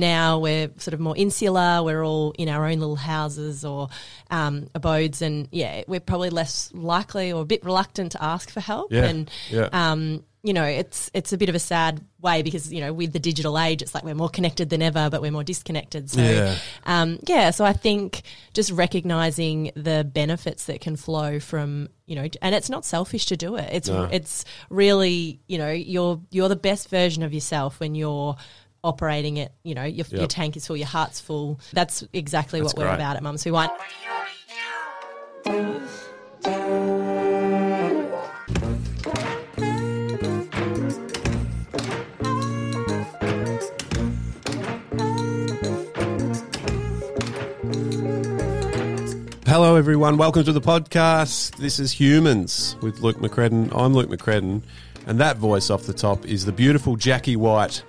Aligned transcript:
Now 0.00 0.38
we're 0.40 0.68
sort 0.76 0.92
of 0.92 1.00
more 1.00 1.16
insular. 1.16 1.82
We're 1.82 2.04
all 2.04 2.32
in 2.32 2.50
our 2.50 2.66
own 2.66 2.80
little 2.80 2.96
houses 2.96 3.64
or 3.64 3.88
um, 4.30 4.68
abodes, 4.74 5.22
and 5.22 5.48
yeah, 5.52 5.84
we're 5.86 6.00
probably 6.00 6.28
less 6.28 6.70
likely 6.74 7.32
or 7.32 7.40
a 7.40 7.44
bit 7.46 7.64
reluctant 7.64 8.12
to 8.12 8.22
ask 8.22 8.50
for 8.50 8.60
help. 8.60 8.92
Yeah, 8.92 9.04
And 9.06 9.30
yeah. 9.48 9.70
um, 9.72 10.22
you 10.42 10.52
know, 10.52 10.64
it's 10.64 11.10
it's 11.14 11.32
a 11.32 11.38
bit 11.38 11.48
of 11.48 11.54
a 11.54 11.58
sad 11.58 12.02
way 12.20 12.42
because 12.42 12.70
you 12.70 12.82
know 12.82 12.92
with 12.92 13.14
the 13.14 13.18
digital 13.18 13.58
age, 13.58 13.80
it's 13.80 13.94
like 13.94 14.04
we're 14.04 14.14
more 14.14 14.28
connected 14.28 14.68
than 14.68 14.82
ever, 14.82 15.08
but 15.08 15.22
we're 15.22 15.30
more 15.30 15.42
disconnected. 15.42 16.10
So 16.10 16.20
Yeah. 16.20 16.56
um, 16.84 17.18
yeah, 17.26 17.50
so 17.50 17.64
I 17.64 17.72
think 17.72 18.20
just 18.52 18.70
recognizing 18.72 19.72
the 19.76 20.04
benefits 20.04 20.66
that 20.66 20.82
can 20.82 20.96
flow 20.96 21.40
from 21.40 21.88
you 22.04 22.16
know, 22.16 22.28
and 22.42 22.54
it's 22.54 22.68
not 22.68 22.84
selfish 22.84 23.24
to 23.26 23.36
do 23.38 23.56
it. 23.56 23.70
It's 23.72 23.88
No. 23.88 24.10
it's 24.12 24.44
really 24.68 25.40
you 25.48 25.56
know 25.56 25.70
you're 25.70 26.20
you're 26.30 26.50
the 26.50 26.54
best 26.54 26.90
version 26.90 27.22
of 27.22 27.32
yourself 27.32 27.80
when 27.80 27.94
you're 27.94 28.36
operating 28.86 29.36
it. 29.36 29.52
You 29.64 29.74
know, 29.74 29.84
your, 29.84 30.06
your 30.10 30.28
tank 30.28 30.56
is 30.56 30.66
full, 30.66 30.76
your 30.76 30.86
heart's 30.86 31.20
full. 31.20 31.60
That's 31.72 32.04
exactly 32.12 32.60
That's 32.60 32.72
what 32.74 32.86
we're 32.86 32.94
about 32.94 33.16
at 33.16 33.22
Mums 33.22 33.42
Who 33.42 33.52
Wine. 33.52 33.68
Hello, 49.46 49.76
everyone. 49.76 50.16
Welcome 50.16 50.44
to 50.44 50.52
the 50.52 50.60
podcast. 50.60 51.56
This 51.56 51.80
is 51.80 51.92
Humans 51.92 52.76
with 52.82 53.00
Luke 53.00 53.16
McCredden. 53.16 53.72
I'm 53.74 53.94
Luke 53.94 54.10
McCredden, 54.10 54.62
and 55.06 55.18
that 55.18 55.38
voice 55.38 55.70
off 55.70 55.84
the 55.84 55.92
top 55.92 56.24
is 56.24 56.44
the 56.44 56.52
beautiful 56.52 56.96
Jacqui 56.96 57.36
White. 57.36 57.82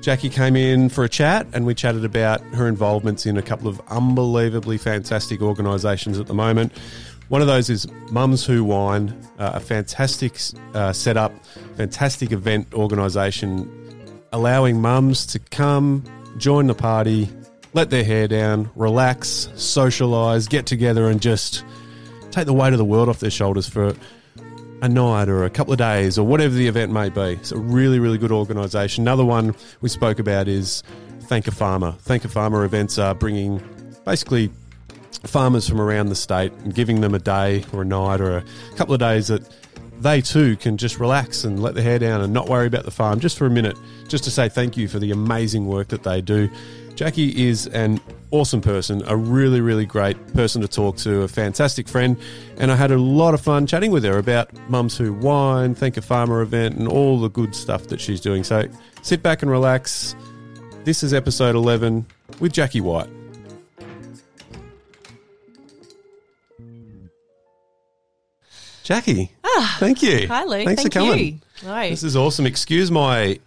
Jacqui 0.00 0.32
came 0.32 0.56
in 0.56 0.88
for 0.88 1.04
a 1.04 1.08
chat, 1.08 1.46
and 1.52 1.66
we 1.66 1.74
chatted 1.74 2.04
about 2.04 2.40
her 2.54 2.66
involvements 2.66 3.26
in 3.26 3.36
a 3.36 3.42
couple 3.42 3.68
of 3.68 3.80
unbelievably 3.88 4.78
fantastic 4.78 5.42
organisations 5.42 6.18
at 6.18 6.26
the 6.26 6.34
moment. 6.34 6.72
One 7.28 7.42
of 7.42 7.46
those 7.46 7.68
is 7.68 7.86
Mums 8.10 8.44
Who 8.44 8.64
Wine, 8.64 9.14
uh, 9.38 9.52
a 9.54 9.60
fantastic 9.60 10.38
uh, 10.74 10.92
setup, 10.92 11.32
fantastic 11.76 12.32
event 12.32 12.72
organisation 12.72 13.70
allowing 14.32 14.80
mums 14.80 15.26
to 15.26 15.38
come, 15.38 16.04
join 16.36 16.66
the 16.66 16.74
party, 16.74 17.28
let 17.72 17.90
their 17.90 18.04
hair 18.04 18.28
down, 18.28 18.70
relax, 18.74 19.48
socialise, 19.54 20.48
get 20.48 20.66
together, 20.66 21.08
and 21.08 21.20
just 21.20 21.64
take 22.30 22.46
the 22.46 22.52
weight 22.52 22.72
of 22.72 22.78
the 22.78 22.84
world 22.84 23.08
off 23.08 23.20
their 23.20 23.30
shoulders 23.30 23.68
for 23.68 23.94
a 24.82 24.88
night 24.88 25.28
or 25.28 25.44
a 25.44 25.50
couple 25.50 25.72
of 25.72 25.78
days 25.78 26.18
or 26.18 26.26
whatever 26.26 26.54
the 26.54 26.66
event 26.66 26.92
may 26.92 27.08
be. 27.08 27.20
It's 27.20 27.52
a 27.52 27.58
really, 27.58 27.98
really 27.98 28.18
good 28.18 28.32
organisation. 28.32 29.04
Another 29.04 29.24
one 29.24 29.54
we 29.80 29.88
spoke 29.88 30.18
about 30.18 30.48
is 30.48 30.82
Thank 31.22 31.46
a 31.46 31.50
Farmer. 31.50 31.92
Thank 32.00 32.24
a 32.24 32.28
Farmer 32.28 32.64
events 32.64 32.98
are 32.98 33.14
bringing 33.14 33.62
basically 34.04 34.50
farmers 35.24 35.68
from 35.68 35.80
around 35.80 36.08
the 36.08 36.14
state 36.14 36.52
and 36.64 36.74
giving 36.74 37.02
them 37.02 37.14
a 37.14 37.18
day 37.18 37.64
or 37.72 37.82
a 37.82 37.84
night 37.84 38.20
or 38.20 38.38
a 38.38 38.44
couple 38.76 38.94
of 38.94 39.00
days 39.00 39.28
that 39.28 39.42
they 40.00 40.20
too 40.22 40.56
can 40.56 40.76
just 40.78 40.98
relax 40.98 41.44
and 41.44 41.62
let 41.62 41.74
their 41.74 41.84
hair 41.84 41.98
down 41.98 42.22
and 42.22 42.32
not 42.32 42.48
worry 42.48 42.66
about 42.66 42.84
the 42.84 42.90
farm 42.90 43.20
just 43.20 43.36
for 43.36 43.46
a 43.46 43.50
minute, 43.50 43.78
just 44.08 44.24
to 44.24 44.30
say 44.30 44.48
thank 44.48 44.76
you 44.76 44.88
for 44.88 44.98
the 44.98 45.10
amazing 45.10 45.66
work 45.66 45.88
that 45.88 46.02
they 46.02 46.20
do. 46.20 46.48
Jacqui 46.94 47.34
is 47.34 47.66
an 47.68 48.00
awesome 48.30 48.60
person, 48.60 49.02
a 49.06 49.16
really, 49.16 49.60
really 49.60 49.86
great 49.86 50.34
person 50.34 50.60
to 50.62 50.68
talk 50.68 50.96
to, 50.98 51.22
a 51.22 51.28
fantastic 51.28 51.88
friend, 51.88 52.16
and 52.56 52.70
I 52.70 52.76
had 52.76 52.90
a 52.90 52.98
lot 52.98 53.34
of 53.34 53.40
fun 53.40 53.66
chatting 53.66 53.90
with 53.90 54.04
her 54.04 54.18
about 54.18 54.50
Mums 54.68 54.96
Who 54.96 55.12
Wine, 55.12 55.74
Thank 55.74 55.96
a 55.96 56.02
Farmer 56.02 56.40
event, 56.40 56.76
and 56.76 56.88
all 56.88 57.20
the 57.20 57.30
good 57.30 57.54
stuff 57.54 57.86
that 57.88 58.00
she's 58.00 58.20
doing. 58.20 58.44
So 58.44 58.68
sit 59.02 59.22
back 59.22 59.42
and 59.42 59.50
relax. 59.50 60.14
This 60.84 61.02
is 61.02 61.12
episode 61.12 61.54
11 61.54 62.06
with 62.38 62.52
Jacqui 62.52 62.80
White. 62.80 63.08
Jacqui, 68.84 69.30
thank 69.78 70.02
you. 70.02 70.26
Hi, 70.28 70.44
Luke. 70.44 70.64
Thanks 70.64 70.82
Thank 70.82 70.92
for 70.94 70.98
coming. 71.00 71.40
you. 71.62 71.90
This 71.90 72.02
is 72.02 72.16
awesome. 72.16 72.46
Excuse 72.46 72.90
my 72.90 73.38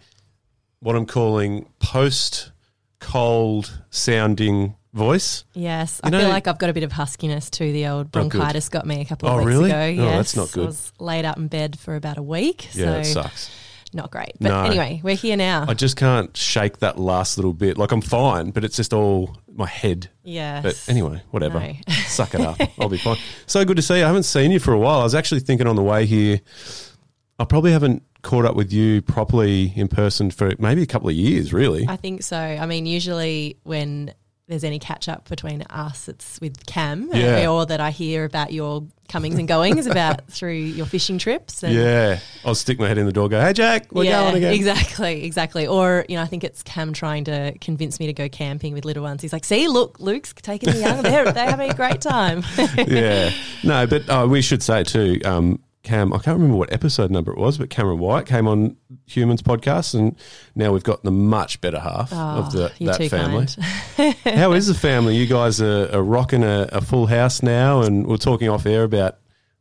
what 0.80 0.96
I'm 0.96 1.06
calling 1.06 1.66
post 1.78 2.50
cold 3.00 3.80
sounding 3.90 4.76
voice. 4.92 5.44
Yes, 5.54 6.00
You 6.04 6.08
I 6.08 6.10
know- 6.10 6.20
feel 6.20 6.28
like 6.28 6.46
I've 6.46 6.58
got 6.58 6.70
a 6.70 6.72
bit 6.72 6.84
of 6.84 6.92
huskiness 6.92 7.50
too. 7.50 7.72
The 7.72 7.86
old 7.88 8.06
Oh, 8.06 8.08
bronchitis 8.28 8.68
got 8.68 8.86
me 8.86 9.00
a 9.00 9.04
couple 9.04 9.28
oh, 9.28 9.32
of 9.38 9.40
Oh, 9.40 9.44
weeks 9.44 9.48
really? 9.48 9.70
ago. 9.70 10.02
Oh, 10.02 10.06
Yes, 10.06 10.16
that's 10.16 10.36
not 10.36 10.52
good. 10.52 10.64
I 10.64 10.66
was 10.66 10.92
laid 11.00 11.24
up 11.24 11.36
in 11.36 11.48
bed 11.48 11.78
for 11.78 11.96
about 11.96 12.16
a 12.18 12.22
week, 12.22 12.68
Yeah, 12.74 12.84
so 12.84 12.98
it 13.00 13.04
sucks. 13.06 13.50
not 13.92 14.10
great. 14.10 14.32
But 14.40 14.50
No. 14.50 14.62
anyway, 14.62 15.00
we're 15.02 15.16
here 15.16 15.36
now. 15.36 15.64
I 15.68 15.74
just 15.74 15.96
can't 15.96 16.34
shake 16.36 16.78
that 16.78 16.98
last 16.98 17.36
little 17.38 17.54
bit. 17.54 17.76
Like 17.76 17.90
I'm 17.92 18.00
fine, 18.00 18.50
but 18.52 18.62
it's 18.64 18.76
just 18.76 18.92
all 18.92 19.36
my 19.56 19.66
head. 19.66 20.10
Yeah. 20.22 20.60
But 20.62 20.82
anyway, 20.88 21.22
whatever. 21.30 21.60
No. 21.60 21.74
Suck 22.06 22.34
it 22.34 22.40
up. 22.40 22.60
I'll 22.78 22.88
be 22.88 22.98
fine. 22.98 23.16
So 23.46 23.64
good 23.64 23.76
to 23.76 23.82
see 23.82 23.98
you. 23.98 24.04
I 24.04 24.06
haven't 24.06 24.24
seen 24.24 24.50
you 24.50 24.58
for 24.58 24.72
a 24.72 24.78
while. 24.78 25.00
I 25.00 25.04
was 25.04 25.14
actually 25.14 25.40
thinking 25.40 25.66
on 25.66 25.76
the 25.76 25.82
way 25.82 26.06
here, 26.06 26.40
I 27.38 27.44
probably 27.44 27.72
haven't 27.72 28.02
caught 28.22 28.44
up 28.44 28.56
with 28.56 28.72
you 28.72 29.02
properly 29.02 29.72
in 29.76 29.86
person 29.86 30.30
for 30.30 30.52
maybe 30.58 30.82
a 30.82 30.86
couple 30.86 31.08
of 31.08 31.14
years, 31.14 31.52
really. 31.52 31.86
I 31.88 31.96
think 31.96 32.22
so. 32.22 32.38
I 32.38 32.66
mean, 32.66 32.86
usually 32.86 33.58
when 33.64 34.12
there's 34.46 34.64
any 34.64 34.78
catch 34.78 35.08
up 35.08 35.28
between 35.28 35.62
us, 35.70 36.06
it's 36.08 36.38
with 36.40 36.66
Cam, 36.66 37.10
uh, 37.10 37.16
Yeah. 37.16 37.48
or 37.50 37.64
that 37.66 37.80
I 37.80 37.90
hear 37.90 38.24
about 38.24 38.52
your 38.52 38.84
comings 39.08 39.38
and 39.38 39.48
goings 39.48 39.86
about 39.86 40.26
through 40.30 40.52
your 40.54 40.84
fishing 40.84 41.16
trips. 41.16 41.62
And 41.62 41.74
yeah. 41.74 42.18
I'll 42.44 42.54
stick 42.54 42.78
my 42.78 42.86
head 42.86 42.98
in 42.98 43.06
the 43.06 43.12
door, 43.12 43.28
go, 43.30 43.40
hey, 43.40 43.54
Jack, 43.54 43.90
we're 43.92 44.04
yeah, 44.04 44.22
going 44.22 44.36
again. 44.36 44.52
exactly, 44.52 45.24
exactly. 45.24 45.66
Or 45.66 46.04
you 46.10 46.16
know, 46.16 46.22
I 46.22 46.26
think 46.26 46.44
it's 46.44 46.62
Cam 46.62 46.92
trying 46.92 47.24
to 47.24 47.56
convince 47.60 47.98
me 47.98 48.06
to 48.06 48.12
go 48.12 48.28
camping 48.28 48.74
with 48.74 48.84
little 48.84 49.02
ones. 49.02 49.22
He's 49.22 49.32
like, 49.32 49.44
"See, 49.46 49.66
look, 49.66 49.98
Luke's 49.98 50.34
taking 50.34 50.72
the 50.72 50.78
young. 50.78 51.02
They're 51.02 51.32
they're 51.32 51.48
having 51.50 51.70
a 51.70 51.74
great 51.74 52.00
time." 52.02 52.42
yeah. 52.86 53.30
No, 53.62 53.86
but 53.86 54.08
uh, 54.10 54.26
we 54.28 54.42
should 54.42 54.62
say 54.62 54.84
too, 54.84 55.20
um, 55.24 55.58
Cam, 55.84 56.12
I 56.12 56.18
can't 56.18 56.36
remember 56.36 56.56
what 56.56 56.72
episode 56.72 57.10
number 57.10 57.30
it 57.30 57.38
was, 57.38 57.58
but 57.58 57.70
Cameron 57.70 57.98
White 57.98 58.26
came 58.26 58.48
on 58.48 58.76
Humans 59.06 59.42
podcast, 59.42 59.94
and 59.94 60.16
now 60.56 60.72
we've 60.72 60.82
got 60.82 61.04
the 61.04 61.10
much 61.12 61.60
better 61.60 61.78
half 61.78 62.12
of 62.12 62.52
the, 62.52 62.72
Oh, 62.80 62.84
that 62.86 63.10
family. 63.10 63.46
How 64.36 64.52
is 64.52 64.66
the 64.66 64.74
family? 64.88 65.16
You 65.16 65.26
guys 65.26 65.60
are, 65.60 65.94
are 65.94 66.02
rocking 66.02 66.42
a, 66.42 66.68
a 66.72 66.80
full 66.80 67.06
house 67.06 67.42
now, 67.42 67.82
and 67.82 68.06
we're 68.06 68.16
talking 68.16 68.48
off 68.48 68.64
air 68.66 68.82
about 68.82 69.18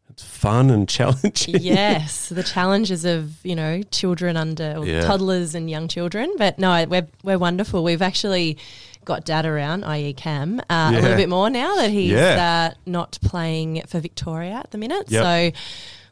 it's 0.09 0.23
fun 0.23 0.69
and 0.69 0.87
challenging. 0.97 1.55
yes, 1.59 2.29
the 2.29 2.43
challenges 2.43 3.03
of 3.03 3.43
you 3.45 3.55
know 3.55 3.81
children 3.91 4.37
under 4.37 4.75
or 4.77 4.85
Yeah. 4.85 5.01
toddlers 5.01 5.55
and 5.55 5.69
young 5.69 5.87
children. 5.87 6.33
But 6.37 6.57
no, 6.57 6.85
we're 6.87 7.07
we're 7.23 7.37
wonderful. 7.39 7.83
We've 7.83 8.01
actually 8.01 8.57
got 9.03 9.25
dad 9.25 9.45
around, 9.45 9.83
i.e. 9.83 10.13
Cam, 10.13 10.61
uh, 10.69 10.91
a 10.93 11.01
little 11.01 11.17
bit 11.17 11.27
more 11.27 11.49
now 11.49 11.75
that 11.75 11.89
he's 11.91 12.11
Yeah. 12.11 12.69
uh, 12.71 12.77
not 12.85 13.17
playing 13.23 13.81
for 13.87 13.99
Victoria 13.99 14.53
at 14.53 14.71
the 14.71 14.77
minute. 14.77 15.11
Yep. 15.11 15.23
So. 15.53 15.59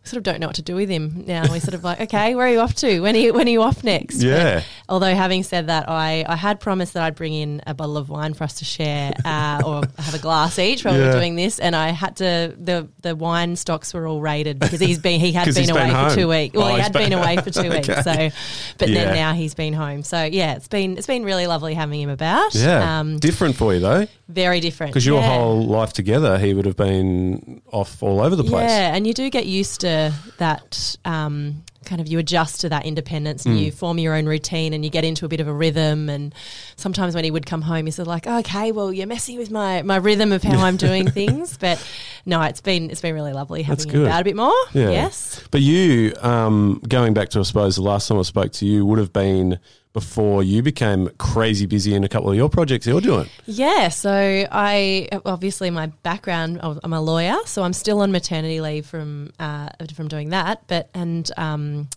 Sort 0.03 0.17
of 0.17 0.23
don't 0.23 0.39
know 0.39 0.47
what 0.47 0.55
to 0.55 0.63
do 0.63 0.73
with 0.75 0.89
him 0.89 1.25
now. 1.27 1.43
We're 1.47 1.59
sort 1.59 1.75
of 1.75 1.83
like, 1.83 2.01
okay, 2.01 2.33
where 2.33 2.47
are 2.47 2.49
you 2.49 2.59
off 2.59 2.73
to? 2.77 3.01
When 3.01 3.15
are 3.15 3.19
you, 3.19 3.33
when 3.33 3.45
are 3.47 3.51
you 3.51 3.61
off 3.61 3.83
next? 3.83 4.17
But 4.17 4.25
Yeah. 4.25 4.63
although 4.89 5.13
having 5.13 5.43
said 5.43 5.67
that, 5.67 5.87
I, 5.87 6.25
I 6.27 6.35
had 6.35 6.59
promised 6.59 6.93
that 6.95 7.03
I'd 7.03 7.13
bring 7.13 7.33
in 7.35 7.61
a 7.67 7.75
bottle 7.75 7.97
of 7.97 8.09
wine 8.09 8.33
for 8.33 8.43
us 8.43 8.55
to 8.55 8.65
share 8.65 9.13
uh, 9.23 9.61
or 9.63 9.83
have 9.99 10.15
a 10.15 10.17
glass 10.17 10.57
each 10.57 10.83
while 10.83 10.95
we 10.95 11.01
Yeah. 11.01 11.05
were 11.13 11.19
doing 11.19 11.35
this, 11.35 11.59
and 11.59 11.75
I 11.75 11.89
had 11.89 12.15
to 12.15 12.55
the 12.59 12.87
the 13.03 13.15
wine 13.15 13.55
stocks 13.55 13.93
were 13.93 14.07
all 14.07 14.21
raided 14.21 14.57
because 14.57 14.79
he's 14.79 14.97
been 14.97 15.19
he 15.19 15.33
had 15.33 15.53
been 15.53 15.69
away 15.69 15.91
been 15.91 16.09
for 16.09 16.15
two 16.15 16.27
weeks. 16.27 16.55
Well, 16.55 16.67
Oh, 16.71 16.75
he 16.75 16.81
had 16.81 16.93
been 16.93 17.09
been- 17.11 17.19
away 17.19 17.37
for 17.43 17.51
two 17.51 17.69
weeks. 17.69 17.87
Okay. 17.87 18.01
So, 18.01 18.35
but 18.79 18.89
Yeah. 18.89 19.03
then 19.05 19.13
now 19.13 19.33
he's 19.33 19.53
been 19.53 19.73
home. 19.73 20.01
So 20.01 20.23
yeah, 20.23 20.55
it's 20.55 20.67
been 20.67 20.97
it's 20.97 21.05
been 21.07 21.23
really 21.23 21.45
lovely 21.45 21.75
having 21.75 22.01
him 22.01 22.09
about. 22.09 22.55
Yeah. 22.55 22.99
um, 23.01 23.19
Different 23.19 23.55
for 23.55 23.71
you, 23.75 23.79
though, 23.79 24.07
very 24.29 24.61
different 24.61 24.93
because 24.93 25.05
your 25.05 25.21
Yeah. 25.21 25.35
whole 25.37 25.63
life 25.63 25.93
together, 25.93 26.39
he 26.39 26.55
would 26.55 26.65
have 26.65 26.75
been 26.75 27.61
off 27.71 28.01
all 28.01 28.19
over 28.19 28.35
the 28.35 28.43
place. 28.43 28.67
Yeah, 28.71 28.95
and 28.95 29.05
you 29.05 29.13
do 29.13 29.29
get 29.29 29.45
used 29.45 29.81
to 29.81 29.90
that. 30.37 30.95
Um, 31.05 31.63
kind 31.83 31.99
of 31.99 32.07
you 32.07 32.19
adjust 32.19 32.61
to 32.61 32.69
that 32.69 32.85
independence 32.85 33.43
and 33.43 33.57
Mm. 33.57 33.61
you 33.65 33.71
form 33.71 33.97
your 33.97 34.13
own 34.13 34.27
routine 34.27 34.71
and 34.73 34.85
you 34.85 34.91
get 34.91 35.03
into 35.03 35.25
a 35.25 35.27
bit 35.27 35.39
of 35.39 35.47
a 35.47 35.53
rhythm 35.53 36.09
and 36.11 36.33
sometimes 36.75 37.15
when 37.15 37.23
he 37.23 37.31
would 37.31 37.47
come 37.47 37.63
home 37.63 37.85
he's 37.87 37.95
sort 37.95 38.03
of 38.07 38.07
like 38.07 38.27
okay 38.27 38.71
well 38.71 38.93
you're 38.93 39.07
messing 39.07 39.35
with 39.35 39.49
my, 39.49 39.81
my 39.81 39.95
rhythm 39.95 40.31
of 40.31 40.43
how 40.43 40.59
I'm 40.63 40.77
doing 40.87 41.09
things 41.09 41.57
but 41.57 41.83
no 42.23 42.39
it's 42.43 42.61
been 42.61 42.91
it's 42.91 43.01
been 43.01 43.15
really 43.15 43.33
lovely 43.33 43.63
having 43.63 43.87
good. 43.89 44.05
about 44.05 44.21
a 44.21 44.23
bit 44.23 44.35
more 44.35 44.53
Yeah. 44.73 44.91
yes 44.91 45.43
But 45.49 45.61
you, 45.61 46.13
um, 46.21 46.81
going 46.87 47.15
back 47.15 47.29
to, 47.29 47.39
I 47.39 47.43
suppose, 47.43 47.77
the 47.77 47.81
last 47.81 48.07
time 48.07 48.19
I 48.19 48.21
spoke 48.21 48.51
to 48.53 48.65
you 48.65 48.85
would 48.85 48.99
have 48.99 49.11
been 49.11 49.57
before 49.93 50.41
you 50.43 50.61
became 50.61 51.09
crazy 51.17 51.65
busy 51.65 51.93
in 51.93 52.03
a 52.03 52.09
couple 52.09 52.29
of 52.29 52.35
your 52.35 52.49
projects 52.49 52.87
you're 52.87 53.01
doing. 53.01 53.27
Yeah, 53.45 53.89
so 53.89 54.11
I 54.51 55.09
obviously 55.25 55.69
my 55.69 55.87
background 56.03 56.59
I'm 56.61 56.93
a 56.93 57.01
lawyer, 57.01 57.37
so 57.45 57.63
I'm 57.63 57.73
still 57.73 57.99
on 58.01 58.11
maternity 58.11 58.61
leave 58.61 58.85
from 58.85 59.31
uh, 59.39 59.69
from 59.93 60.07
doing 60.07 60.29
that. 60.29 60.63
But 60.67 60.89
and 60.93 61.29
um, 61.37 61.89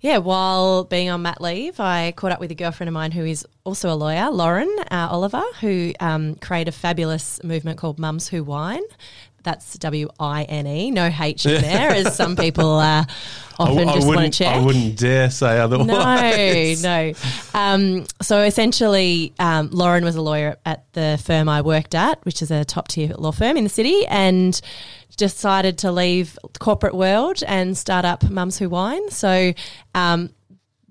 yeah, 0.00 0.18
while 0.18 0.84
being 0.84 1.10
on 1.10 1.22
mat 1.22 1.40
leave, 1.40 1.80
I 1.80 2.12
caught 2.12 2.32
up 2.32 2.40
with 2.40 2.50
a 2.50 2.54
girlfriend 2.54 2.88
of 2.88 2.94
mine 2.94 3.12
who 3.12 3.24
is 3.24 3.46
also 3.64 3.90
a 3.92 3.96
lawyer, 3.96 4.30
Lauren 4.30 4.74
uh, 4.90 5.08
Oliver, 5.10 5.42
who 5.60 5.92
um, 6.00 6.34
created 6.36 6.68
a 6.68 6.72
fabulous 6.72 7.42
movement 7.42 7.78
called 7.78 7.98
Mums 7.98 8.28
Who 8.28 8.44
Wine. 8.44 8.82
that's 9.42 9.78
W 9.78 10.08
I 10.18 10.44
N 10.44 10.66
E, 10.66 10.90
no 10.90 11.10
H 11.18 11.46
in 11.46 11.60
there, 11.60 11.90
as 11.90 12.16
some 12.16 12.36
people 12.36 12.78
uh, 12.78 13.04
often 13.58 13.88
I, 13.88 13.94
just 13.94 14.06
want 14.06 14.16
wouldn't, 14.16 14.34
to 14.34 14.38
check. 14.38 14.54
I 14.54 14.60
wouldn't 14.60 14.98
dare 14.98 15.30
say 15.30 15.58
otherwise. 15.60 16.82
No, 16.82 17.12
no. 17.12 17.12
Um, 17.54 18.06
so 18.22 18.40
essentially, 18.40 19.32
um, 19.38 19.70
Lauren 19.70 20.04
was 20.04 20.16
a 20.16 20.22
lawyer 20.22 20.56
at 20.64 20.92
the 20.92 21.20
firm 21.24 21.48
I 21.48 21.62
worked 21.62 21.94
at, 21.94 22.24
which 22.24 22.42
is 22.42 22.50
a 22.50 22.64
top 22.64 22.88
tier 22.88 23.14
law 23.16 23.32
firm 23.32 23.56
in 23.56 23.64
the 23.64 23.70
city, 23.70 24.06
and 24.06 24.60
decided 25.16 25.78
to 25.78 25.92
leave 25.92 26.38
the 26.52 26.58
corporate 26.58 26.94
world 26.94 27.42
and 27.46 27.78
start 27.78 28.04
up 28.04 28.28
Mums 28.28 28.58
Who 28.58 28.68
Wine. 28.68 29.10
So, 29.10 29.52
um, 29.94 30.30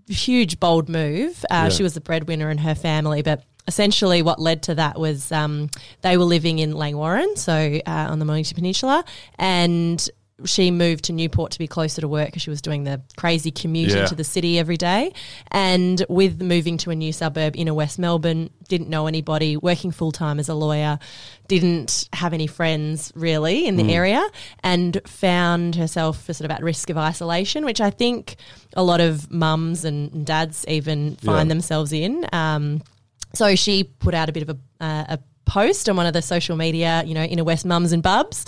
huge, 0.07 0.59
bold 0.59 0.89
move. 0.89 1.43
Uh, 1.45 1.63
Yeah. 1.63 1.69
She 1.69 1.83
was 1.83 1.93
the 1.93 2.01
breadwinner 2.01 2.49
in 2.49 2.57
her 2.59 2.75
family, 2.75 3.21
but 3.21 3.43
essentially 3.67 4.21
what 4.21 4.39
led 4.39 4.63
to 4.63 4.75
that 4.75 4.99
was 4.99 5.31
um, 5.31 5.69
they 6.01 6.17
were 6.17 6.25
living 6.25 6.59
in 6.59 6.73
Langwarrin, 6.73 7.37
so 7.37 7.53
uh, 7.85 8.07
on 8.09 8.19
the 8.19 8.25
Mornington 8.25 8.55
Peninsula, 8.55 9.03
and 9.37 10.09
she 10.45 10.71
moved 10.71 11.05
to 11.05 11.13
Newport 11.13 11.51
to 11.51 11.59
be 11.59 11.67
closer 11.67 12.01
to 12.01 12.07
work 12.07 12.27
because 12.27 12.41
she 12.41 12.49
was 12.49 12.61
doing 12.61 12.83
the 12.83 13.01
crazy 13.17 13.51
commute 13.51 13.91
Yeah. 13.91 14.01
into 14.01 14.15
the 14.15 14.23
city 14.23 14.57
every 14.57 14.77
day. 14.77 15.13
And 15.51 16.03
with 16.09 16.41
moving 16.41 16.77
to 16.79 16.89
a 16.91 16.95
new 16.95 17.13
suburb 17.13 17.55
in 17.55 17.73
West 17.75 17.99
Melbourne, 17.99 18.49
didn't 18.67 18.89
know 18.89 19.05
anybody, 19.07 19.57
working 19.57 19.91
full 19.91 20.11
time 20.11 20.39
as 20.39 20.49
a 20.49 20.55
lawyer, 20.55 20.97
didn't 21.47 22.09
have 22.13 22.33
any 22.33 22.47
friends 22.47 23.11
really 23.15 23.67
in 23.67 23.75
the 23.75 23.93
area, 23.93 24.27
and 24.63 24.99
found 25.05 25.75
herself 25.75 26.23
sort 26.25 26.41
of 26.41 26.51
at 26.51 26.63
risk 26.63 26.89
of 26.89 26.97
isolation, 26.97 27.63
which 27.63 27.79
I 27.79 27.89
think 27.91 28.35
a 28.75 28.83
lot 28.83 29.01
of 29.01 29.31
mums 29.31 29.85
and 29.85 30.25
dads 30.25 30.65
even 30.67 31.15
find 31.17 31.47
Yeah. 31.47 31.53
themselves 31.53 31.93
in. 31.93 32.25
Um, 32.33 32.81
so 33.33 33.55
she 33.55 33.83
put 33.83 34.13
out 34.13 34.29
a 34.29 34.31
bit 34.31 34.43
of 34.43 34.49
a, 34.49 34.83
uh, 34.83 35.03
a 35.09 35.19
post 35.45 35.89
on 35.89 35.97
one 35.97 36.05
of 36.05 36.13
the 36.13 36.21
social 36.21 36.55
media, 36.55 37.03
you 37.05 37.13
know, 37.13 37.23
inner 37.23 37.43
West 37.43 37.65
mums 37.65 37.91
and 37.91 38.01
bubs. 38.01 38.45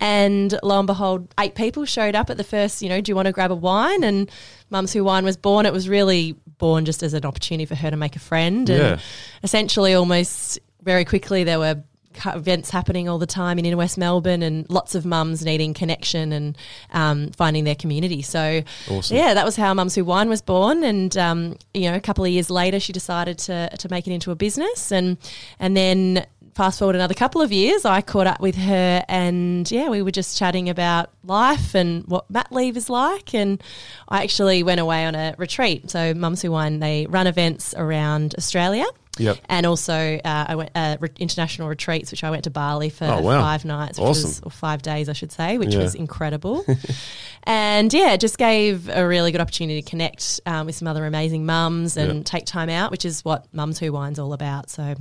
And 0.00 0.58
lo 0.62 0.78
and 0.78 0.86
behold, 0.86 1.32
eight 1.38 1.54
people 1.54 1.84
showed 1.84 2.14
up 2.14 2.30
at 2.30 2.36
the 2.38 2.44
first, 2.44 2.80
you 2.82 2.88
know, 2.88 3.00
do 3.00 3.10
you 3.12 3.16
want 3.16 3.26
to 3.26 3.32
grab 3.32 3.50
a 3.50 3.54
wine? 3.54 4.02
And 4.02 4.30
Mums 4.70 4.92
Who 4.92 5.04
Wine 5.04 5.24
was 5.24 5.36
born. 5.36 5.66
It 5.66 5.72
was 5.72 5.88
really 5.88 6.36
born 6.58 6.84
just 6.86 7.02
as 7.02 7.12
an 7.14 7.24
opportunity 7.26 7.66
for 7.66 7.74
her 7.74 7.90
to 7.90 7.96
make 7.96 8.16
a 8.16 8.20
friend. 8.20 8.68
And 8.70 8.78
Yeah. 8.78 8.98
essentially, 9.42 9.92
almost 9.94 10.58
very 10.82 11.04
quickly, 11.04 11.44
there 11.44 11.58
were 11.58 11.82
events 12.26 12.70
happening 12.70 13.08
all 13.08 13.18
the 13.18 13.26
time 13.26 13.56
in 13.58 13.64
inner 13.64 13.76
West 13.76 13.96
Melbourne 13.96 14.42
and 14.42 14.68
lots 14.68 14.96
of 14.96 15.04
mums 15.06 15.44
needing 15.44 15.72
connection 15.74 16.32
and 16.32 16.58
um, 16.92 17.30
finding 17.30 17.62
their 17.64 17.76
community. 17.76 18.20
So, 18.20 18.62
Awesome. 18.90 19.16
yeah, 19.16 19.32
that 19.34 19.44
was 19.44 19.54
how 19.54 19.72
Mums 19.74 19.94
Who 19.94 20.04
Wine 20.04 20.28
was 20.28 20.42
born. 20.42 20.82
And, 20.82 21.16
um, 21.16 21.56
you 21.72 21.88
know, 21.88 21.94
a 21.94 22.00
couple 22.00 22.24
of 22.24 22.30
years 22.30 22.50
later, 22.50 22.80
she 22.80 22.92
decided 22.92 23.38
to, 23.40 23.70
to 23.78 23.88
make 23.90 24.08
it 24.08 24.12
into 24.12 24.32
a 24.32 24.34
business. 24.34 24.90
And, 24.90 25.18
and 25.60 25.76
then 25.76 26.26
fast 26.54 26.78
forward 26.78 26.96
another 26.96 27.14
couple 27.14 27.40
of 27.40 27.52
years, 27.52 27.84
I 27.84 28.00
caught 28.00 28.26
up 28.26 28.40
with 28.40 28.56
her 28.56 29.04
and, 29.08 29.70
yeah, 29.70 29.88
we 29.88 30.02
were 30.02 30.10
just 30.10 30.36
chatting 30.36 30.68
about 30.68 31.10
life 31.24 31.74
and 31.74 32.04
what 32.06 32.30
mat 32.30 32.48
leave 32.50 32.76
is 32.76 32.90
like. 32.90 33.34
And 33.34 33.62
I 34.08 34.22
actually 34.22 34.62
went 34.62 34.80
away 34.80 35.04
on 35.04 35.14
a 35.14 35.34
retreat. 35.38 35.90
So, 35.90 36.14
Mums 36.14 36.42
Who 36.42 36.50
Wine, 36.50 36.80
they 36.80 37.06
run 37.06 37.26
events 37.26 37.74
around 37.76 38.34
Australia. 38.36 38.86
Yep. 39.18 39.38
And 39.48 39.66
also, 39.66 39.92
uh, 40.24 40.44
I 40.48 40.54
went 40.54 40.70
uh, 40.74 40.96
re- 41.00 41.10
international 41.18 41.68
retreats, 41.68 42.10
which 42.10 42.22
I 42.24 42.30
went 42.30 42.44
to 42.44 42.50
Bali 42.50 42.90
for 42.90 43.04
Oh, 43.06 43.20
wow. 43.20 43.40
five 43.42 43.64
nights, 43.64 43.98
which 43.98 44.06
was, 44.06 44.40
or 44.42 44.50
five 44.50 44.82
days, 44.82 45.08
I 45.08 45.12
should 45.14 45.32
say, 45.32 45.58
which 45.58 45.74
Yeah. 45.74 45.82
was 45.82 45.94
incredible. 45.94 46.64
and 47.44 47.92
yeah, 47.92 48.12
it 48.12 48.20
just 48.20 48.38
gave 48.38 48.88
a 48.88 49.06
really 49.06 49.32
good 49.32 49.40
opportunity 49.40 49.82
to 49.82 49.88
connect 49.90 50.40
um, 50.46 50.66
with 50.66 50.76
some 50.76 50.86
other 50.88 51.04
amazing 51.06 51.44
mums 51.44 51.96
and 51.96 52.18
Yeah. 52.18 52.22
take 52.24 52.46
time 52.46 52.68
out, 52.70 52.90
which 52.90 53.04
is 53.04 53.24
what 53.24 53.46
Mums 53.52 53.78
Who 53.78 53.92
Wine's 53.92 54.18
all 54.18 54.32
about. 54.32 54.70
So, 54.70 54.94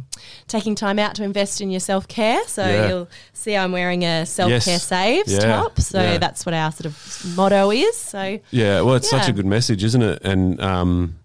taking 0.48 0.76
time 0.76 1.00
out 1.00 1.16
to 1.16 1.24
invest 1.24 1.62
in 1.62 1.70
your 1.70 1.80
self 1.80 2.08
care. 2.08 2.46
So 2.48 2.66
Yeah. 2.66 2.88
you'll 2.90 3.10
see 3.34 3.56
I'm 3.56 3.72
wearing 3.72 4.04
a 4.06 4.26
self 4.26 4.50
care 4.50 4.60
Yes. 4.66 4.84
saves 4.84 5.32
Yeah. 5.34 5.40
top. 5.40 5.80
So 5.80 6.18
that's 6.18 6.46
what 6.46 6.54
our 6.54 6.72
sort 6.72 6.88
of 6.88 7.24
motto 7.36 7.72
is. 7.72 7.96
So 7.96 8.40
Yeah, 8.52 8.82
well, 8.82 8.96
it's 8.96 9.10
such 9.10 9.30
a 9.30 9.32
good 9.34 9.46
message, 9.46 9.84
isn't 9.84 10.02
it? 10.02 10.22
And 10.26 10.60
um, 10.62 11.16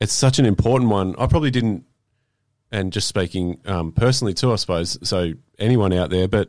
it's 0.00 0.12
such 0.12 0.38
an 0.38 0.46
important 0.46 0.90
one. 0.90 1.14
I 1.18 1.26
probably 1.26 1.50
didn't, 1.50 1.84
and 2.74 2.92
just 2.92 3.08
speaking 3.08 3.58
um, 3.66 3.92
personally 3.92 4.34
too, 4.34 4.52
I 4.52 4.56
suppose. 4.56 4.98
So 5.08 5.32
anyone 5.58 5.92
out 5.92 6.10
there, 6.10 6.28
but 6.28 6.48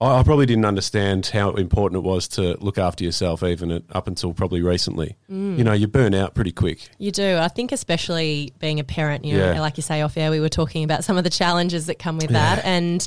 I, 0.00 0.18
I 0.18 0.22
probably 0.22 0.46
didn't 0.46 0.64
understand 0.64 1.26
how 1.26 1.50
important 1.52 1.98
it 2.04 2.08
was 2.08 2.26
to 2.28 2.56
look 2.60 2.78
after 2.78 3.04
yourself, 3.04 3.42
even 3.42 3.70
at, 3.70 3.82
up 3.92 4.08
until 4.08 4.32
probably 4.34 4.62
recently. 4.62 5.16
Mm. 5.30 5.58
You 5.58 5.64
know, 5.64 5.72
you 5.72 5.86
burn 5.86 6.14
out 6.14 6.34
pretty 6.34 6.52
quick. 6.52 6.88
You 6.98 7.10
do. 7.12 7.36
I 7.36 7.48
think, 7.48 7.72
especially 7.72 8.52
being 8.58 8.80
a 8.80 8.84
parent, 8.84 9.24
you 9.24 9.36
know, 9.36 9.52
Yeah. 9.52 9.60
like 9.60 9.76
you 9.76 9.82
say 9.82 10.02
off 10.02 10.16
air, 10.16 10.30
we 10.30 10.40
were 10.40 10.48
talking 10.48 10.82
about 10.82 11.04
some 11.04 11.16
of 11.16 11.24
the 11.24 11.30
challenges 11.30 11.86
that 11.86 11.98
come 11.98 12.16
with 12.18 12.30
that. 12.30 12.64
And 12.64 13.06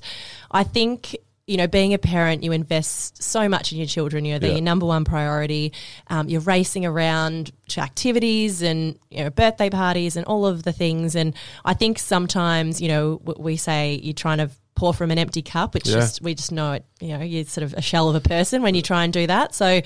I 0.51 0.63
think, 0.63 1.17
you 1.47 1.55
know, 1.57 1.65
being 1.65 1.93
a 1.93 1.97
parent, 1.97 2.43
you 2.43 2.51
invest 2.51 3.23
so 3.23 3.47
much 3.47 3.71
in 3.71 3.77
your 3.77 3.87
children. 3.87 4.25
You 4.25 4.33
know, 4.33 4.39
they're 4.39 4.49
Yeah. 4.49 4.55
your 4.57 4.63
number 4.63 4.85
one 4.85 5.05
priority. 5.05 5.71
Um, 6.09 6.27
you're 6.27 6.41
racing 6.41 6.85
around 6.85 7.51
to 7.69 7.81
activities 7.81 8.61
and, 8.61 8.99
you 9.09 9.23
know, 9.23 9.29
birthday 9.29 9.69
parties 9.69 10.17
and 10.17 10.25
all 10.25 10.45
of 10.45 10.63
the 10.63 10.73
things. 10.73 11.15
And 11.15 11.33
I 11.63 11.73
think 11.73 11.99
sometimes, 11.99 12.81
you 12.81 12.89
know, 12.89 13.21
we 13.39 13.55
say 13.55 13.99
you're 14.03 14.13
trying 14.13 14.39
to 14.39 14.49
pour 14.75 14.93
from 14.93 15.09
an 15.09 15.17
empty 15.17 15.41
cup, 15.41 15.73
which 15.73 15.87
Yeah. 15.87 15.95
just 15.95 16.21
we 16.21 16.35
just 16.35 16.51
know 16.51 16.73
it. 16.73 16.85
You 16.99 17.17
know, 17.17 17.23
you're 17.23 17.45
sort 17.45 17.63
of 17.63 17.73
a 17.73 17.81
shell 17.81 18.09
of 18.09 18.15
a 18.15 18.19
person 18.21 18.61
when 18.61 18.75
you 18.75 18.81
try 18.81 19.05
and 19.05 19.13
do 19.13 19.25
that. 19.25 19.55
So, 19.55 19.81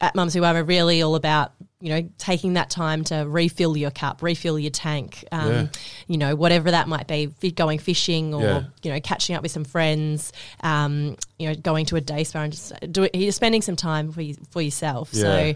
at 0.00 0.14
Mums 0.14 0.32
Who 0.34 0.40
Wine, 0.40 0.54
we're 0.54 0.62
really 0.64 1.02
all 1.02 1.14
about 1.14 1.52
you 1.82 1.88
know 1.90 2.08
taking 2.16 2.54
that 2.54 2.70
time 2.70 3.02
to 3.04 3.24
refill 3.28 3.76
your 3.76 3.90
cup, 3.90 4.22
refill 4.22 4.58
your 4.58 4.70
tank. 4.70 5.24
Um, 5.32 5.50
Yeah. 5.50 5.66
You 6.06 6.18
know, 6.18 6.36
whatever 6.36 6.70
that 6.70 6.86
might 6.88 7.06
be, 7.08 7.26
going 7.50 7.78
fishing 7.78 8.32
or 8.34 8.42
Yeah. 8.42 8.62
you 8.82 8.92
know 8.92 9.00
catching 9.00 9.34
up 9.36 9.42
with 9.42 9.52
some 9.52 9.64
friends. 9.64 10.32
Um, 10.62 11.16
you 11.38 11.48
know, 11.48 11.54
going 11.56 11.86
to 11.86 11.96
a 11.96 12.00
day 12.00 12.22
spa 12.24 12.42
and 12.42 12.52
just 12.52 12.72
do 12.90 13.02
it. 13.02 13.14
You're 13.14 13.32
spending 13.32 13.62
some 13.62 13.76
time 13.76 14.12
for 14.12 14.22
you, 14.22 14.36
for 14.50 14.62
yourself. 14.62 15.10
Yeah. 15.12 15.20
So, 15.22 15.54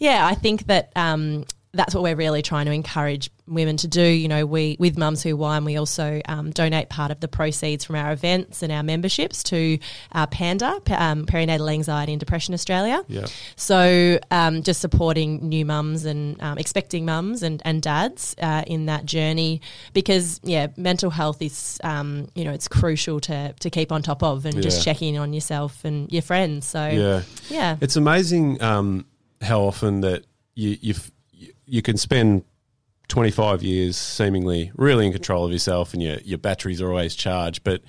yeah, 0.00 0.26
I 0.26 0.34
think 0.34 0.66
that. 0.66 0.90
Um, 0.96 1.44
that's 1.72 1.94
what 1.94 2.02
we're 2.02 2.16
really 2.16 2.40
trying 2.42 2.64
to 2.66 2.72
encourage 2.72 3.30
women 3.46 3.76
to 3.76 3.88
do. 3.88 4.02
You 4.02 4.26
know, 4.28 4.46
we 4.46 4.76
with 4.78 4.96
Mums 4.96 5.22
Who 5.22 5.36
Wine, 5.36 5.64
we 5.64 5.76
also 5.76 6.20
um, 6.26 6.50
donate 6.50 6.88
part 6.88 7.10
of 7.10 7.20
the 7.20 7.28
proceeds 7.28 7.84
from 7.84 7.96
our 7.96 8.10
events 8.12 8.62
and 8.62 8.72
our 8.72 8.82
memberships 8.82 9.42
to 9.44 9.78
uh, 10.12 10.26
Panda, 10.28 10.80
um, 10.96 11.26
Perinatal 11.26 11.70
Anxiety 11.70 12.12
and 12.12 12.20
Depression 12.20 12.54
Australia. 12.54 13.02
Yeah. 13.08 13.26
So 13.56 14.18
um, 14.30 14.62
just 14.62 14.80
supporting 14.80 15.48
new 15.48 15.64
mums 15.66 16.04
and 16.06 16.40
um, 16.42 16.56
expecting 16.58 17.04
mums 17.04 17.42
and, 17.42 17.60
and 17.64 17.82
dads 17.82 18.34
uh, 18.40 18.64
in 18.66 18.86
that 18.86 19.04
journey 19.04 19.60
because 19.92 20.40
yeah, 20.42 20.68
mental 20.76 21.10
health 21.10 21.42
is 21.42 21.78
um, 21.84 22.28
you 22.34 22.44
know 22.44 22.52
it's 22.52 22.68
crucial 22.68 23.20
to 23.20 23.52
to 23.60 23.70
keep 23.70 23.92
on 23.92 24.02
top 24.02 24.22
of 24.22 24.46
and 24.46 24.54
Yeah. 24.54 24.62
just 24.62 24.82
checking 24.84 25.18
on 25.18 25.32
yourself 25.32 25.84
and 25.84 26.10
your 26.10 26.22
friends. 26.22 26.66
So 26.66 26.86
Yeah. 26.88 27.22
yeah. 27.50 27.76
It's 27.80 27.96
amazing 27.96 28.62
um, 28.62 29.04
how 29.42 29.60
often 29.60 30.00
that 30.00 30.24
you 30.54 30.76
you 30.80 30.94
you 31.66 31.82
can 31.82 31.96
spend 31.96 32.44
25 33.08 33.62
years 33.62 33.96
seemingly 33.96 34.70
really 34.76 35.06
in 35.06 35.12
control 35.12 35.44
of 35.44 35.52
yourself 35.52 35.94
and 35.94 36.02
your 36.02 36.18
your 36.18 36.38
batteries 36.38 36.80
are 36.80 36.90
always 36.90 37.14
charged, 37.14 37.64
but 37.64 37.82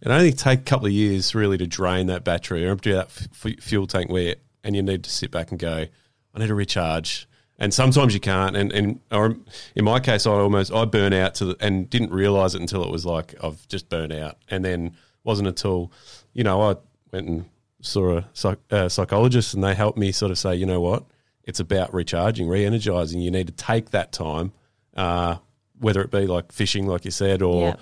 it 0.00 0.08
only 0.08 0.32
take 0.32 0.60
a 0.60 0.64
couple 0.64 0.86
of 0.86 0.92
years 0.92 1.34
really 1.34 1.56
to 1.58 1.66
drain 1.66 2.06
that 2.06 2.24
battery 2.24 2.66
or 2.66 2.70
empty 2.70 2.92
that 2.92 3.06
f- 3.06 3.60
fuel 3.60 3.86
tank 3.86 4.10
where 4.10 4.36
and 4.62 4.76
you 4.76 4.82
need 4.82 5.04
to 5.04 5.10
sit 5.10 5.30
back 5.30 5.50
and 5.50 5.60
go, 5.60 5.86
I 6.34 6.38
need 6.38 6.48
to 6.48 6.54
recharge. 6.54 7.28
And 7.58 7.72
sometimes 7.72 8.12
you 8.12 8.20
can't. 8.20 8.54
And, 8.54 8.70
and 8.72 9.00
or 9.10 9.36
in 9.74 9.84
my 9.84 10.00
case, 10.00 10.26
I 10.26 10.32
almost 10.32 10.72
I 10.72 10.84
burn 10.84 11.14
out 11.14 11.34
to 11.36 11.46
the, 11.46 11.56
and 11.60 11.88
didn't 11.88 12.10
realize 12.10 12.54
it 12.54 12.60
until 12.60 12.84
it 12.84 12.90
was 12.90 13.06
like 13.06 13.34
I've 13.42 13.66
just 13.68 13.88
burned 13.88 14.12
out. 14.12 14.36
And 14.50 14.64
then 14.64 14.94
wasn't 15.24 15.48
until 15.48 15.90
you 16.34 16.44
know 16.44 16.60
I 16.60 16.76
went 17.12 17.28
and 17.28 17.44
saw 17.80 18.18
a 18.18 18.28
psych, 18.34 18.58
psychologist 18.88 19.54
and 19.54 19.64
they 19.64 19.74
helped 19.74 19.96
me 19.96 20.12
sort 20.12 20.30
of 20.32 20.38
say, 20.38 20.54
you 20.54 20.66
know 20.66 20.80
what, 20.80 21.04
it's 21.46 21.60
about 21.60 21.94
recharging, 21.94 22.48
re-energizing. 22.48 23.20
You 23.20 23.30
need 23.30 23.46
to 23.46 23.52
take 23.52 23.90
that 23.90 24.12
time, 24.12 24.52
uh, 24.96 25.36
whether 25.78 26.00
it 26.02 26.10
be 26.10 26.26
like 26.26 26.52
fishing, 26.52 26.86
like 26.86 27.04
you 27.04 27.10
said, 27.10 27.40
or 27.40 27.76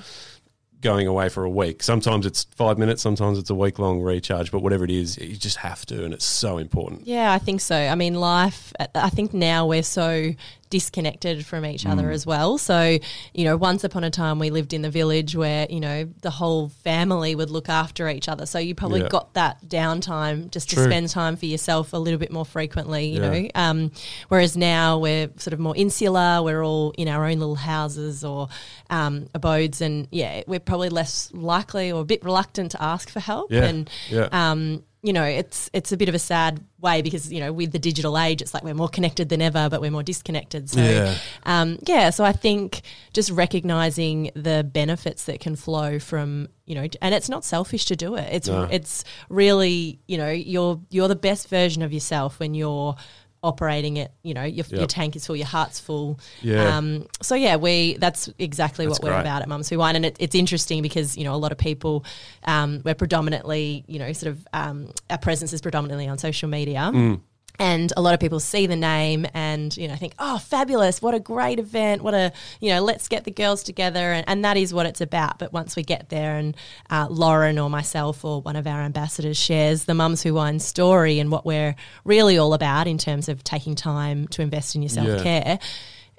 going 0.80 1.06
away 1.06 1.30
for 1.30 1.44
a 1.44 1.50
week. 1.50 1.82
Sometimes 1.82 2.26
it's 2.26 2.44
five 2.44 2.76
minutes, 2.76 3.00
sometimes 3.00 3.38
it's 3.38 3.48
a 3.48 3.54
week 3.54 3.78
long 3.78 4.02
recharge, 4.02 4.52
but 4.52 4.60
whatever 4.60 4.84
it 4.84 4.90
is, 4.90 5.16
you 5.16 5.34
just 5.34 5.56
have 5.56 5.86
to, 5.86 6.04
and 6.04 6.12
it's 6.12 6.26
so 6.26 6.58
important. 6.58 7.06
Yeah, 7.06 7.32
I 7.32 7.38
think 7.38 7.62
so. 7.62 7.74
I 7.74 7.94
mean, 7.94 8.14
life, 8.14 8.72
I 8.94 9.08
think 9.08 9.32
now 9.32 9.66
we're 9.66 9.82
so 9.82 10.34
disconnected 10.78 11.46
from 11.46 11.64
each 11.64 11.84
Mm. 11.84 11.92
other 11.92 12.10
as 12.10 12.26
well. 12.26 12.58
So, 12.58 12.98
you 13.32 13.44
know, 13.44 13.56
once 13.56 13.84
upon 13.84 14.02
a 14.02 14.10
time 14.10 14.40
we 14.40 14.50
lived 14.50 14.72
in 14.72 14.82
the 14.82 14.90
village 14.90 15.36
where, 15.36 15.68
you 15.70 15.78
know, 15.78 16.08
the 16.22 16.30
whole 16.30 16.68
family 16.82 17.36
would 17.36 17.48
look 17.48 17.68
after 17.68 18.08
each 18.08 18.28
other. 18.28 18.44
So 18.44 18.58
you 18.58 18.74
probably 18.74 19.02
Yeah. 19.02 19.08
got 19.08 19.34
that 19.34 19.58
downtime 19.68 20.50
just 20.50 20.68
to 20.70 20.76
spend 20.82 21.10
time 21.10 21.36
for 21.36 21.46
yourself 21.46 21.92
a 21.92 21.96
little 21.96 22.18
bit 22.18 22.32
more 22.32 22.44
frequently, 22.44 23.06
you 23.06 23.20
Yeah. 23.22 23.28
know. 23.30 23.48
Um, 23.54 23.92
whereas 24.30 24.56
now 24.56 24.98
we're 24.98 25.30
sort 25.36 25.52
of 25.54 25.60
more 25.60 25.76
insular, 25.76 26.42
we're 26.42 26.64
all 26.64 26.92
in 26.98 27.06
our 27.06 27.24
own 27.24 27.38
little 27.38 27.54
houses 27.54 28.24
or 28.24 28.48
um, 28.90 29.28
abodes. 29.32 29.80
And 29.80 30.08
yeah, 30.10 30.42
we're 30.48 30.58
probably 30.58 30.88
less 30.88 31.30
likely 31.32 31.92
or 31.92 32.00
a 32.02 32.04
bit 32.04 32.24
reluctant 32.24 32.72
to 32.72 32.82
ask 32.82 33.08
for 33.08 33.20
help. 33.20 33.52
Yeah, 33.52 33.64
And 33.64 33.90
yeah. 34.10 34.28
um, 34.32 34.82
you 35.04 35.12
know, 35.12 35.22
it's 35.24 35.68
it's 35.74 35.92
a 35.92 35.98
bit 35.98 36.08
of 36.08 36.14
a 36.14 36.18
sad 36.18 36.64
way 36.80 37.02
because 37.02 37.30
you 37.30 37.38
know, 37.38 37.52
with 37.52 37.72
the 37.72 37.78
digital 37.78 38.16
age, 38.18 38.40
it's 38.40 38.54
like 38.54 38.64
we're 38.64 38.72
more 38.72 38.88
connected 38.88 39.28
than 39.28 39.42
ever, 39.42 39.68
but 39.68 39.82
we're 39.82 39.90
more 39.90 40.02
disconnected. 40.02 40.70
So, 40.70 40.80
Yeah. 40.80 41.14
um, 41.44 41.78
yeah. 41.86 42.08
So 42.08 42.24
I 42.24 42.32
think 42.32 42.80
just 43.12 43.30
recognizing 43.30 44.30
the 44.34 44.64
benefits 44.64 45.24
that 45.26 45.40
can 45.40 45.56
flow 45.56 45.98
from 45.98 46.48
you 46.66 46.74
know, 46.74 46.86
and 47.02 47.14
it's 47.14 47.28
not 47.28 47.44
selfish 47.44 47.84
to 47.84 47.96
do 47.96 48.14
it. 48.14 48.26
It's 48.32 48.48
No. 48.48 48.66
it's 48.70 49.04
really 49.28 49.98
you 50.08 50.16
know, 50.16 50.30
you're 50.30 50.80
you're 50.90 51.08
the 51.08 51.16
best 51.16 51.48
version 51.48 51.82
of 51.82 51.92
yourself 51.92 52.40
when 52.40 52.54
you're 52.54 52.96
operating 53.44 53.98
it 53.98 54.10
you 54.22 54.32
know 54.32 54.42
your, 54.42 54.64
your 54.70 54.86
tank 54.86 55.14
is 55.14 55.26
full 55.26 55.36
your 55.36 55.46
heart's 55.46 55.78
full. 55.78 56.18
Yeah. 56.42 56.76
um, 56.76 57.06
so 57.22 57.34
yeah 57.34 57.56
we 57.56 57.96
that's 57.98 58.30
exactly 58.38 58.86
That's 58.86 58.98
what 59.00 59.12
we're 59.12 59.20
about 59.20 59.42
at 59.42 59.48
mums 59.48 59.68
who 59.68 59.78
wine. 59.78 59.96
And 59.96 60.06
it, 60.06 60.16
it's 60.18 60.34
interesting 60.34 60.82
because 60.82 61.16
you 61.16 61.24
know 61.24 61.34
a 61.34 61.36
lot 61.36 61.52
of 61.52 61.58
people 61.58 62.04
um, 62.44 62.80
we're 62.84 62.94
predominantly 62.94 63.84
you 63.86 63.98
know 63.98 64.12
sort 64.12 64.32
of 64.32 64.48
um, 64.52 64.90
our 65.10 65.18
presence 65.18 65.52
is 65.52 65.60
predominantly 65.60 66.08
on 66.08 66.18
social 66.18 66.48
media. 66.48 66.90
Mm. 66.92 67.20
And 67.58 67.92
a 67.96 68.02
lot 68.02 68.14
of 68.14 68.20
people 68.20 68.40
see 68.40 68.66
the 68.66 68.76
name 68.76 69.26
and 69.32 69.76
you 69.76 69.86
know 69.86 69.94
think 69.96 70.14
oh 70.18 70.38
fabulous 70.38 71.00
what 71.00 71.14
a 71.14 71.20
great 71.20 71.58
event 71.58 72.02
what 72.02 72.14
a 72.14 72.32
you 72.60 72.70
know 72.70 72.82
let's 72.82 73.08
get 73.08 73.24
the 73.24 73.30
girls 73.30 73.62
together. 73.62 74.12
And, 74.12 74.28
and 74.28 74.44
that 74.44 74.56
is 74.56 74.74
what 74.74 74.86
it's 74.86 75.00
about. 75.00 75.38
But 75.38 75.52
once 75.52 75.76
we 75.76 75.82
get 75.82 76.08
there 76.08 76.36
and 76.36 76.56
uh, 76.90 77.06
lauren 77.10 77.58
or 77.58 77.70
myself 77.70 78.24
or 78.24 78.40
one 78.40 78.56
of 78.56 78.66
our 78.66 78.82
ambassadors 78.82 79.36
shares 79.36 79.84
the 79.84 79.94
mums 79.94 80.22
who 80.22 80.34
wine 80.34 80.58
story 80.60 81.18
and 81.18 81.30
what 81.30 81.46
we're 81.46 81.74
really 82.04 82.38
all 82.38 82.54
about 82.54 82.86
in 82.86 82.98
terms 82.98 83.28
of 83.28 83.44
taking 83.44 83.74
time 83.74 84.26
to 84.28 84.42
invest 84.42 84.74
in 84.74 84.82
your 84.82 84.88
self-care 84.88 85.58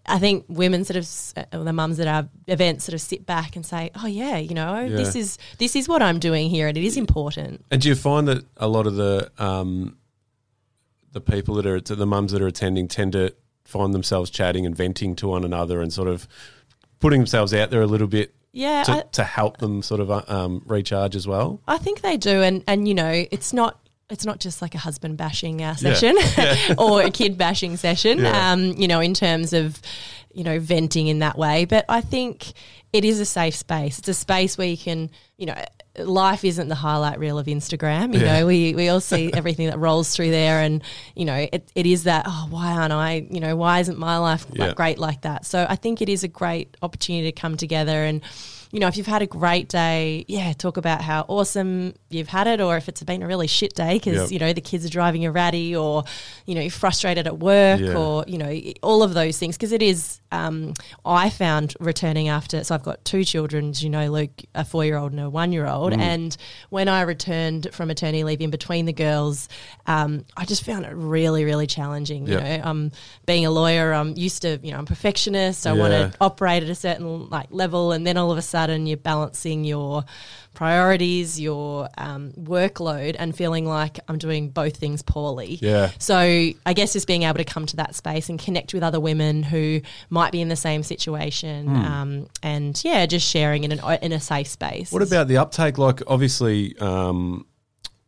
I 0.08 0.20
think 0.20 0.46
women 0.48 0.86
sort 0.86 0.98
of, 0.98 1.10
uh, 1.51 1.63
the 1.63 1.74
mums 1.74 2.00
at 2.00 2.08
our 2.08 2.30
events 2.48 2.86
sort 2.86 2.94
of 2.94 3.01
sit 3.01 3.25
back 3.25 3.56
and 3.56 3.65
say, 3.65 3.89
"Oh 3.96 4.06
yeah, 4.06 4.38
you 4.38 4.54
know, 4.54 4.88
this 4.88 5.15
is 5.15 5.39
this 5.58 5.75
is 5.75 5.88
what 5.88 6.04
I'm 6.04 6.20
doing 6.20 6.48
here, 6.48 6.68
and 6.68 6.77
it 6.77 6.84
is 6.84 6.96
important." 6.96 7.65
And 7.72 7.82
do 7.82 7.89
you 7.89 7.96
find 7.96 8.27
that 8.27 8.46
a 8.58 8.68
lot 8.68 8.86
of 8.86 8.96
the 8.96 9.32
um, 9.39 9.98
the 11.15 11.22
people 11.22 11.55
that 11.55 11.65
are 11.65 11.79
the 11.79 12.05
mums 12.05 12.34
that 12.34 12.41
are 12.41 12.48
attending 12.48 12.89
tend 12.89 13.13
to 13.13 13.34
find 13.63 13.93
themselves 13.93 14.29
chatting 14.29 14.65
and 14.65 14.75
venting 14.75 15.15
to 15.15 15.29
one 15.29 15.45
another 15.45 15.81
and 15.81 15.91
sort 15.93 16.10
of 16.10 16.27
putting 17.00 17.22
themselves 17.22 17.53
out 17.53 17.72
there 17.72 17.81
a 17.81 17.88
little 17.88 18.05
bit 18.07 18.36
Yeah, 18.51 18.84
to, 18.84 18.91
I, 18.91 19.01
to 19.13 19.24
help 19.24 19.57
them 19.57 19.81
sort 19.81 20.01
of 20.01 20.12
uh, 20.12 20.24
um, 20.27 20.62
recharge 20.65 21.15
as 21.15 21.25
well? 21.25 21.62
I 21.69 21.77
think 21.77 22.01
they 22.01 22.17
do, 22.17 22.41
and 22.41 22.63
and 22.67 22.86
you 22.86 22.93
know, 22.93 23.25
it's 23.31 23.53
not 23.53 23.79
it's 24.10 24.25
not 24.25 24.39
just 24.41 24.62
like 24.62 24.75
a 24.75 24.77
husband 24.77 25.15
bashing 25.17 25.62
uh, 25.63 25.75
Yeah. 25.79 25.93
session 25.93 26.17
or 26.77 27.01
a 27.01 27.10
kid 27.10 27.38
bashing 27.38 27.77
session. 27.77 28.19
Yeah. 28.19 28.51
Um, 28.51 28.74
you 28.74 28.89
know, 28.89 29.00
in 29.00 29.13
terms 29.13 29.53
of 29.53 29.81
you 30.34 30.43
know 30.43 30.60
venting 30.60 31.07
in 31.07 31.19
that 31.19 31.38
way, 31.38 31.63
but 31.63 31.86
I 31.88 32.01
think 32.01 32.51
it 32.91 33.05
is 33.05 33.22
a 33.22 33.25
safe 33.25 33.55
space. 33.55 34.00
It's 34.00 34.10
a 34.10 34.13
space 34.13 34.57
where 34.57 34.67
you 34.67 34.77
can, 34.77 35.10
you 35.38 35.45
know. 35.45 35.55
Life 35.98 36.44
isn't 36.44 36.68
the 36.68 36.75
highlight 36.75 37.20
reel 37.20 37.38
of 37.40 37.46
Instagram. 37.48 38.14
You 38.14 38.22
Yeah. 38.22 38.40
know, 38.40 38.48
we, 38.48 38.75
we 38.75 38.90
all 38.90 39.00
see 39.00 39.32
everything 39.42 39.68
that 39.70 39.78
rolls 39.80 40.16
through 40.16 40.32
there, 40.32 40.60
and 40.62 40.84
you 41.16 41.25
know, 41.25 41.36
it, 41.52 41.72
it 41.75 41.86
is 41.86 42.04
that. 42.04 42.25
Oh, 42.28 42.48
why 42.50 42.74
aren't 42.74 42.94
I? 42.94 43.25
You 43.30 43.40
know, 43.40 43.56
why 43.56 43.80
isn't 43.80 43.98
my 43.98 44.18
life 44.18 44.46
Yeah. 44.52 44.68
like 44.68 44.75
great 44.75 45.00
like 45.00 45.22
that? 45.22 45.46
So 45.46 45.66
I 45.70 45.75
think 45.75 46.02
it 46.02 46.10
is 46.10 46.24
a 46.24 46.28
great 46.28 46.75
opportunity 46.82 47.32
to 47.32 47.40
come 47.40 47.56
together 47.58 48.04
and 48.04 48.22
you 48.72 48.79
know, 48.79 48.88
if 48.88 48.98
you've 48.98 49.07
had 49.07 49.22
a 49.22 49.27
great 49.27 49.69
day, 49.69 50.25
yeah, 50.27 50.53
talk 50.53 50.77
about 50.77 51.01
how 51.01 51.22
awesome 51.27 51.93
you've 52.10 52.27
had 52.27 52.48
it, 52.48 52.60
or 52.60 52.75
if 52.77 52.89
it's 52.89 53.01
been 53.03 53.22
a 53.24 53.27
really 53.27 53.48
shit 53.48 53.74
day 53.75 53.93
because 53.93 54.24
Yep. 54.24 54.31
you 54.31 54.39
know 54.39 54.53
the 54.53 54.62
kids 54.62 54.86
are 54.86 54.89
driving 54.89 55.22
you 55.22 55.31
ratty, 55.31 55.75
or 55.75 56.03
you 56.45 56.55
know 56.55 56.62
you're 56.62 56.72
frustrated 56.72 57.27
at 57.27 57.39
work, 57.39 57.79
Yeah. 57.79 57.95
or 57.98 58.25
you 58.27 58.38
know 58.38 58.60
all 58.84 59.03
of 59.03 59.13
those 59.13 59.38
things. 59.38 59.55
Because 59.55 59.72
it 59.72 59.81
is, 59.81 60.19
um, 60.31 60.74
I 61.05 61.29
found 61.29 61.75
returning 61.79 62.27
after. 62.27 62.63
So 62.63 62.75
I've 62.75 62.84
got 62.84 63.05
two 63.05 63.24
children, 63.24 63.74
you 63.77 63.89
know, 63.89 64.10
Luke, 64.12 64.41
a 64.55 64.65
four-year-old 64.65 65.12
and 65.12 65.22
a 65.22 65.29
one-year-old, 65.29 65.93
Mm. 65.93 66.00
and 66.01 66.38
when 66.69 66.88
I 66.89 67.01
returned 67.01 67.67
from 67.72 67.88
maternity 67.88 68.24
leave 68.24 68.41
in 68.41 68.50
between 68.50 68.86
the 68.86 68.93
girls, 68.93 69.48
um, 69.88 70.25
I 70.36 70.45
just 70.45 70.63
found 70.65 70.86
it 70.86 70.93
really, 70.93 71.45
really 71.45 71.67
challenging. 71.67 72.25
You 72.27 72.34
Yep. 72.34 72.43
know, 72.63 72.69
um, 72.69 72.91
being 73.25 73.45
a 73.45 73.51
lawyer, 73.51 73.93
I'm 73.93 74.17
used 74.17 74.41
to, 74.41 74.60
you 74.63 74.72
know, 74.72 74.77
I'm 74.77 74.84
a 74.84 74.88
perfectionist. 74.88 75.67
I 75.67 75.74
want 75.74 75.91
to 75.93 76.12
operate 76.19 76.63
at 76.63 76.69
a 76.69 76.75
certain 76.75 77.29
like 77.29 77.48
level, 77.51 77.91
and 77.91 78.05
then 78.05 78.17
all 78.17 78.31
of 78.31 78.38
a 78.38 78.41
sudden 78.41 78.54
you're 78.55 78.97
balancing 78.97 79.63
your 79.63 80.05
priorities, 80.53 81.39
your 81.39 81.89
um, 81.97 82.31
workload, 82.31 83.15
and 83.19 83.35
feeling 83.35 83.65
like 83.65 84.00
I'm 84.07 84.17
doing 84.17 84.50
both 84.50 84.77
things 84.77 85.01
poorly. 85.01 85.59
Yeah. 85.62 85.91
So 86.00 86.15
I 86.17 86.74
guess 86.74 86.93
just 86.93 87.07
being 87.07 87.24
able 87.24 87.38
to 87.38 87.43
come 87.43 87.65
to 87.67 87.75
that 87.77 87.93
space 87.95 88.29
and 88.29 88.39
connect 88.39 88.74
with 88.74 88.81
other 88.81 89.00
women 89.00 89.43
who 89.43 89.81
might 90.09 90.31
be 90.31 90.41
in 90.41 90.50
the 90.50 90.55
same 90.55 90.81
situation, 90.83 91.67
Hmm. 91.67 91.75
um, 91.75 92.27
and 92.41 92.81
yeah, 92.83 93.05
just 93.05 93.27
sharing 93.29 93.63
in 93.63 93.71
an 93.74 94.00
in 94.01 94.12
a 94.12 94.19
safe 94.19 94.47
space. 94.47 94.91
What 94.91 95.01
about 95.01 95.27
the 95.27 95.38
uptake? 95.38 95.77
Like, 95.77 96.01
obviously, 96.07 96.77
um, 96.79 97.45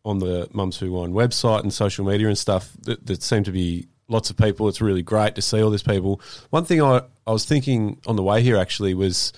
on 0.06 0.20
the 0.20 0.48
Mums 0.54 0.78
Who 0.78 0.94
Wine 0.94 1.12
website 1.12 1.64
and 1.64 1.74
social 1.74 2.06
media 2.06 2.28
and 2.28 2.38
stuff, 2.38 2.72
that, 2.84 3.06
that 3.08 3.22
seem 3.22 3.44
to 3.44 3.52
be 3.52 3.88
lots 4.08 4.30
of 4.30 4.38
people. 4.38 4.70
It's 4.70 4.80
really 4.80 5.02
great 5.02 5.36
to 5.36 5.42
see 5.42 5.62
all 5.62 5.70
these 5.70 5.84
people. 5.84 6.22
One 6.50 6.64
thing 6.64 6.82
I, 6.82 7.02
I 7.26 7.32
was 7.32 7.44
thinking 7.44 8.00
on 8.08 8.16
the 8.16 8.24
way 8.24 8.42
here 8.42 8.56
actually 8.56 8.94
was 8.94 9.34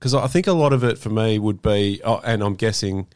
because 0.00 0.14
I 0.14 0.26
think 0.26 0.46
a 0.46 0.52
lot 0.52 0.72
of 0.72 0.82
it 0.82 0.98
for 0.98 1.10
me 1.10 1.38
would 1.38 1.62
be, 1.62 2.00
oh, 2.02 2.20
and 2.24 2.42
I'm 2.42 2.54
guessing 2.54 3.06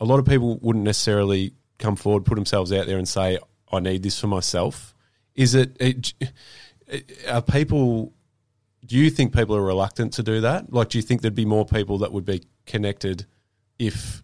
a 0.00 0.04
lot 0.04 0.18
of 0.20 0.24
people 0.24 0.58
wouldn't 0.62 0.84
necessarily 0.84 1.52
come 1.78 1.96
forward, 1.96 2.24
put 2.24 2.36
themselves 2.36 2.72
out 2.72 2.86
there 2.86 2.96
and 2.96 3.08
say, 3.08 3.38
I 3.70 3.80
need 3.80 4.04
this 4.04 4.18
for 4.18 4.28
myself. 4.28 4.94
Is 5.34 5.54
it, 5.54 5.76
it 5.80 6.14
are 7.28 7.42
people 7.42 8.12
do 8.84 8.96
you 8.96 9.10
think 9.10 9.34
people 9.34 9.56
are 9.56 9.62
reluctant 9.62 10.12
to 10.14 10.22
do 10.22 10.40
that? 10.40 10.72
Like, 10.72 10.88
do 10.88 10.98
you 10.98 11.02
think 11.02 11.22
there'd 11.22 11.34
be 11.34 11.44
more 11.44 11.64
people 11.64 11.98
that 11.98 12.12
would 12.12 12.24
be 12.24 12.42
connected 12.66 13.26
if 13.78 14.22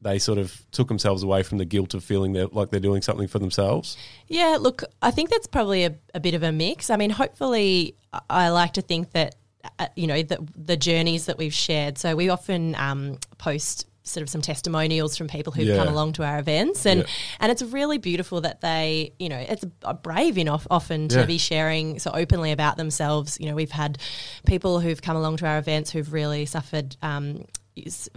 they 0.00 0.18
sort 0.18 0.38
of 0.38 0.64
took 0.70 0.88
themselves 0.88 1.22
away 1.22 1.42
from 1.42 1.58
the 1.58 1.64
guilt 1.64 1.92
of 1.92 2.02
feeling 2.02 2.32
they're, 2.32 2.46
like 2.46 2.70
they're 2.70 2.80
doing 2.80 3.02
something 3.02 3.28
for 3.28 3.38
themselves? 3.38 3.96
Yeah, 4.28 4.56
look, 4.60 4.82
I 5.02 5.10
think 5.10 5.30
that's 5.30 5.46
probably 5.46 5.84
a, 5.84 5.94
a 6.14 6.20
bit 6.20 6.34
of 6.34 6.42
a 6.42 6.52
mix. 6.52 6.88
I 6.88 6.96
mean, 6.96 7.10
hopefully, 7.10 7.96
I 8.28 8.48
like 8.50 8.74
to 8.74 8.82
think 8.82 9.10
that, 9.10 9.34
uh, 9.78 9.86
you 9.96 10.06
know, 10.06 10.22
the, 10.22 10.38
the 10.56 10.76
journeys 10.76 11.26
that 11.26 11.38
we've 11.38 11.54
shared. 11.54 11.98
So 11.98 12.16
we 12.16 12.28
often 12.30 12.74
um, 12.76 13.18
post 13.38 13.86
sort 14.02 14.22
of 14.22 14.30
some 14.30 14.40
testimonials 14.40 15.16
from 15.16 15.28
people 15.28 15.52
who've 15.52 15.66
Yeah. 15.68 15.76
come 15.76 15.86
along 15.86 16.14
to 16.14 16.24
our 16.24 16.38
events 16.38 16.86
and 16.86 17.00
Yeah. 17.00 17.06
and 17.38 17.52
it's 17.52 17.62
really 17.62 17.98
beautiful 17.98 18.40
that 18.40 18.60
they 18.62 19.12
you 19.18 19.28
know 19.28 19.36
it's 19.36 19.62
brave 20.02 20.38
enough 20.38 20.66
often 20.70 21.06
to 21.08 21.20
Yeah. 21.20 21.26
be 21.26 21.36
sharing 21.38 21.98
so 22.00 22.10
openly 22.12 22.50
about 22.50 22.78
themselves 22.78 23.36
you 23.38 23.46
know 23.46 23.54
we've 23.54 23.70
had 23.70 23.98
people 24.46 24.80
who've 24.80 25.00
come 25.00 25.16
along 25.16 25.36
to 25.36 25.46
our 25.46 25.58
events 25.58 25.90
who've 25.90 26.12
really 26.12 26.46
suffered 26.46 26.96
um, 27.02 27.44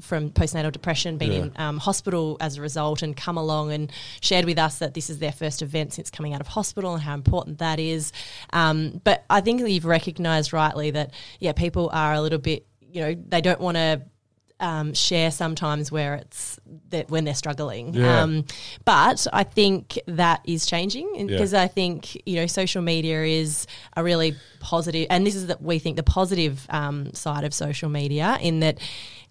from 0.01 0.29
postnatal 0.31 0.71
depression, 0.71 1.17
been 1.17 1.31
Yeah. 1.31 1.37
in 1.39 1.51
um, 1.57 1.77
hospital 1.77 2.37
as 2.39 2.57
a 2.57 2.61
result, 2.61 3.01
and 3.01 3.15
come 3.15 3.37
along 3.37 3.71
and 3.71 3.91
shared 4.21 4.45
with 4.45 4.57
us 4.57 4.79
that 4.79 4.93
this 4.93 5.09
is 5.09 5.19
their 5.19 5.31
first 5.31 5.61
event 5.61 5.93
since 5.93 6.09
coming 6.09 6.33
out 6.33 6.41
of 6.41 6.47
hospital 6.47 6.93
and 6.93 7.01
how 7.03 7.13
important 7.13 7.59
that 7.59 7.79
is. 7.79 8.11
Um, 8.51 9.01
but 9.03 9.23
I 9.29 9.41
think 9.41 9.61
you've 9.67 9.85
recognised 9.85 10.53
rightly 10.53 10.91
that 10.91 11.11
yeah, 11.39 11.53
people 11.53 11.89
are 11.93 12.13
a 12.13 12.21
little 12.21 12.39
bit 12.39 12.65
you 12.91 13.01
know 13.01 13.15
they 13.27 13.41
don't 13.41 13.59
want 13.61 13.77
to. 13.77 14.01
Um, 14.59 14.93
share 14.93 15.29
sometimes 15.29 15.91
where 15.91 16.13
it's 16.15 16.57
that 16.91 17.09
when 17.09 17.25
they're 17.25 17.33
struggling, 17.35 17.93
Yeah. 17.93 18.21
um, 18.21 18.45
but 18.85 19.27
I 19.33 19.43
think 19.43 19.99
that 20.07 20.39
is 20.45 20.65
changing 20.65 21.09
Yeah. 21.15 21.23
because 21.25 21.53
I 21.53 21.67
think 21.67 22.15
you 22.25 22.35
know 22.37 22.45
social 22.47 22.81
media 22.81 23.23
is 23.23 23.67
a 23.97 24.03
really 24.03 24.35
positive, 24.61 25.07
and 25.09 25.27
this 25.27 25.35
is 25.35 25.47
that 25.47 25.61
we 25.61 25.79
think 25.79 25.97
the 25.97 26.03
positive 26.03 26.65
um, 26.69 27.13
side 27.13 27.43
of 27.43 27.53
social 27.53 27.89
media 27.89 28.37
in 28.41 28.61
that 28.61 28.77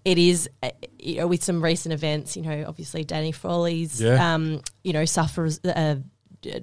it 0.04 0.18
is 0.18 0.48
uh, 0.62 0.70
you 0.98 1.16
know 1.18 1.26
with 1.26 1.42
some 1.44 1.62
recent 1.62 1.92
events, 1.92 2.36
you 2.36 2.42
know, 2.42 2.64
obviously 2.66 3.04
Danny 3.04 3.32
Frawley's 3.32 4.00
Yeah. 4.00 4.34
um, 4.34 4.60
you 4.84 4.92
know 4.92 5.04
suffers 5.04 5.60
a 5.64 5.98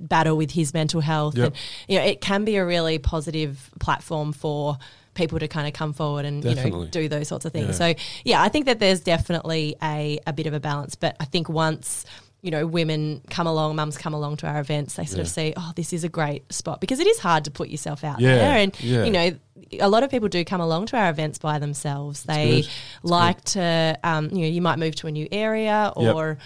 battle 0.02 0.36
with 0.36 0.52
his 0.52 0.74
mental 0.74 1.00
health, 1.02 1.38
Yep. 1.38 1.46
and 1.48 1.56
you 1.88 1.98
know 2.00 2.06
it 2.06 2.20
can 2.22 2.44
be 2.46 2.58
a 2.58 2.66
really 2.66 2.98
positive 3.00 3.70
platform 3.80 4.34
for 4.34 4.78
people 5.14 5.40
to 5.40 5.48
kind 5.48 5.68
of 5.68 5.74
come 5.74 5.92
forward 5.94 6.26
and 6.26 6.44
you 6.46 6.56
know 6.56 6.86
do 6.86 7.08
those 7.10 7.28
sorts 7.28 7.46
of 7.46 7.52
things. 7.52 7.80
Yeah. 7.80 7.94
So 7.96 8.02
yeah, 8.26 8.42
I 8.42 8.50
think 8.50 8.66
that 8.66 8.80
there's 8.80 9.00
definitely 9.02 9.76
a, 9.82 10.20
a 10.28 10.34
bit 10.34 10.48
of 10.48 10.54
a 10.54 10.60
balance, 10.60 10.96
but 10.96 11.16
I 11.20 11.26
think 11.26 11.50
once 11.50 12.06
you 12.42 12.52
know 12.52 12.66
women 12.66 13.22
come 13.30 13.48
along, 13.48 13.76
mums 13.76 13.98
come 13.98 14.14
along 14.14 14.38
to 14.38 14.48
our 14.48 14.60
events, 14.60 14.96
they 14.96 15.06
sort 15.06 15.20
of 15.20 15.26
Yeah. 15.28 15.32
see, 15.32 15.54
oh, 15.58 15.72
this 15.76 15.92
is 15.94 16.04
a 16.04 16.10
great 16.10 16.52
spot 16.54 16.80
because 16.82 17.00
it 17.00 17.08
is 17.08 17.20
hard 17.20 17.46
to 17.46 17.52
put 17.52 17.70
yourself 17.70 18.04
out 18.04 18.20
Yeah, 18.20 18.36
there, 18.36 18.58
and 18.58 18.80
yeah. 18.82 19.04
you 19.06 19.12
know 19.12 19.32
a 19.80 19.90
lot 19.90 20.04
of 20.04 20.10
people 20.10 20.30
do 20.30 20.44
come 20.46 20.62
along 20.62 20.86
to 20.88 20.98
our 20.98 21.10
events 21.10 21.38
by 21.38 21.60
themselves. 21.60 22.24
They 22.24 22.62
good. 22.62 22.70
like 23.04 23.44
to, 23.46 24.00
um, 24.04 24.30
you 24.32 24.40
know, 24.42 24.48
you 24.48 24.62
might 24.62 24.80
move 24.80 24.96
to 24.96 25.08
a 25.08 25.12
new 25.12 25.28
area 25.32 25.92
or. 25.96 26.38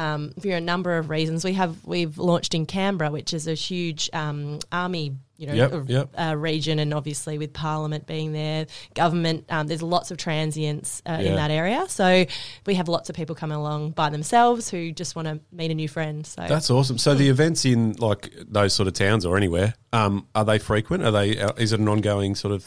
Um, 0.00 0.32
for 0.40 0.48
a 0.50 0.60
number 0.60 0.96
of 0.98 1.10
reasons, 1.10 1.44
we 1.44 1.52
have 1.54 1.76
we've 1.84 2.16
launched 2.16 2.54
in 2.54 2.64
Canberra, 2.66 3.10
which 3.10 3.34
is 3.34 3.46
a 3.46 3.54
huge 3.54 4.08
um, 4.12 4.58
army, 4.72 5.16
you 5.36 5.46
know, 5.46 5.52
Yep, 5.54 5.72
yep. 5.88 6.08
uh, 6.18 6.34
region, 6.36 6.78
and 6.78 6.94
obviously 6.94 7.36
with 7.38 7.52
Parliament 7.52 8.06
being 8.06 8.32
there, 8.32 8.66
government, 8.94 9.44
um, 9.50 9.66
there's 9.66 9.82
lots 9.82 10.10
of 10.10 10.16
transients 10.16 11.02
uh, 11.06 11.18
Yeah. 11.20 11.28
in 11.30 11.34
that 11.36 11.50
area. 11.50 11.84
So 11.88 12.24
we 12.66 12.74
have 12.76 12.88
lots 12.88 13.10
of 13.10 13.16
people 13.16 13.34
coming 13.34 13.56
along 13.58 13.90
by 13.90 14.08
themselves 14.10 14.70
who 14.70 14.90
just 14.92 15.14
want 15.16 15.28
to 15.28 15.40
meet 15.52 15.70
a 15.70 15.74
new 15.74 15.88
friend. 15.88 16.26
So 16.26 16.46
That's 16.48 16.70
awesome. 16.70 16.96
So 16.98 17.14
the 17.14 17.28
events 17.28 17.64
in 17.64 17.92
like 17.98 18.32
those 18.48 18.72
sort 18.72 18.86
of 18.86 18.94
towns 18.94 19.26
or 19.26 19.36
anywhere, 19.36 19.74
um, 19.92 20.26
are 20.34 20.44
they 20.44 20.58
frequent? 20.58 21.04
Are 21.04 21.12
they? 21.12 21.38
uh, 21.38 21.52
Is 21.58 21.72
it 21.72 21.80
an 21.80 21.88
ongoing 21.88 22.34
sort 22.34 22.54
of 22.54 22.64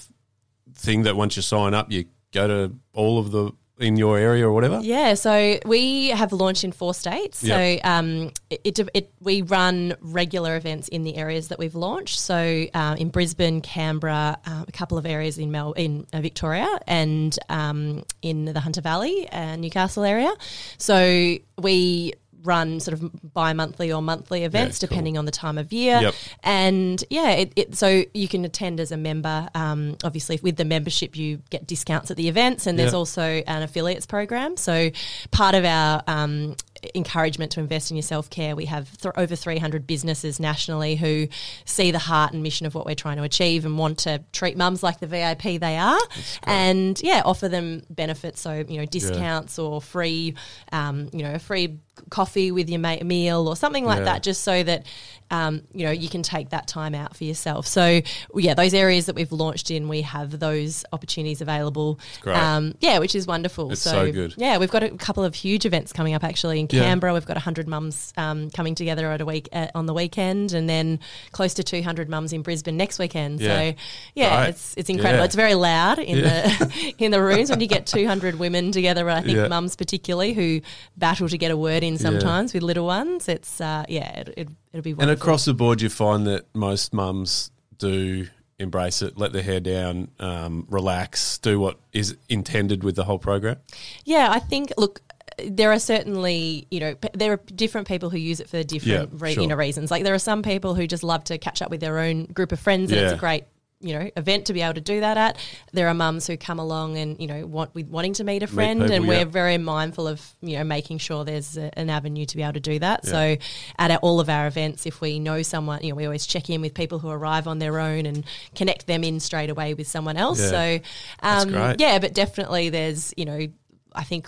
thing 0.75 1.03
that 1.03 1.15
once 1.15 1.35
you 1.35 1.41
sign 1.41 1.73
up, 1.73 1.91
you 1.91 2.05
go 2.31 2.47
to 2.47 2.73
all 2.93 3.17
of 3.19 3.31
the 3.31 3.51
in 3.83 3.97
your 3.97 4.17
area 4.17 4.47
or 4.47 4.51
whatever? 4.51 4.79
Yeah, 4.81 5.13
so 5.13 5.59
we 5.65 6.09
have 6.09 6.31
launched 6.31 6.63
in 6.63 6.71
four 6.71 6.93
states. 6.93 7.39
So 7.39 7.77
um, 7.83 8.31
it, 8.49 8.79
it, 8.79 8.89
it 8.93 9.11
we 9.19 9.41
run 9.41 9.95
regular 10.01 10.55
events 10.55 10.87
in 10.87 11.03
the 11.03 11.15
areas 11.15 11.49
that 11.49 11.59
we've 11.59 11.75
launched. 11.75 12.19
So 12.19 12.65
uh, 12.73 12.95
in 12.97 13.09
Brisbane, 13.09 13.61
Canberra, 13.61 14.37
uh, 14.45 14.65
a 14.67 14.71
couple 14.71 14.97
of 14.97 15.05
areas 15.05 15.37
in 15.37 15.51
Mel 15.51 15.73
in 15.73 16.05
uh, 16.13 16.21
Victoria, 16.21 16.79
and 16.87 17.37
um, 17.49 18.03
in 18.21 18.45
the 18.45 18.59
Hunter 18.59 18.81
Valley 18.81 19.27
and 19.31 19.61
Newcastle 19.61 20.03
area. 20.03 20.31
So 20.77 21.37
we 21.57 22.13
run 22.43 22.79
sort 22.79 22.93
of 22.93 23.33
bi-monthly 23.33 23.91
or 23.91 24.01
monthly 24.01 24.43
events 24.43 24.79
cool. 24.79 24.87
depending 24.87 25.17
on 25.17 25.25
the 25.25 25.31
time 25.31 25.57
of 25.57 25.71
year 25.71 25.99
Yep. 26.01 26.13
and 26.43 27.03
yeah 27.09 27.31
it, 27.31 27.53
it, 27.55 27.75
so 27.75 28.03
you 28.13 28.27
can 28.27 28.43
attend 28.45 28.79
as 28.79 28.91
a 28.91 28.97
member 28.97 29.47
um, 29.55 29.97
obviously 30.03 30.39
with 30.43 30.57
the 30.57 30.65
membership 30.65 31.15
you 31.15 31.39
get 31.49 31.65
discounts 31.67 32.11
at 32.11 32.17
the 32.17 32.27
events 32.27 32.67
and 32.67 32.77
there's 32.77 32.91
Yeah. 32.91 32.97
also 32.97 33.21
an 33.23 33.63
affiliates 33.63 34.05
program 34.05 34.57
so 34.57 34.89
part 35.31 35.55
of 35.55 35.63
our 35.65 36.03
um, 36.07 36.55
encouragement 36.95 37.51
to 37.53 37.59
invest 37.61 37.91
in 37.91 37.95
your 37.97 38.01
self-care 38.03 38.55
we 38.55 38.65
have 38.65 38.95
th- 38.97 39.13
over 39.15 39.35
300 39.35 39.87
businesses 39.87 40.39
nationally 40.39 40.95
who 40.95 41.27
see 41.65 41.91
the 41.91 41.99
heart 41.99 42.33
and 42.33 42.43
mission 42.43 42.65
of 42.65 42.75
what 42.75 42.85
we're 42.85 42.93
trying 42.95 43.17
to 43.17 43.23
achieve 43.23 43.63
and 43.65 43.77
want 43.77 43.99
to 43.99 44.21
treat 44.33 44.57
mums 44.57 44.83
like 44.83 44.99
the 44.99 45.07
vip 45.07 45.41
they 45.61 45.77
are 45.77 45.99
and 46.43 47.01
yeah 47.01 47.21
offer 47.23 47.47
them 47.47 47.83
benefits 47.89 48.41
so 48.41 48.65
you 48.67 48.77
know 48.77 48.85
discounts 48.85 49.57
or 49.57 49.81
free 49.81 50.35
um, 50.73 51.09
you 51.13 51.23
know 51.23 51.33
a 51.35 51.39
free 51.39 51.77
coffee 52.09 52.51
with 52.51 52.69
your 52.69 52.79
mate 52.79 53.05
meal 53.05 53.47
or 53.47 53.55
something 53.55 53.85
like 53.85 53.99
Yeah. 53.99 54.05
that 54.05 54.23
just 54.23 54.43
so 54.43 54.63
that 54.63 54.85
um, 55.31 55.61
you 55.73 55.85
know 55.85 55.91
you 55.91 56.09
can 56.09 56.21
take 56.21 56.49
that 56.49 56.67
time 56.67 56.93
out 56.93 57.15
for 57.15 57.23
yourself 57.23 57.65
so 57.65 58.01
yeah 58.35 58.53
those 58.53 58.73
areas 58.73 59.07
that 59.07 59.15
we've 59.15 59.31
launched 59.31 59.71
in 59.71 59.87
we 59.87 60.01
have 60.01 60.37
those 60.39 60.85
opportunities 60.93 61.41
available 61.41 61.99
great. 62.21 62.35
um, 62.35 62.75
yeah 62.81 62.99
which 62.99 63.15
is 63.15 63.25
wonderful 63.25 63.71
It's 63.71 63.81
so 63.81 64.11
good. 64.11 64.35
yeah 64.37 64.57
we've 64.59 64.69
got 64.69 64.83
a 64.83 64.89
couple 64.91 65.23
of 65.23 65.33
huge 65.33 65.65
events 65.65 65.91
coming 65.93 66.13
up 66.13 66.23
actually 66.23 66.59
in 66.59 66.67
Yeah. 66.69 66.81
Canberra 66.83 67.13
we've 67.13 67.25
got 67.25 67.35
100 67.37 67.67
mums 67.67 68.13
um, 68.17 68.49
coming 68.51 68.75
together 68.75 69.09
at 69.11 69.21
a 69.21 69.25
week 69.25 69.49
uh, 69.53 69.67
on 69.73 69.85
the 69.87 69.93
weekend 69.93 70.53
and 70.53 70.69
then 70.69 70.99
close 71.31 71.55
to 71.55 71.63
200 71.63 72.09
mums 72.09 72.31
in 72.33 72.41
Brisbane 72.43 72.77
next 72.77 72.99
weekend 72.99 73.39
Yeah. 73.39 73.57
so 73.71 73.75
yeah 74.13 74.35
Right. 74.35 74.49
it's 74.49 74.73
it's 74.77 74.89
incredible 74.89 75.19
Yeah. 75.21 75.25
it's 75.25 75.35
very 75.35 75.55
loud 75.55 75.97
in 75.99 76.17
Yeah. 76.19 76.57
the 76.57 76.93
in 76.99 77.11
the 77.11 77.21
rooms 77.21 77.49
when 77.49 77.59
you 77.61 77.67
get 77.67 77.87
200 77.87 78.37
women 78.37 78.71
together 78.71 79.09
I 79.09 79.21
think 79.21 79.37
Yeah. 79.37 79.47
mums 79.47 79.75
particularly 79.75 80.33
who 80.33 80.61
battle 80.97 81.27
to 81.29 81.37
get 81.37 81.49
a 81.49 81.57
word 81.57 81.82
in 81.83 81.97
sometimes 81.97 82.53
with 82.53 82.63
little 82.63 82.85
ones 82.85 83.27
it's 83.27 83.61
uh, 83.61 83.85
yeah 83.87 84.19
it, 84.19 84.33
it, 84.37 84.47
it'll 84.71 84.81
be 84.83 84.95
And 84.97 85.11
across 85.11 85.45
the 85.45 85.53
board, 85.53 85.81
you 85.81 85.89
find 85.89 86.25
that 86.27 86.45
most 86.55 86.93
mums 86.93 87.51
do 87.77 88.27
embrace 88.59 89.01
it, 89.01 89.17
let 89.17 89.33
their 89.33 89.43
hair 89.43 89.59
down, 89.59 90.09
um, 90.19 90.65
relax, 90.69 91.37
do 91.39 91.59
what 91.59 91.77
is 91.91 92.15
intended 92.29 92.83
with 92.83 92.95
the 92.95 93.03
whole 93.03 93.19
program. 93.19 93.57
Yeah, 94.05 94.29
I 94.31 94.39
think. 94.39 94.71
Look, 94.77 95.01
there 95.43 95.71
are 95.71 95.79
certainly 95.79 96.67
you 96.69 96.79
know 96.79 96.95
there 97.13 97.33
are 97.33 97.39
different 97.55 97.87
people 97.87 98.09
who 98.09 98.17
use 98.17 98.39
it 98.39 98.49
for 98.49 98.63
different 98.63 99.11
Yeah, 99.13 99.17
re- 99.19 99.33
sure. 99.33 99.43
you 99.43 99.49
know 99.49 99.55
reasons. 99.55 99.91
Like 99.91 100.03
there 100.03 100.13
are 100.13 100.19
some 100.19 100.43
people 100.43 100.75
who 100.75 100.87
just 100.87 101.03
love 101.03 101.23
to 101.25 101.37
catch 101.37 101.61
up 101.61 101.69
with 101.69 101.81
their 101.81 101.99
own 101.99 102.25
group 102.25 102.51
of 102.51 102.59
friends, 102.59 102.91
and 102.91 102.99
it's 103.01 103.13
a 103.13 103.17
great 103.17 103.45
you 103.83 103.93
know 103.93 104.09
event 104.15 104.47
to 104.47 104.53
be 104.53 104.61
able 104.61 104.75
to 104.75 104.81
do 104.81 105.01
that 105.01 105.17
at. 105.17 105.37
There 105.73 105.87
are 105.87 105.93
mums 105.93 106.25
who 106.25 106.37
come 106.37 106.59
along 106.59 106.97
and 106.97 107.19
you 107.19 107.27
know 107.27 107.45
want 107.45 107.75
with 107.75 107.87
wanting 107.87 108.13
to 108.13 108.23
meet 108.23 108.41
a 108.41 108.47
friend, 108.47 108.81
people, 108.81 108.95
and 108.95 109.07
we're 109.07 109.25
very 109.25 109.57
mindful 109.57 110.07
of 110.07 110.25
you 110.41 110.57
know 110.57 110.63
making 110.63 110.97
sure 110.99 111.25
there's 111.25 111.57
a, 111.57 111.77
an 111.77 111.89
avenue 111.89 112.25
to 112.25 112.35
be 112.35 112.43
able 112.43 112.53
to 112.53 112.59
do 112.59 112.79
that. 112.79 113.05
So 113.05 113.35
at 113.77 113.91
our, 113.91 113.97
all 113.97 114.19
of 114.19 114.29
our 114.29 114.47
events, 114.47 114.85
if 114.85 115.01
we 115.01 115.19
know 115.19 115.41
someone, 115.41 115.83
you 115.83 115.89
know, 115.89 115.95
we 115.95 116.05
always 116.05 116.25
check 116.25 116.49
in 116.49 116.61
with 116.61 116.73
people 116.73 116.99
who 116.99 117.09
arrive 117.09 117.47
on 117.47 117.59
their 117.59 117.79
own 117.79 118.05
and 118.05 118.23
connect 118.55 118.87
them 118.87 119.03
in 119.03 119.19
straight 119.19 119.49
away 119.49 119.73
with 119.73 119.87
someone 119.87 120.17
else. 120.17 120.39
Yeah. 120.39 120.49
So 120.49 120.79
um, 121.21 121.75
yeah, 121.77 121.99
but 121.99 122.13
definitely 122.13 122.69
there's 122.69 123.13
you 123.17 123.25
know 123.25 123.47
I 123.93 124.03
think 124.03 124.27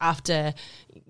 after 0.00 0.52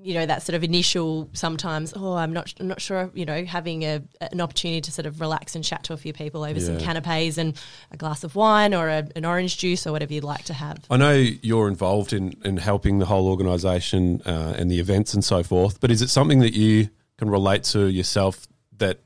you 0.07 0.15
know 0.15 0.25
that 0.25 0.43
sort 0.43 0.55
of 0.55 0.63
initial 0.63 1.29
sometimes 1.33 1.93
oh 1.97 2.15
I'm 2.15 2.33
not 2.33 2.55
I'm 2.61 2.69
not 2.69 2.81
sure 2.81 3.11
you 3.13 3.25
know 3.25 3.45
having 3.45 3.83
a 3.83 4.03
an 4.21 4.41
opportunity 4.41 4.81
to 4.83 4.93
sort 4.93 5.07
of 5.07 5.21
relax 5.21 5.57
and 5.57 5.65
chat 5.65 5.83
to 5.85 5.95
a 5.95 5.97
few 5.97 6.13
people 6.13 6.45
over 6.45 6.61
some 6.61 6.79
canapes 6.79 7.39
and 7.39 7.55
a 7.91 7.97
glass 7.97 8.23
of 8.23 8.37
wine 8.37 8.73
or 8.73 8.89
a, 8.89 9.09
an 9.17 9.25
orange 9.25 9.59
juice 9.59 9.87
or 9.87 9.93
whatever 9.93 10.15
you'd 10.15 10.25
like 10.25 10.45
to 10.45 10.55
have. 10.55 10.85
I 10.91 10.97
know 10.97 11.13
you're 11.13 11.69
involved 11.69 12.13
in, 12.13 12.37
in 12.45 12.59
helping 12.59 12.99
the 12.99 13.07
whole 13.07 13.29
organisation 13.29 14.23
uh, 14.25 14.55
and 14.57 14.71
the 14.71 14.79
events 14.79 15.13
and 15.13 15.25
so 15.25 15.43
forth, 15.43 15.81
but 15.81 15.91
is 15.91 16.03
it 16.03 16.09
something 16.09 16.39
that 16.39 16.55
you 16.55 16.91
can 17.19 17.29
relate 17.29 17.65
to 17.65 17.89
yourself 17.89 18.47
that 18.79 19.01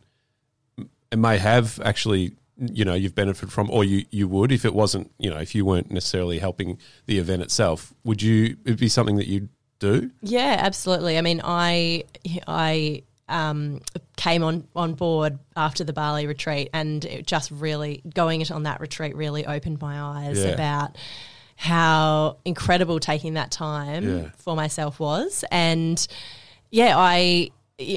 it 1.10 1.18
may 1.18 1.38
have 1.38 1.80
actually, 1.84 2.32
you 2.58 2.84
know, 2.84 2.94
you've 2.94 3.14
benefited 3.14 3.52
from, 3.52 3.70
or 3.70 3.84
you, 3.84 4.04
you 4.10 4.28
would 4.28 4.52
if 4.52 4.64
it 4.64 4.74
wasn't, 4.74 5.10
you 5.18 5.30
know, 5.30 5.38
if 5.38 5.54
you 5.54 5.64
weren't 5.64 5.90
necessarily 5.90 6.38
helping 6.38 6.78
the 7.06 7.18
event 7.18 7.42
itself? 7.42 7.94
Would 8.04 8.22
you, 8.22 8.56
it'd 8.64 8.78
be 8.78 8.88
something 8.88 9.16
that 9.16 9.26
you'd 9.26 9.48
do? 9.80 10.10
Yeah, 10.22 10.56
absolutely. 10.58 11.18
I 11.18 11.20
mean, 11.22 11.40
I 11.42 12.04
I 12.46 13.02
um, 13.28 13.80
came 14.16 14.42
on 14.44 14.66
on 14.76 14.94
board 14.94 15.38
after 15.56 15.82
the 15.84 15.92
Bali 15.92 16.26
retreat, 16.26 16.70
and 16.72 17.04
it 17.04 17.26
just 17.26 17.50
really 17.50 18.02
going 18.14 18.40
it 18.40 18.50
on 18.52 18.62
that 18.64 18.80
retreat 18.80 19.16
really 19.16 19.44
opened 19.46 19.80
my 19.80 20.00
eyes 20.00 20.38
Yeah. 20.38 20.50
about 20.50 20.96
how 21.56 22.38
incredible 22.44 23.00
taking 23.00 23.34
that 23.34 23.50
time 23.50 24.04
Yeah. 24.08 24.30
for 24.38 24.54
myself 24.56 24.98
was, 25.00 25.44
and 25.50 26.06
yeah, 26.70 26.94
I 26.96 27.50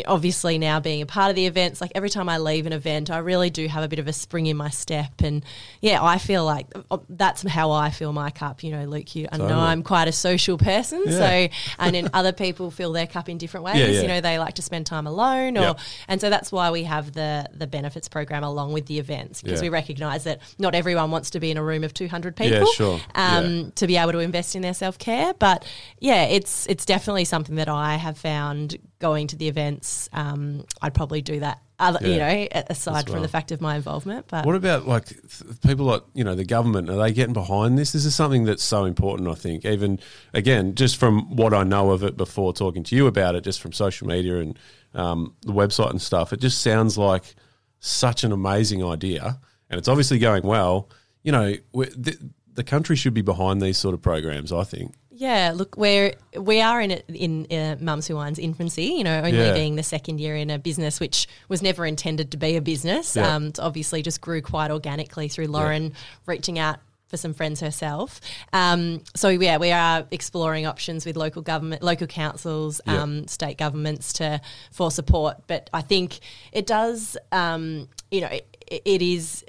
obviously 0.05 0.57
now 0.57 0.79
being 0.79 1.01
a 1.01 1.05
part 1.05 1.29
of 1.29 1.35
the 1.35 1.45
events 1.45 1.81
like 1.81 1.91
every 1.95 2.09
time 2.09 2.29
i 2.29 2.37
leave 2.37 2.65
an 2.65 2.73
event 2.73 3.09
i 3.11 3.17
really 3.17 3.49
do 3.49 3.67
have 3.67 3.83
a 3.83 3.87
bit 3.87 3.99
of 3.99 4.07
a 4.07 4.13
spring 4.13 4.45
in 4.47 4.55
my 4.55 4.69
step 4.69 5.11
and 5.21 5.43
yeah 5.81 6.01
i 6.03 6.17
feel 6.17 6.45
like 6.45 6.67
uh, 6.91 6.97
that's 7.09 7.41
how 7.47 7.71
i 7.71 7.89
fill 7.89 8.13
my 8.13 8.29
cup 8.29 8.63
you 8.63 8.71
know 8.71 8.85
luke 8.85 9.15
you 9.15 9.27
I 9.31 9.37
know 9.37 9.59
i'm 9.59 9.83
quite 9.83 10.07
a 10.07 10.11
social 10.11 10.57
person 10.57 11.03
Yeah. 11.05 11.47
so 11.49 11.53
and 11.79 11.95
then 11.95 12.09
other 12.13 12.31
people 12.31 12.71
fill 12.71 12.93
their 12.93 13.07
cup 13.07 13.27
in 13.29 13.37
different 13.37 13.65
ways 13.65 13.75
Yeah, 13.77 13.87
yeah. 13.87 14.01
you 14.01 14.07
know 14.07 14.21
they 14.21 14.39
like 14.39 14.53
to 14.55 14.61
spend 14.61 14.85
time 14.85 15.07
alone 15.07 15.57
or 15.57 15.61
Yep. 15.61 15.79
and 16.07 16.21
so 16.21 16.29
that's 16.29 16.51
why 16.51 16.71
we 16.71 16.83
have 16.83 17.13
the 17.13 17.47
the 17.53 17.67
benefits 17.67 18.07
program 18.07 18.43
along 18.43 18.73
with 18.73 18.85
the 18.85 18.99
events 18.99 19.41
because 19.41 19.61
we 19.61 19.69
recognize 19.69 20.23
that 20.23 20.39
not 20.59 20.75
everyone 20.75 21.11
wants 21.11 21.29
to 21.31 21.39
be 21.39 21.51
in 21.51 21.57
a 21.57 21.63
room 21.63 21.83
of 21.83 21.93
200 21.93 22.35
people 22.35 22.65
sure. 22.73 22.99
um, 23.15 23.71
to 23.75 23.87
be 23.87 23.97
able 23.97 24.11
to 24.13 24.19
invest 24.19 24.55
in 24.55 24.61
their 24.61 24.73
self-care 24.73 25.33
but 25.35 25.65
yeah 25.99 26.23
it's 26.23 26.67
it's 26.67 26.85
definitely 26.85 27.25
something 27.25 27.55
that 27.55 27.67
i 27.69 27.95
have 27.95 28.17
found 28.17 28.77
going 28.99 29.27
to 29.27 29.35
the 29.35 29.47
events 29.73 30.09
um, 30.13 30.63
i'd 30.81 30.93
probably 30.93 31.21
do 31.21 31.39
that 31.39 31.59
other 31.79 31.99
you 32.07 32.17
know 32.17 32.47
aside 32.69 33.09
from 33.09 33.21
the 33.21 33.27
fact 33.27 33.51
of 33.51 33.59
my 33.59 33.75
involvement 33.75 34.25
but 34.27 34.45
What 34.45 34.55
about 34.55 34.87
like 34.87 35.05
th- 35.07 35.59
people 35.65 35.85
like 35.85 36.03
you 36.13 36.23
know 36.23 36.35
the 36.35 36.45
government? 36.45 36.89
Are 36.89 36.97
they 36.97 37.11
getting 37.11 37.33
behind 37.33 37.77
this? 37.77 37.91
This 37.91 38.05
is 38.05 38.15
something 38.15 38.45
that's 38.45 38.63
so 38.63 38.85
important. 38.85 39.27
I 39.27 39.33
think 39.33 39.65
even 39.65 39.99
again, 40.33 40.75
just 40.75 40.97
from 40.97 41.35
what 41.35 41.53
I 41.53 41.63
know 41.63 41.91
of 41.91 42.03
it 42.03 42.15
before 42.15 42.53
talking 42.53 42.83
to 42.83 42.95
you 42.95 43.07
about 43.07 43.35
it, 43.35 43.43
just 43.43 43.61
from 43.61 43.73
social 43.73 44.07
media 44.07 44.37
and 44.37 44.57
um, 44.93 45.35
the 45.41 45.51
website 45.51 45.89
and 45.89 46.01
stuff, 46.01 46.31
it 46.31 46.39
just 46.39 46.61
sounds 46.61 46.97
like 46.97 47.35
such 47.79 48.23
an 48.23 48.31
amazing 48.31 48.83
idea, 48.85 49.39
and 49.69 49.77
it's 49.77 49.87
obviously 49.87 50.19
going 50.19 50.43
well. 50.43 50.89
You 51.23 51.31
know, 51.31 51.55
the, 51.73 52.17
the 52.53 52.63
country 52.63 52.95
should 52.95 53.13
be 53.13 53.21
behind 53.21 53.61
these 53.61 53.77
sort 53.77 53.93
of 53.93 54.01
programs. 54.01 54.53
I 54.53 54.63
think. 54.63 54.95
Yeah, 55.15 55.53
look, 55.55 55.77
we're 55.77 56.15
we 56.35 56.59
are 56.61 56.81
in 56.81 56.89
it 56.89 57.05
in 57.07 57.45
uh, 57.51 57.75
Mums 57.79 58.07
Who 58.07 58.15
Wine's 58.15 58.39
infancy. 58.39 58.85
You 58.85 59.03
know, 59.03 59.19
only 59.19 59.37
Yeah. 59.37 59.53
being 59.53 59.75
the 59.75 59.83
second 59.83 60.19
year 60.19 60.35
in 60.35 60.49
a 60.49 60.57
business 60.57 60.99
which 60.99 61.27
was 61.49 61.61
never 61.61 61.85
intended 61.85 62.31
to 62.31 62.37
be 62.37 62.55
a 62.55 62.61
business. 62.61 63.15
Yeah. 63.15 63.35
Um, 63.35 63.53
obviously 63.59 64.01
just 64.01 64.21
grew 64.21 64.41
quite 64.41 64.71
organically 64.71 65.27
through 65.27 65.47
Lauren 65.47 65.93
reaching 66.25 66.57
out 66.57 66.79
for 67.07 67.17
some 67.17 67.35
friends 67.35 67.59
herself. 67.59 68.19
Um, 68.53 69.03
so 69.15 69.29
yeah, 69.29 69.57
we 69.57 69.71
are 69.71 70.07
exploring 70.09 70.65
options 70.65 71.05
with 71.05 71.15
local 71.15 71.43
government, 71.43 71.83
local 71.83 72.07
councils, 72.07 72.81
Yeah. 72.87 73.03
um, 73.03 73.27
state 73.27 73.59
governments 73.59 74.13
to 74.13 74.41
for 74.71 74.89
support. 74.89 75.37
But 75.45 75.69
I 75.71 75.81
think 75.81 76.19
it 76.51 76.65
does. 76.65 77.17
Um, 77.31 77.87
you 78.09 78.21
know, 78.21 78.29
it, 78.29 78.47
it 78.67 79.01
is. 79.03 79.43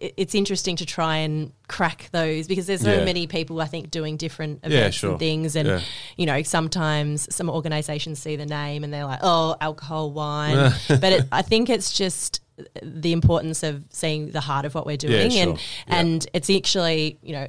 It- 0.00 0.14
It's 0.16 0.34
interesting 0.34 0.76
to 0.76 0.86
try 0.86 1.18
and 1.18 1.52
crack 1.68 2.08
those 2.12 2.46
because 2.48 2.66
there's 2.66 2.80
so 2.82 2.94
Yeah. 2.98 3.04
many 3.04 3.26
people 3.26 3.60
I 3.60 3.66
think 3.66 3.90
doing 3.90 4.16
different 4.16 4.60
Yeah, 4.62 4.70
events 4.78 4.96
sure. 4.98 5.10
and 5.10 5.18
things, 5.18 5.56
and 5.56 5.68
Yeah. 5.68 5.80
you 6.16 6.26
know 6.26 6.42
sometimes 6.42 7.26
some 7.34 7.48
organisations 7.50 8.18
see 8.18 8.36
the 8.36 8.46
name 8.46 8.84
and 8.84 8.92
they're 8.92 9.04
like, 9.06 9.20
oh, 9.22 9.56
alcohol, 9.60 10.10
wine, 10.12 10.72
but 10.88 11.12
it, 11.12 11.26
I 11.32 11.42
think 11.42 11.68
it's 11.70 11.92
just 11.92 12.40
the 12.82 13.12
importance 13.12 13.62
of 13.62 13.84
seeing 13.90 14.32
the 14.32 14.40
heart 14.40 14.64
of 14.64 14.74
what 14.74 14.84
we're 14.84 14.96
doing, 14.96 15.30
sure. 15.30 15.42
and 15.42 15.52
Yeah. 15.52 15.98
and 16.00 16.26
it's 16.32 16.50
actually 16.50 17.16
you 17.22 17.32
know 17.32 17.46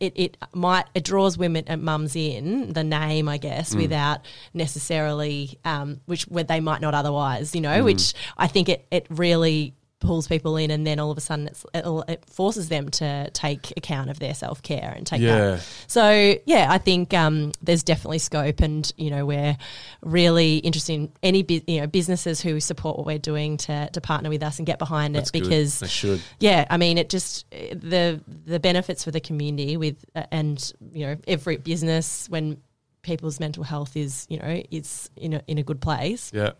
it 0.00 0.12
it 0.14 0.36
might 0.54 0.84
it 0.94 1.02
draws 1.02 1.36
women 1.36 1.64
and 1.66 1.82
mums 1.82 2.14
in 2.14 2.72
the 2.72 2.84
name 2.84 3.28
I 3.28 3.38
Mm. 3.38 3.42
guess 3.42 3.74
without 3.74 4.20
necessarily 4.54 5.58
um, 5.64 6.00
which 6.06 6.22
where 6.28 6.44
they 6.44 6.60
might 6.60 6.80
not 6.80 6.94
otherwise, 6.94 7.54
you 7.54 7.60
know, 7.60 7.80
Mm. 7.80 7.84
which 7.84 8.14
I 8.38 8.46
think 8.46 8.68
it 8.68 8.86
it 8.90 9.06
really 9.10 9.74
pulls 10.02 10.28
people 10.28 10.58
in 10.58 10.70
and 10.70 10.86
then 10.86 10.98
all 10.98 11.10
of 11.10 11.16
a 11.16 11.20
sudden 11.22 11.46
it's, 11.48 11.64
it'll, 11.72 12.02
it 12.02 12.22
forces 12.28 12.68
them 12.68 12.90
to 12.90 13.30
take 13.32 13.72
account 13.78 14.10
of 14.10 14.18
their 14.18 14.34
self-care 14.34 14.92
and 14.94 15.06
take 15.06 15.20
Yeah. 15.22 15.38
that 15.52 15.66
so 15.86 16.34
yeah, 16.44 16.66
I 16.68 16.76
think 16.78 17.14
um, 17.14 17.52
there's 17.62 17.82
definitely 17.82 18.18
scope, 18.18 18.60
and 18.60 18.92
you 18.98 19.10
know 19.10 19.24
we're 19.24 19.56
really 20.02 20.56
interested 20.58 20.92
in 20.94 21.12
any 21.22 21.46
you 21.66 21.80
know 21.80 21.86
businesses 21.86 22.40
who 22.40 22.60
support 22.60 22.96
what 22.98 23.06
we're 23.06 23.18
doing 23.18 23.56
to 23.58 23.88
to 23.92 24.00
partner 24.00 24.28
with 24.28 24.42
us 24.42 24.58
and 24.58 24.66
get 24.66 24.78
behind 24.78 25.14
That's 25.14 25.30
it 25.30 25.32
good. 25.34 25.42
because 25.44 25.80
They 25.80 25.86
should. 25.88 26.20
yeah, 26.40 26.66
I 26.68 26.76
mean 26.76 26.98
it 26.98 27.08
just 27.08 27.48
the 27.50 28.20
the 28.44 28.60
benefits 28.60 29.04
for 29.04 29.10
the 29.10 29.20
community 29.20 29.76
with 29.76 30.04
uh, 30.14 30.24
and 30.30 30.72
you 30.92 31.06
know 31.06 31.16
every 31.26 31.56
business 31.56 32.26
when 32.28 32.58
people's 33.02 33.40
mental 33.40 33.64
health 33.64 33.96
is 33.96 34.26
you 34.28 34.38
know 34.38 34.62
is 34.70 35.10
in 35.16 35.34
a 35.34 35.42
in 35.46 35.58
a 35.58 35.62
good 35.62 35.80
place. 35.80 36.30
Yeah. 36.34 36.52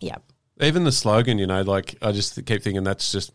Yeah. 0.00 0.16
Even 0.60 0.84
the 0.84 0.92
slogan, 0.92 1.38
you 1.38 1.46
know, 1.46 1.62
like 1.62 1.96
I 2.02 2.12
just 2.12 2.34
keep 2.46 2.62
thinking 2.62 2.84
that's 2.84 3.12
just 3.12 3.32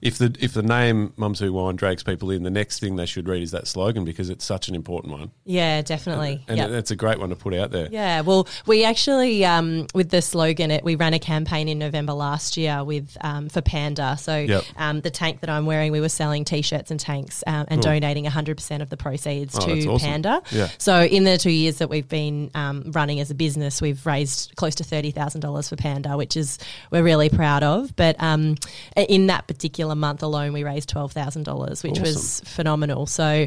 if 0.00 0.18
the 0.18 0.34
if 0.40 0.52
the 0.54 0.62
name 0.62 1.12
Mums 1.16 1.38
Who 1.40 1.52
Wine 1.52 1.76
drags 1.76 2.02
people 2.02 2.30
in, 2.30 2.42
the 2.42 2.50
next 2.50 2.78
thing 2.80 2.96
they 2.96 3.06
should 3.06 3.28
read 3.28 3.42
is 3.42 3.50
that 3.52 3.66
slogan 3.66 4.04
because 4.04 4.30
it's 4.30 4.44
such 4.44 4.68
an 4.68 4.74
important 4.74 5.12
one, 5.12 5.30
Yeah, 5.44 5.82
definitely. 5.82 6.42
and 6.48 6.58
Yep. 6.58 6.70
it's 6.70 6.90
a 6.90 6.96
great 6.96 7.18
one 7.18 7.30
to 7.30 7.36
put 7.36 7.54
out 7.54 7.70
there. 7.70 7.88
Yeah, 7.90 8.22
well, 8.22 8.48
we 8.66 8.84
actually 8.84 9.44
um, 9.44 9.86
with 9.94 10.10
the 10.10 10.20
slogan, 10.22 10.70
it 10.70 10.82
we 10.84 10.94
ran 10.96 11.14
a 11.14 11.18
campaign 11.18 11.68
in 11.68 11.78
November 11.78 12.12
last 12.12 12.56
year 12.56 12.82
with 12.82 13.16
um, 13.20 13.48
for 13.48 13.60
Panda. 13.60 14.16
So 14.18 14.36
Yep. 14.38 14.64
um, 14.76 15.00
the 15.02 15.10
tank 15.10 15.40
that 15.40 15.50
I'm 15.50 15.66
wearing, 15.66 15.92
we 15.92 16.00
were 16.00 16.08
selling 16.08 16.44
T-shirts 16.44 16.90
and 16.90 16.98
tanks 16.98 17.44
um, 17.46 17.66
and 17.68 17.80
Cool. 17.82 17.92
donating 17.92 18.24
100 18.24 18.56
percent 18.56 18.82
of 18.82 18.90
the 18.90 18.96
proceeds 18.96 19.56
Oh, 19.56 19.66
to 19.66 19.86
awesome. 19.88 19.98
Panda. 20.08 20.42
Yeah. 20.50 20.68
So 20.78 21.02
in 21.02 21.24
the 21.24 21.38
two 21.38 21.50
years 21.50 21.78
that 21.78 21.88
we've 21.90 22.08
been 22.08 22.50
um, 22.54 22.90
running 22.92 23.20
as 23.20 23.30
a 23.30 23.34
business, 23.34 23.80
we've 23.80 24.04
raised 24.04 24.56
close 24.56 24.74
to 24.76 24.84
thirty 24.84 25.10
thousand 25.12 25.42
dollars 25.42 25.68
for 25.68 25.76
Panda, 25.76 26.16
which 26.16 26.36
is 26.36 26.58
we're 26.90 27.02
really 27.04 27.28
proud 27.28 27.62
of. 27.62 27.94
But 27.94 28.16
um, 28.20 28.56
in 28.96 29.28
that 29.28 29.46
particular 29.46 29.59
month 29.94 30.22
alone, 30.22 30.52
we 30.52 30.64
raised 30.64 30.88
twelve 30.88 31.12
thousand 31.12 31.44
dollars, 31.44 31.82
which 31.82 31.98
was 31.98 32.40
phenomenal. 32.40 33.06
So 33.06 33.46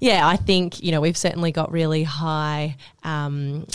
yeah, 0.00 0.26
I 0.26 0.36
think 0.36 0.82
you 0.82 0.92
know 0.92 1.00
we've 1.00 1.16
certainly 1.16 1.52
got 1.52 1.72
really 1.72 2.02
high. 2.02 2.76
Um, 3.02 3.66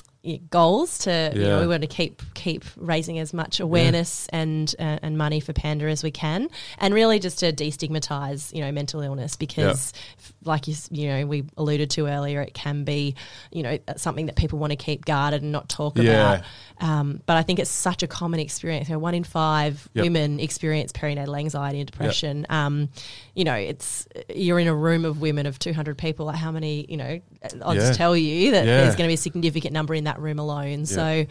goals 0.49 0.97
to 0.99 1.32
you 1.34 1.41
know 1.43 1.62
we 1.62 1.67
want 1.67 1.82
to 1.82 1.88
keep 1.88 2.21
keep 2.34 2.65
raising 2.75 3.19
as 3.19 3.34
much 3.34 3.62
awareness 3.62 4.27
and 4.34 4.75
uh, 4.77 4.99
and 5.01 5.17
money 5.17 5.39
for 5.39 5.53
panda 5.53 5.86
as 5.86 6.03
we 6.03 6.12
can 6.12 6.49
and 6.77 6.93
really 6.93 7.19
just 7.19 7.39
to 7.39 7.53
destigmatize 7.53 8.53
you 8.53 8.60
know 8.60 8.69
mental 8.69 8.99
illness 8.99 9.38
because 9.38 9.93
f- 10.19 10.34
like 10.43 10.67
you 10.67 10.75
you 10.91 11.08
know 11.08 11.25
we 11.25 11.45
alluded 11.55 11.89
to 11.89 12.05
earlier 12.08 12.41
it 12.41 12.53
can 12.53 12.84
be 12.84 13.15
you 13.53 13.63
know 13.63 13.77
something 13.95 14.25
that 14.25 14.36
people 14.36 14.60
want 14.60 14.71
to 14.71 14.75
keep 14.77 15.05
guarded 15.05 15.41
and 15.41 15.53
not 15.53 15.69
talk 15.69 15.97
Yeah. 15.97 16.34
about 16.34 16.45
um, 16.82 17.21
but 17.25 17.36
I 17.36 17.43
think 17.43 17.60
it's 17.60 17.69
such 17.69 18.03
a 18.03 18.08
common 18.08 18.39
experience. 18.39 18.88
You 18.88 18.95
know, 18.95 18.99
one 18.99 19.13
in 19.13 19.25
five 19.25 19.89
Yep. 19.95 20.03
women 20.03 20.39
experience 20.39 20.93
perinatal 20.93 21.38
anxiety 21.38 21.82
and 21.82 21.91
depression. 21.91 22.45
Um, 22.49 22.88
you 23.36 23.43
know, 23.43 23.53
it's 23.55 24.08
you're 24.34 24.60
in 24.62 24.67
a 24.69 24.73
room 24.75 25.03
of 25.03 25.19
women 25.19 25.45
of 25.45 25.60
200 25.60 25.97
people. 25.97 26.27
Like 26.27 26.38
how 26.38 26.51
many? 26.53 26.86
You 26.88 26.95
know, 26.95 27.19
I'll 27.63 27.73
Yeah. 27.75 27.82
just 27.82 27.95
tell 27.95 28.15
you 28.15 28.51
that 28.51 28.65
Yeah. 28.65 28.77
there's 28.77 28.95
going 28.95 29.08
to 29.08 29.10
be 29.10 29.15
a 29.15 29.17
significant 29.17 29.73
number 29.73 29.93
in 29.93 30.05
that 30.05 30.08
room 30.17 30.39
alone. 30.39 30.85
So, 30.85 31.25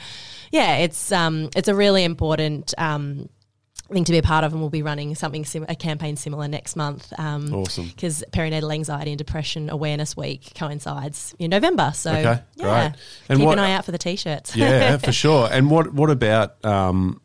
yeah, 0.52 0.76
it's 0.76 1.10
um, 1.10 1.48
it's 1.56 1.68
a 1.68 1.74
really 1.74 2.04
important. 2.04 2.74
Um, 2.78 3.30
thing 3.90 4.04
to 4.04 4.12
be 4.12 4.18
a 4.18 4.22
part 4.22 4.44
of 4.44 4.52
and 4.52 4.60
we'll 4.60 4.68
be 4.68 4.82
running 4.82 5.14
something 5.14 5.46
sim- 5.46 5.64
a 5.66 5.74
campaign 5.74 6.14
similar 6.14 6.46
next 6.46 6.76
month 6.76 7.10
um, 7.18 7.54
Awesome. 7.54 7.86
because 7.86 8.22
perinatal 8.32 8.70
anxiety 8.70 9.12
and 9.12 9.16
depression 9.18 9.70
awareness 9.70 10.14
week 10.14 10.52
coincides 10.54 11.34
in 11.38 11.50
november 11.50 11.92
so 11.94 12.10
Okay, 12.12 12.42
yeah 12.56 12.90
great. 12.90 13.00
And 13.30 13.38
keep 13.38 13.46
what- 13.46 13.54
an 13.54 13.64
eye 13.64 13.72
out 13.72 13.86
for 13.86 13.92
the 13.92 13.96
t-shirts 13.96 14.54
yeah, 14.54 14.98
for 14.98 15.10
sure. 15.10 15.48
And 15.50 15.70
what 15.70 15.94
what 15.94 16.10
about 16.10 16.62
um, 16.66 17.22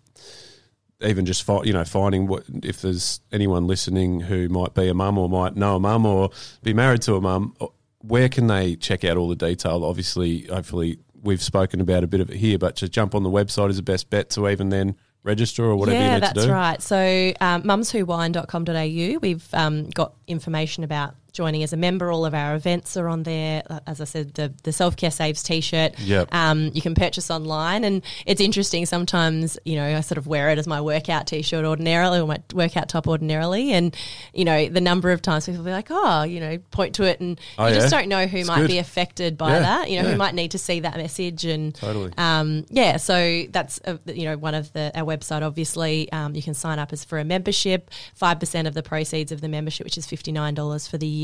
even 1.01 1.25
just 1.25 1.43
fi- 1.43 1.63
you 1.63 1.73
know 1.73 1.83
finding 1.83 2.27
what 2.27 2.45
if 2.63 2.81
there's 2.81 3.19
anyone 3.33 3.67
listening 3.67 4.21
who 4.21 4.47
might 4.47 4.73
be 4.73 4.87
a 4.87 4.93
mum 4.93 5.17
or 5.17 5.27
might 5.27 5.57
know 5.57 5.75
a 5.75 5.79
mum 5.81 6.05
or 6.05 6.29
be 6.61 6.73
married 6.73 7.01
to 7.01 7.15
a 7.15 7.21
mum, 7.21 7.57
where 7.99 8.29
can 8.29 8.47
they 8.47 8.77
check 8.77 9.03
out 9.03 9.17
all 9.17 9.27
the 9.27 9.35
detail? 9.35 9.83
Obviously, 9.83 10.43
hopefully 10.43 10.99
we've 11.23 11.41
spoken 11.41 11.81
about 11.81 12.03
a 12.03 12.07
bit 12.07 12.21
of 12.21 12.29
it 12.29 12.37
here, 12.37 12.59
but 12.59 12.75
to 12.77 12.89
jump 12.89 13.15
on 13.15 13.23
the 13.23 13.29
website 13.29 13.69
is 13.69 13.77
the 13.77 13.81
best 13.81 14.09
bet 14.09 14.29
to 14.31 14.47
even 14.49 14.69
then 14.69 14.95
register 15.23 15.63
or 15.63 15.75
whatever 15.75 15.97
yeah, 15.97 16.05
you 16.05 16.13
need 16.13 16.23
that's 16.23 16.33
to 16.33 16.41
do. 16.41 16.47
That's 16.47 16.51
right. 16.51 16.81
So, 16.81 17.33
um, 17.41 17.63
mumswhowine.com.au, 17.63 19.19
we've 19.19 19.47
um, 19.53 19.89
got 19.89 20.13
information 20.27 20.83
about 20.83 21.15
joining 21.33 21.63
as 21.63 21.73
a 21.73 21.77
member. 21.77 22.11
All 22.11 22.25
of 22.25 22.33
our 22.33 22.55
events 22.55 22.95
are 22.95 23.09
on 23.09 23.23
there. 23.23 23.63
Uh, 23.69 23.79
As 23.87 23.99
I 23.99 24.05
said, 24.05 24.33
the, 24.35 24.53
the 24.63 24.71
Self 24.71 24.95
Care 24.95 25.11
Saves 25.11 25.43
t 25.43 25.59
shirt. 25.61 25.99
Yep. 25.99 26.33
Um, 26.33 26.69
you 26.73 26.81
can 26.81 26.95
purchase 26.95 27.29
online. 27.29 27.83
And 27.83 28.03
it's 28.25 28.39
interesting. 28.39 28.85
Sometimes, 28.85 29.57
you 29.65 29.75
know, 29.75 29.97
I 29.97 30.01
sort 30.01 30.17
of 30.17 30.27
wear 30.27 30.49
it 30.49 30.57
as 30.59 30.67
my 30.67 30.79
workout 30.79 31.27
t 31.27 31.41
shirt 31.41 31.65
ordinarily 31.65 32.19
or 32.19 32.27
my 32.27 32.37
workout 32.53 32.89
top 32.89 33.07
ordinarily. 33.07 33.73
And, 33.73 33.95
you 34.33 34.45
know, 34.45 34.69
the 34.69 34.81
number 34.81 35.11
of 35.11 35.21
times 35.21 35.45
people 35.47 35.59
will 35.59 35.65
be 35.65 35.71
like, 35.71 35.87
oh, 35.89 36.23
you 36.23 36.39
know, 36.39 36.57
point 36.71 36.95
to 36.95 37.03
it. 37.03 37.19
And 37.19 37.39
Oh, 37.57 37.67
you 37.67 37.73
just 37.75 37.91
yeah? 37.91 37.99
don't 37.99 38.09
know 38.09 38.27
who 38.27 38.37
It's 38.37 38.47
might 38.47 38.59
good. 38.61 38.67
be 38.69 38.77
affected 38.77 39.37
by 39.37 39.53
Yeah, 39.53 39.59
that, 39.59 39.89
you 39.89 39.97
know, 39.97 40.05
yeah. 40.07 40.11
who 40.11 40.17
might 40.17 40.35
need 40.35 40.51
to 40.51 40.59
see 40.59 40.81
that 40.81 40.97
message. 40.97 41.45
And, 41.45 41.73
Totally. 41.73 42.13
um, 42.17 42.65
yeah, 42.69 42.97
so 42.97 43.45
that's 43.49 43.79
uh, 43.85 43.97
you 44.05 44.25
know 44.25 44.37
one 44.37 44.53
of 44.53 44.71
the 44.73 44.91
our 44.93 45.05
website. 45.05 45.41
Obviously, 45.41 46.11
um, 46.11 46.35
you 46.35 46.43
can 46.43 46.53
sign 46.53 46.77
up 46.77 46.93
as 46.93 47.03
for 47.03 47.17
a 47.17 47.23
membership. 47.23 47.89
Five 48.13 48.39
percent 48.39 48.67
of 48.67 48.73
the 48.75 48.83
proceeds 48.83 49.31
of 49.31 49.41
the 49.41 49.47
membership, 49.49 49.85
which 49.85 49.97
is 49.97 50.05
fifty 50.05 50.31
nine 50.31 50.53
dollars 50.53 50.87
for 50.87 50.97
the 50.97 51.07
year, 51.07 51.22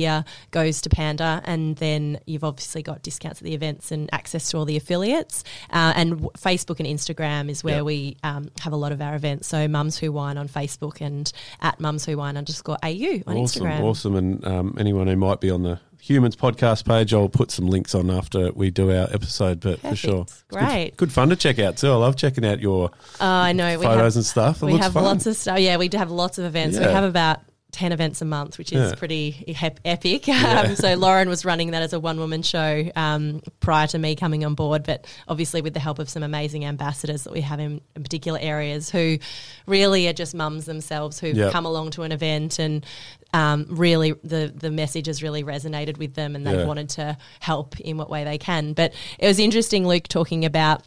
goes 0.52 0.82
to 0.82 0.90
Panda, 0.90 1.42
and 1.46 1.76
then 1.78 2.20
you've 2.26 2.44
obviously 2.44 2.82
got 2.84 3.04
discounts 3.04 3.42
at 3.42 3.46
the 3.46 3.54
events 3.54 3.92
and 3.92 4.10
access 4.14 4.50
to 4.52 4.58
all 4.58 4.66
the 4.66 4.78
affiliates. 4.78 5.44
Uh, 5.72 5.94
and 5.96 6.12
w- 6.12 6.30
Facebook 6.38 6.80
and 6.80 6.88
Instagram 6.88 7.50
is 7.50 7.64
where 7.64 7.78
Yep. 7.78 7.86
we 7.86 8.18
um, 8.24 8.50
have 8.62 8.74
a 8.74 8.78
lot 8.78 8.92
of 8.92 9.02
our 9.02 9.16
events. 9.16 9.48
So 9.48 9.68
Mums 9.68 9.98
Who 9.98 10.12
Wine 10.12 10.38
on 10.38 10.48
Facebook 10.48 11.02
and 11.02 11.32
at 11.62 11.80
Mums 11.80 12.06
Who 12.06 12.18
Wine 12.18 12.38
underscore 12.38 12.78
AU 12.84 13.22
on 13.28 13.38
awesome, 13.38 13.64
Instagram. 13.66 13.80
awesome. 13.82 13.86
Awesome. 14.00 14.16
And 14.16 14.48
um, 14.48 14.76
anyone 14.80 15.08
who 15.08 15.16
might 15.16 15.42
be 15.42 15.50
on 15.50 15.64
the 15.64 15.80
Humans 16.02 16.38
podcast 16.38 16.86
page, 16.86 17.14
I'll 17.14 17.28
put 17.28 17.52
some 17.52 17.68
links 17.68 17.94
on 17.94 18.10
after 18.10 18.54
we 18.54 18.72
do 18.72 18.90
our 18.90 19.08
episode. 19.14 19.60
But 19.60 19.80
for 19.82 19.96
sure, 19.98 20.22
It's 20.22 20.44
Great. 20.50 20.96
good, 20.96 21.12
fun 21.12 21.28
to 21.30 21.36
check 21.36 21.60
out 21.60 21.76
too. 21.76 21.90
I 21.92 21.96
love 21.96 22.16
checking 22.16 22.46
out 22.46 22.62
your 22.62 22.92
Oh, 23.20 23.26
I 23.28 23.52
know. 23.52 23.78
We 23.78 23.84
photos 23.86 24.14
have, 24.14 24.16
and 24.16 24.26
stuff. 24.26 24.64
It 24.64 24.68
we 24.68 24.78
have 24.78 24.94
fun. 24.94 25.04
lots 25.04 25.26
of 25.26 25.36
stuff. 25.36 25.60
Yeah, 25.60 25.76
we 25.76 25.90
do 25.90 25.98
have 25.98 26.10
lots 26.10 26.38
of 26.38 26.46
events. 26.46 26.78
Yeah. 26.78 26.88
We 26.88 26.94
have 26.94 27.04
about 27.04 27.42
10 27.72 27.92
events 27.92 28.20
a 28.22 28.26
month, 28.26 28.58
which 28.58 28.74
is 28.74 28.90
Yeah. 28.92 28.96
pretty 28.96 29.32
hep- 29.56 29.80
epic. 29.86 30.28
Um, 30.50 30.76
so 30.76 30.96
Lauren 30.96 31.30
was 31.30 31.46
running 31.46 31.72
that 31.72 31.84
as 31.84 31.94
a 31.94 32.00
one 32.00 32.18
woman 32.20 32.42
show 32.42 32.90
um, 32.96 33.42
prior 33.60 33.86
to 33.88 34.00
me 34.00 34.16
coming 34.16 34.44
on 34.44 34.56
board, 34.56 34.84
but 34.84 35.06
obviously 35.28 35.62
with 35.62 35.74
the 35.76 35.80
help 35.80 36.00
of 36.00 36.10
some 36.10 36.24
amazing 36.24 36.66
ambassadors 36.66 37.24
that 37.26 37.34
we 37.34 37.42
have 37.42 37.60
in, 37.60 37.80
in 37.96 38.04
particular 38.04 38.40
areas 38.42 38.90
who 38.90 39.18
really 39.68 40.08
are 40.08 40.14
just 40.14 40.34
mums 40.34 40.66
themselves 40.66 41.20
who've 41.20 41.36
Yep. 41.38 41.52
come 41.52 41.66
along 41.68 41.92
to 41.92 42.02
an 42.02 42.12
event 42.12 42.58
and 42.58 42.86
um, 43.34 43.68
really 43.70 44.14
the, 44.24 44.52
the 44.56 44.72
message 44.72 45.06
has 45.06 45.22
really 45.22 45.44
resonated 45.44 45.98
with 45.98 46.16
them 46.16 46.36
and 46.36 46.48
they've 46.48 46.60
Yeah. 46.62 46.66
wanted 46.66 46.90
to 46.90 47.18
help 47.40 47.80
in 47.80 47.98
what 47.98 48.10
way 48.10 48.24
they 48.24 48.40
can. 48.40 48.74
But 48.74 48.94
it 49.20 49.28
was 49.28 49.38
interesting, 49.38 49.88
Luke, 49.88 50.08
talking 50.08 50.44
about 50.46 50.82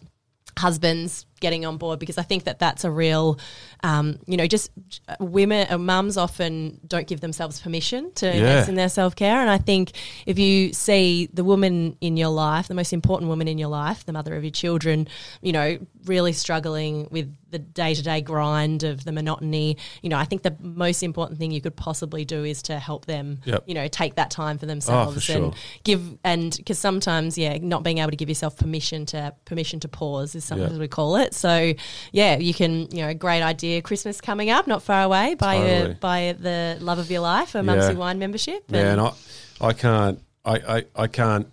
husbands 0.59 1.27
getting 1.43 1.67
on 1.67 1.77
board 1.77 1.99
because 1.99 2.17
I 2.17 2.23
think 2.23 2.45
that 2.45 2.59
that's 2.59 2.85
a 2.85 2.91
real, 2.91 3.39
um, 3.83 4.19
you 4.27 4.39
know, 4.39 4.47
just 4.47 4.71
uh, 5.09 5.17
women, 5.21 5.67
uh, 5.71 5.77
mums 5.77 6.17
often 6.17 6.81
don't 6.87 7.07
give 7.07 7.21
themselves 7.21 7.61
permission 7.61 8.13
to 8.15 8.27
invest 8.35 8.69
in 8.71 8.77
their 8.77 8.89
self 8.89 9.15
care. 9.15 9.41
And 9.41 9.51
I 9.51 9.59
think 9.59 9.93
if 10.25 10.39
you 10.39 10.73
see 10.73 11.29
the 11.35 11.45
woman 11.45 11.97
in 12.01 12.17
your 12.17 12.31
life, 12.31 12.69
the 12.69 12.75
most 12.75 12.95
important 12.95 13.29
woman 13.29 13.47
in 13.49 13.59
your 13.59 13.69
life, 13.69 14.07
the 14.07 14.13
mother 14.15 14.35
of 14.37 14.43
your 14.45 14.51
children, 14.51 15.09
you 15.43 15.53
know, 15.53 15.79
really 16.07 16.33
struggling 16.33 17.09
with 17.11 17.35
the 17.51 17.59
day 17.59 17.93
to 17.95 18.03
day 18.03 18.23
grind 18.23 18.83
of 18.83 19.05
the 19.05 19.13
monotony, 19.13 19.77
you 20.01 20.09
know, 20.09 20.17
I 20.17 20.25
think 20.25 20.43
the 20.43 20.57
most 20.61 21.03
important 21.03 21.39
thing 21.39 21.51
you 21.51 21.61
could 21.61 21.77
possibly 21.77 22.25
do 22.25 22.45
is 22.45 22.63
to 22.63 22.79
help 22.79 23.05
them, 23.05 23.41
Yep. 23.45 23.65
you 23.67 23.75
know, 23.75 23.89
take 23.89 24.15
that 24.15 24.31
time 24.31 24.57
for 24.57 24.65
themselves 24.67 25.17
oh, 25.17 25.21
sure. 25.21 25.37
and 25.37 25.55
give 25.85 26.19
and 26.25 26.57
because 26.57 26.79
sometimes 26.79 27.37
yeah 27.37 27.59
not 27.61 27.83
being 27.83 27.99
able 27.99 28.11
to 28.11 28.17
give 28.17 28.29
yourself 28.29 28.57
permission 28.57 29.05
to 29.07 29.35
permission 29.45 29.81
to 29.81 29.89
pause 29.89 30.35
is 30.35 30.45
something 30.45 30.67
Yeah. 30.69 30.73
as 30.73 30.79
we 30.79 30.89
call 30.89 31.17
it 31.17 31.32
so 31.35 31.73
yeah 32.13 32.37
you 32.39 32.55
can 32.55 32.89
you 32.91 33.03
know 33.05 33.13
great 33.15 33.43
idea 33.43 33.81
christmas 33.83 34.21
coming 34.21 34.51
up 34.51 34.67
not 34.67 34.83
far 34.83 35.03
away 35.03 35.35
buy 35.35 35.57
Totally. 35.57 35.79
your 35.79 35.95
buy 35.95 36.37
the 36.39 36.77
love 36.81 36.99
of 36.99 37.11
your 37.11 37.21
life 37.21 37.55
a 37.55 37.63
mumsy 37.63 37.95
wine 37.95 38.19
membership 38.19 38.71
Man, 38.71 38.99
I, 39.01 39.13
I 39.61 39.73
can't, 39.73 40.21
I, 40.45 40.55
I, 40.77 40.85
I 40.97 41.07
can't 41.07 41.49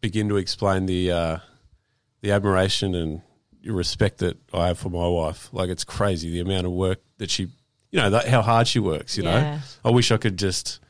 begin 0.00 0.28
to 0.28 0.36
explain 0.36 0.86
the, 0.86 1.10
uh, 1.10 1.36
the 2.20 2.32
admiration 2.32 2.94
and 2.94 3.22
respect 3.64 4.18
that 4.18 4.36
I 4.52 4.68
have 4.68 4.78
for 4.78 4.90
my 4.90 5.08
wife. 5.08 5.48
Like 5.52 5.70
it's 5.70 5.84
crazy 5.84 6.30
the 6.30 6.40
amount 6.40 6.66
of 6.66 6.72
work 6.72 7.00
that 7.18 7.30
she, 7.30 7.44
you 7.90 7.98
know, 8.00 8.10
that, 8.10 8.28
how 8.28 8.42
hard 8.42 8.68
she 8.68 8.78
works. 8.78 9.16
You 9.16 9.24
Yeah. 9.24 9.40
know, 9.40 9.58
I 9.84 9.90
wish 9.90 10.10
I 10.12 10.16
could 10.18 10.36
just 10.36 10.80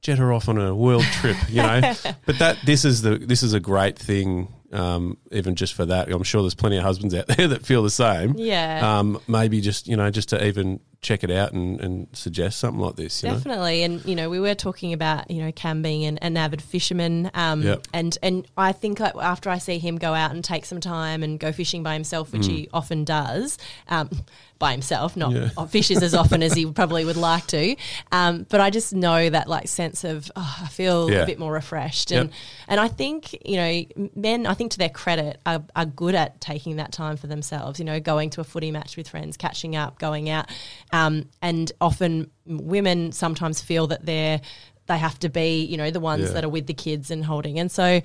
jet 0.00 0.18
her 0.18 0.32
off 0.32 0.48
on 0.48 0.58
a 0.58 0.74
world 0.74 1.04
trip. 1.04 1.36
You 1.50 1.62
know, 1.62 1.80
but 2.26 2.38
that 2.38 2.58
this 2.64 2.84
is 2.84 3.02
the 3.02 3.18
this 3.18 3.42
is 3.42 3.52
a 3.52 3.60
great 3.60 3.98
thing. 3.98 4.48
Um, 4.72 5.18
even 5.32 5.56
just 5.56 5.74
for 5.74 5.84
that, 5.86 6.08
I'm 6.10 6.22
sure 6.22 6.42
there's 6.42 6.54
plenty 6.54 6.76
of 6.76 6.84
husbands 6.84 7.14
out 7.14 7.26
there 7.36 7.48
that 7.48 7.66
feel 7.66 7.82
the 7.82 7.90
same. 7.90 8.34
Yeah. 8.36 8.98
Um, 8.98 9.20
maybe 9.26 9.60
just 9.60 9.88
you 9.88 9.96
know 9.96 10.10
just 10.10 10.28
to 10.30 10.46
even 10.46 10.80
check 11.02 11.24
it 11.24 11.30
out 11.30 11.52
and, 11.52 11.80
and 11.80 12.08
suggest 12.12 12.58
something 12.58 12.80
like 12.80 12.96
this. 12.96 13.22
You 13.22 13.30
know. 13.30 13.36
Definitely, 13.36 13.82
and 13.84 14.04
you 14.04 14.14
know, 14.14 14.28
we 14.28 14.38
were 14.38 14.54
talking 14.54 14.92
about 14.92 15.30
you 15.30 15.42
know 15.42 15.50
Cam 15.52 15.80
being 15.82 16.04
an, 16.04 16.18
an 16.18 16.36
avid 16.36 16.60
fisherman, 16.62 17.30
um, 17.34 17.62
Yep. 17.62 17.86
and 17.94 18.18
and 18.22 18.46
I 18.56 18.72
think 18.72 19.00
after 19.00 19.48
I 19.50 19.58
see 19.58 19.78
him 19.78 19.96
go 19.96 20.12
out 20.14 20.32
and 20.32 20.44
take 20.44 20.64
some 20.66 20.80
time 20.80 21.22
and 21.22 21.38
go 21.40 21.52
fishing 21.52 21.82
by 21.82 21.94
himself, 21.94 22.32
which 22.32 22.46
he 22.46 22.68
often 22.72 23.04
does, 23.04 23.56
um, 23.88 24.10
by 24.58 24.72
himself, 24.72 25.16
not 25.16 25.30
Mm. 25.32 25.52
Yeah. 25.56 25.66
fishes 25.70 26.02
as 26.02 26.12
often 26.14 26.42
as 26.42 26.52
he 26.52 26.70
probably 26.70 27.04
would 27.06 27.16
like 27.16 27.46
to, 27.46 27.76
um, 28.12 28.44
but 28.50 28.60
I 28.60 28.68
just 28.68 28.92
know 28.92 29.30
that 29.30 29.48
like 29.48 29.68
sense 29.68 30.04
of 30.04 30.30
oh, 30.36 30.56
I 30.62 30.66
feel 30.68 31.10
Yeah. 31.10 31.22
a 31.22 31.26
bit 31.26 31.38
more 31.38 31.52
refreshed, 31.52 32.10
Yep. 32.10 32.20
and 32.24 32.30
and 32.68 32.78
I 32.80 32.88
think 32.88 33.32
you 33.46 33.56
know 33.56 34.10
men, 34.14 34.46
I 34.46 34.52
think 34.54 34.72
to 34.72 34.78
their 34.78 34.90
credit, 34.90 35.40
are, 35.46 35.62
are 35.74 35.86
good 35.86 36.14
at 36.14 36.40
taking 36.42 36.76
that 36.76 36.92
time 36.92 37.16
for 37.16 37.26
themselves. 37.26 37.78
You 37.78 37.86
know, 37.86 38.00
going 38.00 38.28
to 38.30 38.42
a 38.42 38.44
footy 38.44 38.70
match 38.70 38.98
with 38.98 39.08
friends, 39.08 39.38
catching 39.38 39.76
up, 39.76 39.98
going 39.98 40.28
out, 40.28 40.46
um, 40.92 41.28
and 41.42 41.70
often 41.80 42.30
women 42.46 43.12
sometimes 43.12 43.60
feel 43.60 43.86
that 43.88 44.04
they're 44.06 44.40
they 44.86 44.98
have 44.98 45.20
to 45.20 45.28
be, 45.28 45.62
you 45.66 45.76
know, 45.76 45.88
the 45.92 46.00
ones 46.00 46.24
Yeah. 46.24 46.32
that 46.32 46.44
are 46.44 46.48
with 46.48 46.66
the 46.66 46.74
kids 46.74 47.12
and 47.12 47.24
holding. 47.24 47.60
And 47.60 47.70
so, 47.70 48.00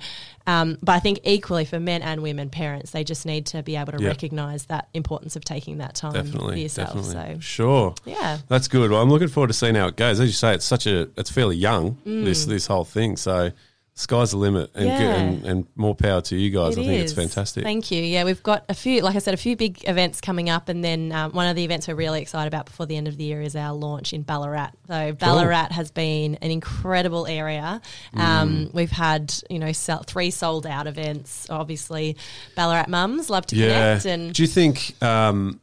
um, 0.46 0.78
but 0.84 0.92
I 0.92 1.00
think 1.00 1.18
equally 1.24 1.64
for 1.64 1.80
men 1.80 2.00
and 2.00 2.22
women 2.22 2.48
parents, 2.48 2.92
they 2.92 3.02
just 3.02 3.26
need 3.26 3.44
to 3.46 3.64
be 3.64 3.74
able 3.74 3.90
to 3.94 4.00
Yeah. 4.00 4.06
recognise 4.10 4.66
that 4.66 4.86
importance 4.94 5.34
of 5.34 5.44
taking 5.44 5.78
that 5.78 5.96
time 5.96 6.12
for 6.30 6.54
yourself. 6.54 6.94
definitely. 6.94 7.40
So 7.40 7.40
Sure. 7.40 7.94
yeah. 8.04 8.38
That's 8.46 8.68
good. 8.68 8.92
Well, 8.92 9.02
I'm 9.02 9.10
looking 9.10 9.26
forward 9.26 9.48
to 9.48 9.52
seeing 9.52 9.74
how 9.74 9.88
it 9.88 9.96
goes. 9.96 10.20
As 10.20 10.28
you 10.28 10.32
say, 10.32 10.54
it's 10.54 10.64
such 10.64 10.86
a 10.86 11.08
it's 11.16 11.28
fairly 11.30 11.56
young 11.56 11.98
this 12.04 12.44
Mm. 12.46 12.48
this 12.50 12.66
whole 12.68 12.84
thing. 12.84 13.16
So 13.16 13.50
sky's 13.98 14.30
the 14.32 14.36
limit, 14.36 14.70
and 14.74 14.86
Yeah. 14.86 14.98
good, 14.98 15.16
and, 15.16 15.44
and 15.46 15.66
more 15.74 15.94
power 15.94 16.20
to 16.20 16.36
you 16.36 16.50
guys. 16.50 16.76
It 16.76 16.82
I 16.82 16.84
think 16.84 17.02
is. 17.02 17.10
it's 17.10 17.12
fantastic. 17.14 17.64
Thank 17.64 17.90
you. 17.90 18.02
Yeah, 18.02 18.24
we've 18.24 18.42
got 18.42 18.66
a 18.68 18.74
few, 18.74 19.00
like 19.00 19.16
I 19.16 19.20
said, 19.20 19.32
a 19.32 19.38
few 19.38 19.56
big 19.56 19.88
events 19.88 20.20
coming 20.20 20.50
up, 20.50 20.68
and 20.68 20.84
then 20.84 21.12
um, 21.12 21.32
one 21.32 21.48
of 21.48 21.56
the 21.56 21.64
events 21.64 21.88
we're 21.88 21.94
really 21.94 22.20
excited 22.20 22.46
about 22.46 22.66
before 22.66 22.84
the 22.84 22.96
end 22.96 23.08
of 23.08 23.16
the 23.16 23.24
year 23.24 23.40
is 23.40 23.56
our 23.56 23.72
launch 23.72 24.12
in 24.12 24.20
Ballarat. 24.20 24.72
So 24.86 25.12
Ballarat 25.12 25.72
has 25.72 25.90
been 25.90 26.34
an 26.36 26.50
incredible 26.50 27.26
area. 27.26 27.80
Mm. 28.14 28.20
Um, 28.20 28.70
We've 28.74 28.90
had 28.90 29.34
you 29.48 29.58
know 29.58 29.72
sell, 29.72 30.02
three 30.02 30.30
sold 30.30 30.66
out 30.66 30.86
events. 30.86 31.46
Obviously, 31.48 32.18
Ballarat 32.54 32.88
mums 32.88 33.30
love 33.30 33.46
to 33.46 33.56
connect, 33.56 34.04
and 34.04 34.34
Do 34.34 34.42
you 34.42 34.48
think 34.48 34.94
um, 35.02 35.58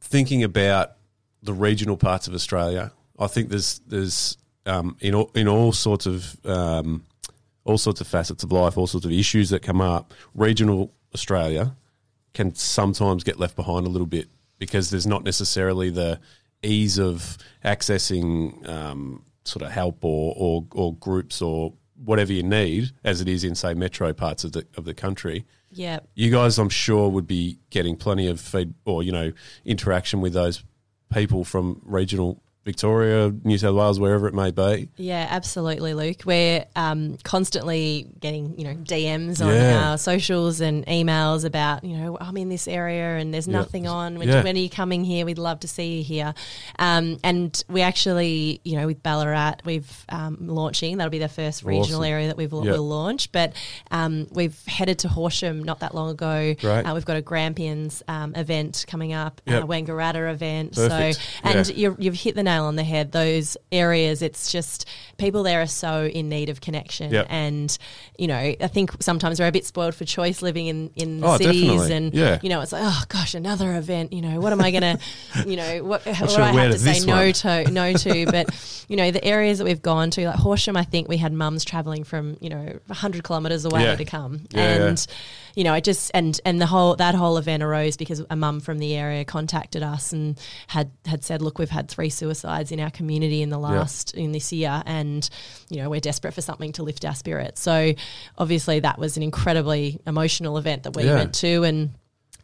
thinking 0.00 0.42
about 0.42 0.92
the 1.42 1.52
regional 1.54 1.96
parts 1.96 2.26
of 2.26 2.34
Australia? 2.34 2.90
I 3.16 3.28
think 3.28 3.48
there's 3.48 3.80
there's 3.86 4.36
um, 4.66 4.96
in 4.98 5.14
all, 5.14 5.30
in 5.36 5.46
all 5.46 5.72
sorts 5.72 6.06
of 6.06 6.36
um, 6.44 7.04
all 7.66 7.78
sorts 7.78 8.00
of 8.00 8.06
facets 8.06 8.42
of 8.42 8.52
life, 8.52 8.78
all 8.78 8.86
sorts 8.86 9.04
of 9.04 9.12
issues 9.12 9.50
that 9.50 9.62
come 9.62 9.80
up. 9.80 10.14
Regional 10.34 10.92
Australia 11.14 11.76
can 12.32 12.54
sometimes 12.54 13.24
get 13.24 13.38
left 13.38 13.56
behind 13.56 13.86
a 13.86 13.90
little 13.90 14.06
bit 14.06 14.28
because 14.58 14.90
there's 14.90 15.06
not 15.06 15.24
necessarily 15.24 15.90
the 15.90 16.20
ease 16.62 16.98
of 16.98 17.36
accessing 17.64 18.66
um, 18.68 19.24
sort 19.44 19.62
of 19.62 19.70
help 19.70 20.04
or, 20.04 20.34
or 20.36 20.66
or 20.72 20.94
groups 20.94 21.42
or 21.42 21.74
whatever 22.04 22.32
you 22.32 22.42
need 22.42 22.90
as 23.04 23.20
it 23.20 23.28
is 23.28 23.44
in 23.44 23.54
say 23.54 23.72
metro 23.72 24.12
parts 24.12 24.44
of 24.44 24.52
the 24.52 24.66
of 24.76 24.84
the 24.84 24.94
country 24.94 25.46
yeah, 25.76 26.00
you 26.14 26.30
guys, 26.30 26.58
I'm 26.58 26.70
sure, 26.70 27.08
would 27.10 27.26
be 27.26 27.58
getting 27.68 27.96
plenty 27.96 28.28
of 28.28 28.40
feed 28.40 28.74
or 28.86 29.02
you 29.02 29.12
know 29.12 29.32
interaction 29.64 30.20
with 30.20 30.32
those 30.32 30.64
people 31.12 31.44
from 31.44 31.82
regional 31.84 32.42
Victoria, 32.66 33.32
New 33.44 33.56
South 33.58 33.76
Wales, 33.76 34.00
wherever 34.00 34.26
it 34.26 34.34
may 34.34 34.50
be. 34.50 34.88
Yeah, 34.96 35.24
absolutely, 35.30 35.94
Luke. 35.94 36.22
We're 36.26 36.64
um, 36.74 37.16
constantly 37.22 38.08
getting 38.18 38.58
you 38.58 38.64
know 38.64 38.74
DMs 38.74 39.40
on 39.40 39.54
Yeah. 39.54 39.90
our 39.90 39.98
socials 39.98 40.60
and 40.60 40.84
emails 40.86 41.44
about 41.44 41.84
you 41.84 41.96
know 41.96 42.18
I'm 42.20 42.36
in 42.36 42.48
this 42.48 42.66
area 42.66 43.18
and 43.18 43.32
there's 43.32 43.46
Yeah. 43.46 43.52
nothing 43.60 43.86
on. 43.86 44.18
When, 44.18 44.26
Yeah. 44.28 44.42
when 44.42 44.56
are 44.56 44.58
you 44.58 44.68
coming 44.68 45.04
here? 45.04 45.24
We'd 45.24 45.38
love 45.38 45.60
to 45.60 45.68
see 45.68 45.98
you 45.98 46.02
here. 46.04 46.34
Um, 46.80 47.18
and 47.22 47.62
we 47.68 47.82
actually 47.82 48.60
you 48.64 48.76
know 48.76 48.86
with 48.88 49.00
Ballarat 49.00 49.58
we've 49.64 50.04
um, 50.08 50.36
launching 50.40 50.96
that'll 50.96 51.10
be 51.12 51.20
the 51.20 51.28
first 51.28 51.62
regional 51.62 52.00
Awesome. 52.00 52.12
area 52.12 52.26
that 52.26 52.36
we've 52.36 52.50
will 52.50 52.64
launch. 52.82 53.30
But 53.30 53.52
um, 53.92 54.26
we've 54.32 54.60
headed 54.66 54.98
to 55.00 55.08
Horsham 55.08 55.62
not 55.62 55.78
that 55.80 55.94
long 55.94 56.10
ago. 56.10 56.54
Great. 56.60 56.82
Uh, 56.82 56.94
we've 56.94 57.04
got 57.04 57.16
a 57.16 57.22
Grampians 57.22 58.02
um, 58.08 58.34
event 58.34 58.84
coming 58.88 59.12
up, 59.12 59.40
Yep. 59.46 59.62
a 59.62 59.66
Wangaratta 59.68 60.32
event. 60.32 60.74
Perfect. 60.74 61.16
So 61.16 61.22
and 61.44 61.68
you're, 61.76 61.94
you've 62.00 62.14
hit 62.16 62.34
the 62.34 62.42
nail 62.42 62.55
on 62.64 62.76
the 62.76 62.84
head. 62.84 63.12
Those 63.12 63.56
areas, 63.70 64.22
it's 64.22 64.50
just 64.50 64.86
people 65.18 65.42
there 65.42 65.60
are 65.62 65.66
so 65.66 66.06
in 66.06 66.28
need 66.28 66.48
of 66.48 66.60
connection, 66.60 67.12
Yep. 67.12 67.26
and 67.30 67.78
you 68.18 68.26
know, 68.26 68.36
I 68.36 68.68
think 68.68 69.02
sometimes 69.02 69.38
we're 69.40 69.46
a 69.48 69.52
bit 69.52 69.66
spoiled 69.66 69.94
for 69.94 70.04
choice 70.04 70.42
living 70.42 70.66
in 70.66 70.90
in 70.96 71.20
the 71.20 71.26
Oh, 71.26 71.36
cities, 71.38 71.62
definitely. 71.62 71.92
and 71.96 72.14
Yeah. 72.14 72.38
you 72.42 72.48
know, 72.48 72.60
it's 72.60 72.72
like 72.72 72.82
oh 72.84 73.02
gosh, 73.08 73.34
another 73.34 73.74
event. 73.76 74.12
You 74.12 74.22
know, 74.22 74.40
what 74.40 74.52
am 74.52 74.60
I 74.60 74.70
gonna, 74.70 74.98
you 75.46 75.56
know, 75.56 75.84
what, 75.84 76.04
what 76.06 76.18
do 76.30 76.42
I 76.42 76.52
have 76.52 76.72
to 76.72 76.78
to 76.78 76.78
say 76.78 77.06
no 77.06 77.16
one? 77.16 77.32
to 77.32 77.70
no 77.70 77.92
to? 78.04 78.26
But 78.26 78.84
you 78.88 78.96
know, 78.96 79.10
the 79.10 79.24
areas 79.24 79.58
that 79.58 79.64
we've 79.64 79.82
gone 79.82 80.10
to, 80.12 80.26
like 80.26 80.36
Horsham, 80.36 80.76
I 80.76 80.84
think 80.84 81.08
we 81.08 81.16
had 81.16 81.32
mums 81.32 81.64
traveling 81.64 82.04
from 82.04 82.36
you 82.40 82.48
know 82.50 82.78
hundred 82.90 83.24
kilometres 83.24 83.64
away 83.64 83.82
Yeah. 83.82 83.96
to 83.96 84.04
come, 84.04 84.40
Yeah, 84.52 84.78
yeah. 84.78 84.94
You 85.56 85.64
know, 85.64 85.74
it 85.74 85.82
just 85.82 86.12
and 86.14 86.38
and 86.44 86.60
the 86.60 86.66
whole 86.66 86.94
that 86.96 87.14
whole 87.16 87.38
event 87.38 87.62
arose 87.62 87.96
because 87.96 88.22
a 88.30 88.36
mum 88.36 88.60
from 88.60 88.78
the 88.78 88.94
area 88.94 89.24
contacted 89.24 89.82
us 89.82 90.12
and 90.12 90.38
had 90.68 90.90
had 91.06 91.24
said, 91.24 91.42
look, 91.42 91.58
we've 91.58 91.70
had 91.70 91.88
three 91.88 92.10
suicides 92.10 92.70
in 92.70 92.78
our 92.78 92.90
community 92.90 93.40
in 93.42 93.48
the 93.48 93.58
last 93.58 94.14
in 94.14 94.32
this 94.32 94.52
year, 94.52 94.82
and 94.86 95.28
you 95.70 95.78
know, 95.82 95.90
we're 95.90 95.98
desperate 95.98 96.34
for 96.34 96.42
something 96.42 96.70
to 96.72 96.82
lift 96.84 97.04
our 97.04 97.14
spirits. 97.14 97.60
So 97.62 97.94
obviously, 98.38 98.80
that 98.80 98.98
was 98.98 99.16
an 99.16 99.22
incredibly 99.24 99.98
emotional 100.06 100.58
event 100.58 100.84
that 100.84 100.94
we 100.94 101.04
Yeah. 101.04 101.14
went 101.16 101.34
to, 101.36 101.64
and 101.64 101.90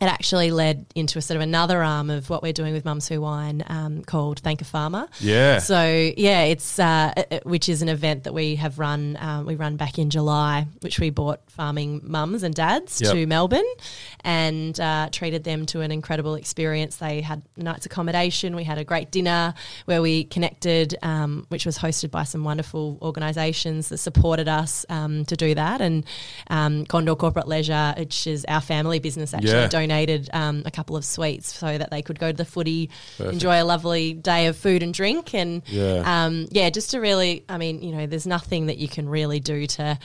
it 0.03 0.07
actually 0.09 0.51
led 0.51 0.85
into 0.97 1.17
a 1.19 1.23
sort 1.23 1.37
of 1.37 1.43
another 1.43 1.81
arm 1.81 2.11
of 2.11 2.29
what 2.29 2.43
we're 2.43 2.53
doing 2.53 2.73
with 2.73 2.85
Mums 2.85 3.07
Who 3.09 3.21
Wine 3.21 3.63
um, 3.69 4.03
called 4.03 4.41
Thank 4.41 4.61
a 4.61 4.65
Farmer. 4.65 5.07
Yeah. 5.21 5.59
So 5.59 5.81
yeah, 6.17 6.43
it's 6.43 6.79
uh, 6.81 7.13
which 7.45 7.69
is 7.69 7.83
an 7.83 7.89
event 7.89 8.25
that 8.25 8.35
we 8.35 8.57
have 8.57 8.81
run. 8.81 9.17
Um, 9.21 9.47
we 9.47 9.55
run 9.55 9.77
back 9.77 9.99
in 10.01 10.11
July, 10.11 10.67
which 10.81 10.99
we 10.99 11.11
brought 11.11 11.49
farming 11.51 12.01
mums 12.03 12.43
and 12.43 12.53
dads 12.53 13.01
Yep. 13.01 13.13
to 13.13 13.27
Melbourne, 13.27 13.73
and 14.25 14.79
uh, 14.81 15.09
treated 15.13 15.45
them 15.45 15.67
to 15.67 15.81
an 15.83 15.93
incredible 15.93 16.35
experience. 16.35 16.97
They 16.97 17.21
had 17.21 17.43
night's 17.57 17.87
accommodation. 17.87 18.57
We 18.57 18.65
had 18.65 18.79
a 18.79 18.85
great 18.85 19.13
dinner 19.13 19.55
where 19.85 20.03
we 20.03 20.25
connected, 20.25 20.97
um, 21.03 21.47
which 21.49 21.65
was 21.65 21.79
hosted 21.79 22.11
by 22.11 22.25
some 22.25 22.43
wonderful 22.43 22.99
organisations 23.03 23.89
that 23.91 23.99
supported 23.99 24.49
us 24.49 24.85
um, 24.89 25.25
to 25.27 25.37
do 25.37 25.55
that. 25.55 25.81
And 25.81 26.05
um, 26.51 26.87
Condor 26.87 27.15
Corporate 27.15 27.47
Leisure, 27.47 27.95
which 27.97 28.27
is 28.27 28.45
our 28.49 28.61
family 28.61 28.99
business, 28.99 29.33
actually 29.33 29.53
Yeah. 29.53 29.69
Donated 29.93 30.31
um, 30.33 30.63
a 30.65 30.71
couple 30.71 30.97
of 30.97 31.05
suites 31.05 31.55
so 31.55 31.77
that 31.79 31.91
they 31.91 32.03
could 32.03 32.19
go 32.19 32.31
to 32.31 32.37
the 32.37 32.45
footy, 32.45 32.91
Perfect. 33.19 33.35
enjoy 33.35 33.63
a 33.63 33.65
lovely 33.65 34.15
day 34.15 34.47
of 34.47 34.57
food 34.57 34.83
and 34.83 34.95
drink, 34.95 35.35
and 35.35 35.63
Yeah. 35.69 36.03
um, 36.25 36.47
yeah, 36.51 36.71
just 36.71 36.91
to 36.93 36.99
really, 37.01 37.45
I 37.49 37.59
mean, 37.59 37.83
you 37.83 37.93
know, 37.95 38.07
there's 38.07 38.27
nothing 38.27 38.67
that 38.67 38.79
you 38.79 38.89
can 38.89 39.09
really 39.09 39.41
do 39.41 39.67
to, 39.67 39.99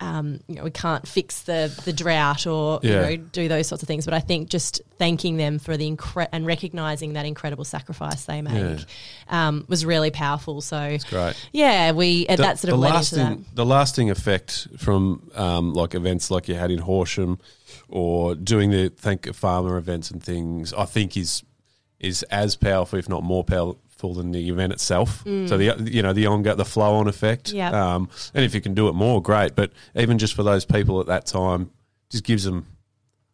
um, 0.00 0.40
you 0.48 0.56
know, 0.56 0.64
we 0.64 0.70
can't 0.70 1.06
fix 1.06 1.42
the 1.42 1.72
the 1.84 1.92
drought 1.92 2.46
or 2.46 2.80
Yeah. 2.82 3.08
you 3.10 3.16
know 3.18 3.24
do 3.32 3.48
those 3.48 3.68
sorts 3.68 3.82
of 3.82 3.86
things. 3.86 4.04
But 4.04 4.14
I 4.14 4.20
think 4.20 4.48
just 4.48 4.82
thanking 4.98 5.36
them 5.36 5.58
for 5.58 5.76
the 5.76 5.88
incre- 5.90 6.28
and 6.32 6.46
recognizing 6.46 7.12
that 7.14 7.26
incredible 7.26 7.64
sacrifice 7.64 8.24
they 8.24 8.42
make 8.42 8.84
um, 9.28 9.64
was 9.68 9.84
really 9.84 10.10
powerful. 10.10 10.60
So 10.60 10.98
great. 11.10 11.34
yeah, 11.52 11.92
we 11.92 12.26
uh, 12.26 12.36
that 12.36 12.58
sort 12.58 12.72
of 12.72 12.80
the 12.80 12.86
led 12.86 12.94
into 12.96 13.14
that. 13.16 13.20
lasting, 13.22 13.44
the 13.54 13.64
lasting 13.66 14.10
effect 14.10 14.68
from 14.78 15.30
um, 15.34 15.72
like 15.74 15.94
events 15.94 16.30
like 16.30 16.48
you 16.48 16.54
had 16.56 16.70
in 16.70 16.78
Horsham 16.80 17.38
or 17.94 18.34
doing 18.34 18.70
the 18.70 18.88
Thank 18.88 19.32
Farmer 19.32 19.76
events 19.76 20.10
and 20.10 20.20
things, 20.20 20.74
I 20.74 20.84
think 20.84 21.16
is 21.16 21.44
is 22.00 22.24
as 22.24 22.56
powerful, 22.56 22.98
if 22.98 23.08
not 23.08 23.22
more 23.22 23.44
powerful, 23.44 24.14
than 24.14 24.32
the 24.32 24.48
event 24.48 24.72
itself. 24.72 25.22
So 25.24 25.56
the 25.56 25.90
you 25.90 26.02
know 26.02 26.12
the 26.12 26.26
ongoing 26.26 26.56
the 26.56 26.64
flow 26.64 26.96
on 26.96 27.06
effect. 27.06 27.52
Mm. 27.52 27.54
Yep. 27.54 27.72
Um, 27.72 28.08
and 28.34 28.44
if 28.44 28.52
you 28.52 28.60
can 28.60 28.74
do 28.74 28.88
it 28.88 28.94
more, 28.94 29.22
great. 29.22 29.54
But 29.54 29.70
even 29.94 30.18
just 30.18 30.34
for 30.34 30.42
those 30.42 30.64
people 30.64 31.00
at 31.00 31.06
that 31.06 31.24
time, 31.24 31.70
just 32.10 32.24
gives 32.24 32.42
them 32.42 32.66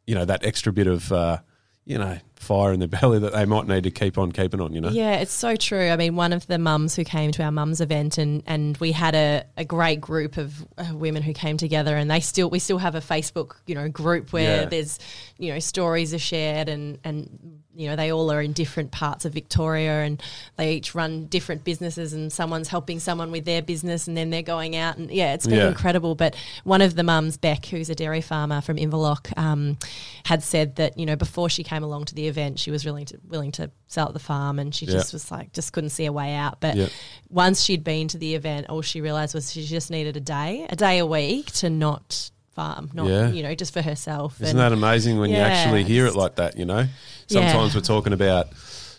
you 0.07 0.15
know 0.15 0.27
that 0.27 0.45
extra 0.45 0.75
bit 0.75 0.87
of 0.87 1.11
uh, 1.11 1.39
you 1.87 1.97
know 1.97 2.19
fire 2.41 2.73
in 2.73 2.81
their 2.81 2.89
belly 3.01 3.19
that 3.19 3.33
they 3.33 3.45
might 3.45 3.67
need 3.69 3.85
to 3.85 3.91
keep 3.91 4.19
on 4.19 4.33
keeping 4.33 4.61
on. 4.61 4.73
You 4.73 4.81
know. 4.81 4.89
Yeah, 4.91 5.17
it's 5.17 5.33
so 5.33 5.57
true. 5.57 5.89
I 5.91 5.97
mean, 5.97 6.17
one 6.17 6.33
of 6.33 6.47
the 6.47 6.59
mums 6.59 6.97
who 6.97 7.05
came 7.05 7.31
to 7.33 7.43
our 7.43 7.53
mums 7.53 7.81
event, 7.81 8.19
and 8.19 8.43
and 8.47 8.77
we 8.79 8.93
had 8.93 9.15
a, 9.15 9.45
a 9.57 9.65
great 9.65 10.01
group 10.01 10.37
of 10.37 10.67
uh, 10.79 10.93
women 10.95 11.23
who 11.23 11.33
came 11.33 11.57
together, 11.57 11.97
and 11.97 12.11
they 12.11 12.21
still 12.21 12.51
we 12.51 12.59
still 12.59 12.79
have 12.79 12.95
a 12.95 13.01
Facebook 13.01 13.57
you 13.67 13.75
know 13.75 13.89
group 13.89 14.33
where 14.33 14.63
Yeah. 14.63 14.69
there's 14.69 14.99
you 15.39 15.53
know 15.53 15.59
stories 15.59 16.13
are 16.15 16.19
shared, 16.19 16.69
and 16.69 16.99
and 17.05 17.61
you 17.75 17.89
know 17.89 17.95
they 17.97 18.11
all 18.11 18.31
are 18.33 18.43
in 18.43 18.53
different 18.53 18.91
parts 18.91 19.25
of 19.25 19.33
Victoria, 19.33 20.01
and 20.03 20.21
they 20.57 20.75
each 20.75 20.95
run 20.95 21.27
different 21.27 21.63
businesses, 21.65 22.13
and 22.13 22.33
someone's 22.33 22.69
helping 22.69 22.99
someone 23.01 23.31
with 23.31 23.45
their 23.45 23.63
business, 23.63 24.09
and 24.09 24.17
then 24.17 24.31
they're 24.31 24.43
going 24.43 24.77
out, 24.77 24.97
and 24.97 25.11
yeah, 25.11 25.35
it's 25.35 25.47
been 25.47 25.59
Yeah. 25.59 25.69
incredible. 25.69 26.15
But 26.15 26.35
one 26.65 26.83
of 26.83 26.97
the 26.97 27.03
mums, 27.05 27.37
Beck, 27.37 27.67
who's 27.67 27.89
a 27.91 27.95
dairy 27.95 28.21
farmer 28.23 28.61
from 28.61 28.77
Inverloch, 28.77 29.37
um, 29.39 29.77
had 30.25 30.43
said 30.43 30.77
that 30.77 30.99
you 30.99 31.07
know 31.07 31.17
before 31.17 31.49
she 31.49 31.63
came 31.63 31.83
along 31.85 32.07
to 32.07 32.15
the 32.15 32.29
event, 32.31 32.59
she 32.59 32.71
was 32.71 32.85
willing 32.87 33.05
to 33.07 33.19
willing 33.29 33.53
to 33.53 33.71
sell 33.89 34.07
at 34.09 34.15
the 34.15 34.19
farm, 34.19 34.59
and 34.59 34.75
she 34.75 34.87
Yeah. 34.87 34.93
just 34.95 35.13
was 35.13 35.31
like 35.31 35.53
just 35.53 35.73
couldn't 35.75 35.91
see 35.91 36.07
a 36.07 36.13
way 36.13 36.35
out. 36.35 36.61
But 36.61 36.77
Yeah. 36.77 36.89
once 37.29 37.63
she'd 37.63 37.85
been 37.85 38.09
to 38.09 38.19
the 38.19 38.35
event, 38.35 38.69
all 38.71 38.81
she 38.81 39.03
realized 39.03 39.35
was 39.35 39.53
she 39.53 39.67
just 39.67 39.91
needed 39.91 40.17
a 40.17 40.21
day, 40.21 40.67
a 40.71 40.77
day 40.77 40.99
a 40.99 41.05
week 41.07 41.53
to 41.61 41.69
not 41.69 42.31
farm, 42.55 42.91
not 42.95 43.07
Yeah. 43.09 43.29
you 43.31 43.43
know 43.43 43.55
just 43.55 43.73
for 43.73 43.83
herself. 43.83 44.41
Isn't 44.41 44.59
And- 44.59 44.59
that 44.61 44.73
amazing 44.73 45.19
when 45.19 45.31
you 45.31 45.37
actually 45.37 45.85
hear 45.85 46.07
it 46.07 46.17
like 46.17 46.37
that? 46.37 46.57
You 46.59 46.65
know, 46.65 46.87
sometimes 47.27 47.75
we're 47.75 47.81
talking 47.83 48.13
about, 48.13 48.49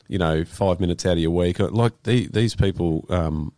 you 0.08 0.18
know, 0.20 0.46
five 0.46 0.80
minutes 0.80 1.06
out 1.06 1.14
of 1.14 1.20
your 1.20 1.32
week. 1.32 1.60
Like 1.60 1.94
the, 2.04 2.28
these 2.32 2.54
people 2.56 3.06
um, 3.10 3.54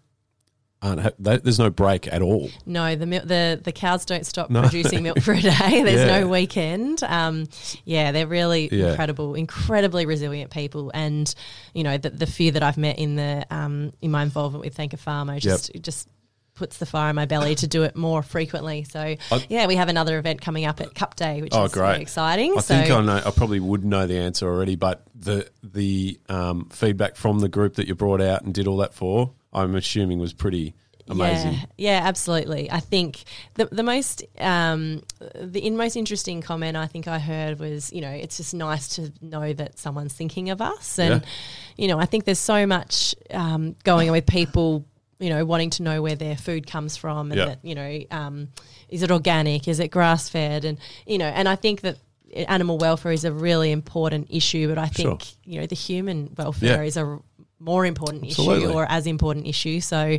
aren't. 0.84 1.24
They, 1.24 1.38
there's 1.38 1.58
no 1.60 1.70
break 1.70 2.12
at 2.12 2.22
all. 2.22 2.50
No, 2.66 2.96
the 2.96 3.06
mil- 3.06 3.26
the 3.26 3.60
the 3.64 3.72
cows 3.72 4.06
don't 4.06 4.26
stop 4.26 4.50
No. 4.50 4.62
producing 4.62 5.02
milk 5.04 5.22
for 5.22 5.34
a 5.34 5.42
day. 5.42 5.50
There's 5.84 6.08
Yeah. 6.08 6.20
no 6.20 6.28
weekend. 6.28 7.02
Um, 7.04 7.48
yeah, 7.86 8.12
they're 8.12 8.28
really 8.28 8.70
Yeah. 8.72 8.90
incredible, 8.90 9.36
incredibly 9.36 10.06
resilient 10.06 10.52
people. 10.52 10.92
And 10.94 11.34
you 11.74 11.84
know, 11.84 11.98
the, 11.98 12.10
the 12.10 12.28
few 12.28 12.52
that 12.52 12.62
I've 12.64 12.78
met 12.78 13.00
in 13.00 13.16
the 13.16 13.46
um, 13.50 13.92
in 14.02 14.12
my 14.12 14.22
involvement 14.24 14.64
with 14.64 14.76
Thank 14.76 14.94
a 14.94 14.98
Farmer 14.98 15.40
just 15.40 15.70
it 15.72 15.82
just 15.84 16.08
puts 16.56 16.78
the 16.78 16.86
fire 16.86 17.10
in 17.10 17.16
my 17.16 17.26
belly 17.26 17.56
to 17.56 17.66
do 17.66 17.82
it 17.82 17.96
more 17.96 18.22
frequently. 18.22 18.84
So 18.84 19.00
I- 19.00 19.46
yeah, 19.50 19.66
we 19.66 19.76
have 19.76 19.90
another 19.90 20.20
event 20.20 20.40
coming 20.42 20.66
up 20.66 20.82
at 20.82 20.94
Cup 20.94 21.16
Day, 21.16 21.42
which 21.42 21.52
Oh, 21.56 21.64
is 21.64 21.72
great. 21.72 21.92
very 21.94 22.02
exciting. 22.04 22.54
I 22.56 22.62
so 22.62 22.76
think 22.76 22.92
I 22.92 23.02
know. 23.02 23.22
I 23.26 23.32
probably 23.32 23.60
would 23.60 23.84
know 23.84 24.06
the 24.06 24.20
answer 24.20 24.48
already, 24.48 24.76
but 24.76 25.02
the 25.16 25.50
the 25.64 26.20
um, 26.30 26.70
feedback 26.72 27.16
from 27.16 27.40
the 27.40 27.50
group 27.50 27.76
that 27.78 27.88
you 27.88 27.96
brought 27.96 28.22
out 28.22 28.44
and 28.44 28.54
did 28.54 28.68
all 28.68 28.78
that 28.78 28.94
for, 28.94 29.32
I'm 29.54 29.76
assuming 29.76 30.20
was 30.20 30.34
pretty 30.34 30.74
amazing. 31.10 31.54
Yeah, 31.54 31.66
yeah, 31.78 32.02
absolutely. 32.04 32.72
I 32.72 32.80
think 32.80 33.24
the 33.56 33.66
the 33.66 33.84
most 33.84 34.24
um, 34.40 35.04
the 35.40 35.60
in 35.66 35.76
most 35.78 35.96
interesting 35.96 36.42
comment 36.42 36.78
I 36.78 36.88
think 36.88 37.08
I 37.08 37.20
heard 37.20 37.60
was, 37.60 37.92
you 37.92 38.02
know, 38.02 38.10
it's 38.10 38.38
just 38.38 38.54
nice 38.54 38.88
to 38.96 39.12
know 39.22 39.54
that 39.54 39.78
someone's 39.80 40.14
thinking 40.14 40.50
of 40.50 40.62
us, 40.62 40.98
and 41.00 41.22
Yeah. 41.22 41.30
you 41.78 41.88
know, 41.88 42.00
I 42.00 42.06
think 42.06 42.26
there's 42.26 42.40
so 42.40 42.66
much 42.66 43.16
um, 43.32 43.76
going 43.84 44.10
on 44.10 44.14
with 44.14 44.26
people, 44.28 44.86
you 45.20 45.30
know, 45.30 45.44
wanting 45.46 45.72
to 45.72 45.84
know 45.84 46.02
where 46.02 46.16
their 46.16 46.36
food 46.38 46.68
comes 46.68 46.96
from, 46.98 47.32
and 47.32 47.40
Yeah. 47.40 47.46
that 47.46 47.60
you 47.64 47.76
know, 47.76 48.00
um, 48.12 48.48
is 48.90 49.04
it 49.04 49.12
organic, 49.12 49.68
is 49.68 49.80
it 49.80 49.90
grass 49.90 50.30
fed, 50.30 50.64
and 50.66 50.78
you 51.06 51.18
know, 51.18 51.28
and 51.28 51.48
I 51.50 51.56
think 51.56 51.82
that. 51.82 51.98
Animal 52.48 52.80
welfare 52.80 53.12
is 53.12 53.26
a 53.26 53.32
really 53.32 53.70
important 53.72 54.26
issue, 54.32 54.68
but 54.68 54.80
I 54.80 54.88
think 54.88 55.22
Sure. 55.22 55.34
you 55.46 55.60
know 55.62 55.68
the 55.68 55.76
human 55.76 56.34
welfare 56.36 56.82
Yeah. 56.82 56.88
is 56.88 56.98
a 56.98 57.20
more 57.64 57.86
important 57.86 58.26
Absolutely. 58.26 58.66
issue 58.66 58.74
or 58.74 58.86
as 58.90 59.08
important 59.08 59.48
issue. 59.48 59.80
So, 59.80 60.18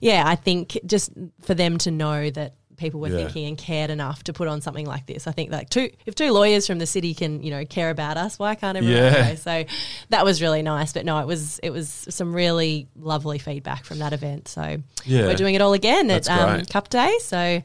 yeah, 0.00 0.22
I 0.26 0.36
think 0.36 0.78
just 0.86 1.12
for 1.42 1.54
them 1.54 1.78
to 1.78 1.90
know 1.90 2.30
that 2.30 2.54
people 2.76 3.00
were 3.00 3.08
Yeah. 3.08 3.16
thinking 3.18 3.46
and 3.46 3.56
cared 3.58 3.90
enough 3.90 4.24
to 4.24 4.32
put 4.32 4.48
on 4.48 4.60
something 4.60 4.86
like 4.86 5.06
this. 5.06 5.26
I 5.26 5.32
think 5.32 5.50
like 5.52 5.70
two 5.70 5.90
if 6.06 6.14
two 6.14 6.30
lawyers 6.32 6.66
from 6.66 6.78
the 6.78 6.86
city 6.86 7.14
can 7.14 7.42
you 7.42 7.50
know 7.50 7.64
care 7.64 7.90
about 7.90 8.16
us, 8.16 8.38
why 8.38 8.54
can't 8.54 8.76
everyone? 8.76 9.02
Yeah. 9.02 9.34
So 9.36 9.64
that 10.10 10.24
was 10.24 10.40
really 10.42 10.62
nice. 10.62 10.92
But 10.92 11.04
no, 11.04 11.18
it 11.18 11.26
was 11.26 11.58
it 11.62 11.70
was 11.70 11.88
some 12.10 12.34
really 12.34 12.88
lovely 12.96 13.38
feedback 13.38 13.84
from 13.84 13.98
that 14.00 14.12
event. 14.12 14.48
So 14.48 14.78
Yeah. 15.04 15.26
we're 15.26 15.36
doing 15.36 15.54
it 15.54 15.60
all 15.62 15.72
again 15.72 16.06
That's 16.08 16.28
at 16.28 16.40
um. 16.60 16.64
Cup 16.66 16.88
Day. 16.88 17.16
So 17.22 17.62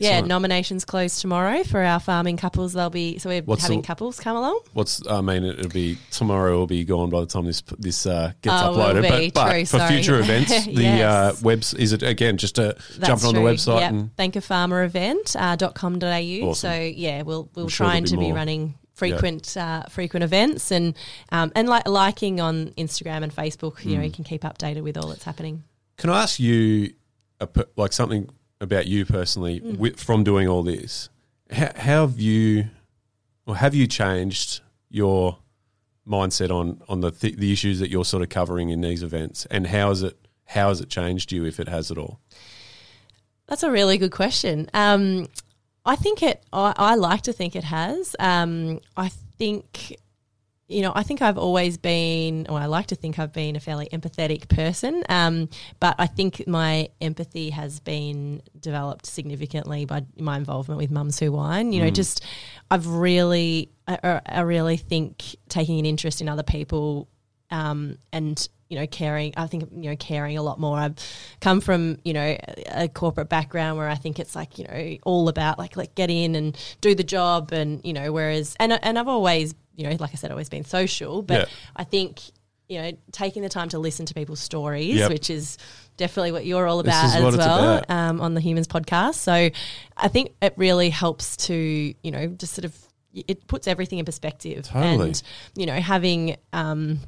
yeah, 0.00 0.20
nominations 0.20 0.84
close 0.84 1.20
tomorrow 1.20 1.64
for 1.64 1.80
our 1.82 2.00
farming 2.00 2.36
couples. 2.36 2.72
They'll 2.72 2.90
be 2.90 3.18
so 3.18 3.28
we're 3.30 3.42
What's 3.42 3.62
having 3.62 3.80
the- 3.80 3.86
couples 3.86 4.18
come 4.20 4.36
along. 4.36 4.60
What's 4.72 5.06
I 5.08 5.20
mean? 5.20 5.44
It'll 5.44 5.68
be 5.70 5.98
tomorrow. 6.10 6.58
Will 6.58 6.66
be 6.66 6.84
gone 6.84 7.10
by 7.10 7.20
the 7.20 7.26
time 7.26 7.44
this 7.46 7.62
this 7.78 8.06
uh, 8.06 8.32
gets 8.42 8.54
Oh, 8.62 8.74
uploaded. 8.76 9.02
be. 9.02 9.30
But, 9.30 9.34
but 9.34 9.50
True, 9.50 9.60
for 9.66 9.78
sorry. 9.78 9.94
future 9.94 10.18
events, 10.20 10.66
the 10.66 11.02
uh, 11.02 11.32
webs 11.42 11.74
is 11.74 11.92
it 11.92 12.02
again 12.02 12.36
just 12.36 12.56
to 12.56 12.76
That's 12.98 13.06
jump 13.22 13.24
on 13.24 13.34
the 13.34 13.40
website 13.40 13.80
Yep. 13.80 13.90
and 13.92 14.16
Thank 14.16 14.36
a 14.36 14.40
farmer 14.50 14.82
event 14.84 15.36
uh, 15.38 15.54
dot 15.56 15.74
com 15.80 15.98
dot 15.98 16.12
au. 16.20 16.48
Awesome. 16.50 16.54
So 16.70 16.72
yeah, 17.04 17.22
we'll 17.22 17.48
we'll 17.54 17.66
I'm 17.66 17.70
trying 17.70 18.04
there'll 18.04 18.04
be 18.04 18.10
to 18.10 18.16
be 18.16 18.26
more. 18.32 18.34
running 18.42 18.62
frequent 18.92 19.56
uh, 19.56 19.82
frequent 19.88 20.22
events 20.24 20.70
and 20.72 20.94
um, 21.32 21.50
and 21.54 21.68
like 21.68 21.86
liking 21.88 22.40
on 22.40 22.54
Instagram 22.76 23.22
and 23.22 23.32
Facebook. 23.34 23.84
You 23.84 23.92
know, 23.92 23.98
Hmm. 24.00 24.04
you 24.08 24.12
can 24.18 24.24
keep 24.24 24.42
updated 24.42 24.82
with 24.82 24.96
all 24.98 25.08
that's 25.08 25.24
happening. 25.24 25.62
Can 25.96 26.10
I 26.10 26.22
ask 26.22 26.40
you, 26.40 26.92
a, 27.40 27.48
like 27.76 27.92
something 27.92 28.28
about 28.60 28.86
you 28.86 29.04
personally 29.06 29.60
Mm. 29.60 29.72
wi- 29.82 29.96
from 29.96 30.24
doing 30.24 30.48
all 30.48 30.62
this? 30.62 31.08
How, 31.50 31.70
how 31.76 32.00
have 32.06 32.18
you, 32.20 32.68
or 33.46 33.56
have 33.56 33.74
you 33.74 33.86
changed 33.86 34.60
your 34.90 35.38
mindset 36.06 36.50
on 36.50 36.80
on 36.88 37.00
the 37.00 37.10
th- 37.10 37.36
the 37.36 37.52
issues 37.52 37.78
that 37.80 37.90
you're 37.90 38.04
sort 38.14 38.22
of 38.22 38.28
covering 38.28 38.70
in 38.70 38.80
these 38.80 39.02
events, 39.02 39.46
and 39.50 39.66
how 39.68 39.88
has 39.90 40.02
it 40.02 40.16
how 40.56 40.68
has 40.68 40.80
it 40.80 40.88
changed 40.90 41.30
you 41.32 41.44
if 41.46 41.60
it 41.60 41.68
has 41.68 41.90
at 41.90 41.98
all? 41.98 42.18
That's 43.50 43.64
a 43.64 43.70
really 43.70 43.98
good 43.98 44.12
question. 44.12 44.70
Um, 44.72 45.26
I 45.84 45.96
think 45.96 46.22
it. 46.22 46.42
I, 46.52 46.72
I 46.76 46.94
like 46.94 47.22
to 47.22 47.32
think 47.32 47.56
it 47.56 47.64
has. 47.64 48.16
Um, 48.18 48.80
I 48.96 49.08
think. 49.08 49.96
You 50.68 50.82
know, 50.82 50.92
I 50.94 51.02
think 51.02 51.20
I've 51.20 51.36
always 51.36 51.78
been, 51.78 52.46
or 52.48 52.56
I 52.56 52.66
like 52.66 52.86
to 52.86 52.94
think 52.94 53.18
I've 53.18 53.32
been 53.32 53.56
a 53.56 53.60
fairly 53.60 53.88
empathetic 53.92 54.48
person. 54.48 55.02
Um, 55.08 55.48
but 55.80 55.96
I 55.98 56.06
think 56.06 56.46
my 56.46 56.90
empathy 57.00 57.50
has 57.50 57.80
been 57.80 58.40
developed 58.60 59.06
significantly 59.06 59.84
by 59.84 60.04
my 60.16 60.36
involvement 60.36 60.78
with 60.78 60.92
Mums 60.92 61.18
Who 61.18 61.32
Wine. 61.32 61.72
You 61.72 61.82
know, 61.82 61.90
just 61.90 62.24
I've 62.70 62.86
really, 62.86 63.72
I, 63.88 64.20
I 64.24 64.40
really 64.42 64.76
think 64.76 65.34
taking 65.48 65.80
an 65.80 65.86
interest 65.86 66.20
in 66.20 66.28
other 66.28 66.44
people 66.44 67.08
um, 67.50 67.98
and 68.12 68.48
you 68.70 68.78
know 68.78 68.86
caring 68.86 69.34
i 69.36 69.46
think 69.46 69.64
you 69.76 69.90
know 69.90 69.96
caring 69.96 70.38
a 70.38 70.42
lot 70.42 70.58
more 70.58 70.78
i've 70.78 70.94
come 71.40 71.60
from 71.60 71.98
you 72.04 72.12
know 72.14 72.22
a, 72.22 72.84
a 72.84 72.88
corporate 72.88 73.28
background 73.28 73.76
where 73.76 73.88
i 73.88 73.96
think 73.96 74.18
it's 74.18 74.34
like 74.34 74.58
you 74.58 74.64
know 74.64 74.96
all 75.04 75.28
about 75.28 75.58
like 75.58 75.76
like 75.76 75.94
get 75.94 76.08
in 76.08 76.34
and 76.36 76.56
do 76.80 76.94
the 76.94 77.02
job 77.04 77.52
and 77.52 77.84
you 77.84 77.92
know 77.92 78.12
whereas 78.12 78.56
and 78.60 78.72
and 78.82 78.98
i've 78.98 79.08
always 79.08 79.54
you 79.76 79.84
know 79.84 79.96
like 79.98 80.10
i 80.12 80.14
said 80.14 80.30
always 80.30 80.48
been 80.48 80.64
social 80.64 81.20
but 81.20 81.40
Yeah. 81.48 81.54
i 81.76 81.84
think 81.84 82.20
you 82.68 82.80
know 82.80 82.92
taking 83.10 83.42
the 83.42 83.48
time 83.48 83.68
to 83.70 83.78
listen 83.80 84.06
to 84.06 84.14
people's 84.14 84.40
stories 84.40 84.94
Yep. 84.94 85.10
which 85.10 85.28
is 85.30 85.58
definitely 85.96 86.30
what 86.32 86.46
you're 86.46 86.66
all 86.68 86.78
about 86.80 87.04
as 87.16 87.36
well 87.36 87.78
about. 87.78 87.90
um, 87.90 88.20
on 88.20 88.34
the 88.34 88.40
humans 88.40 88.68
podcast 88.68 89.16
so 89.16 89.50
i 89.96 90.08
think 90.08 90.30
it 90.40 90.54
really 90.56 90.90
helps 90.90 91.36
to 91.48 91.54
you 92.02 92.10
know 92.12 92.28
just 92.28 92.54
sort 92.54 92.64
of 92.64 92.74
it 93.12 93.44
puts 93.48 93.66
everything 93.66 93.98
in 93.98 94.04
perspective 94.04 94.66
Totally. 94.68 95.06
and 95.08 95.22
you 95.56 95.66
know 95.66 95.74
having 95.80 96.36
um, 96.52 97.00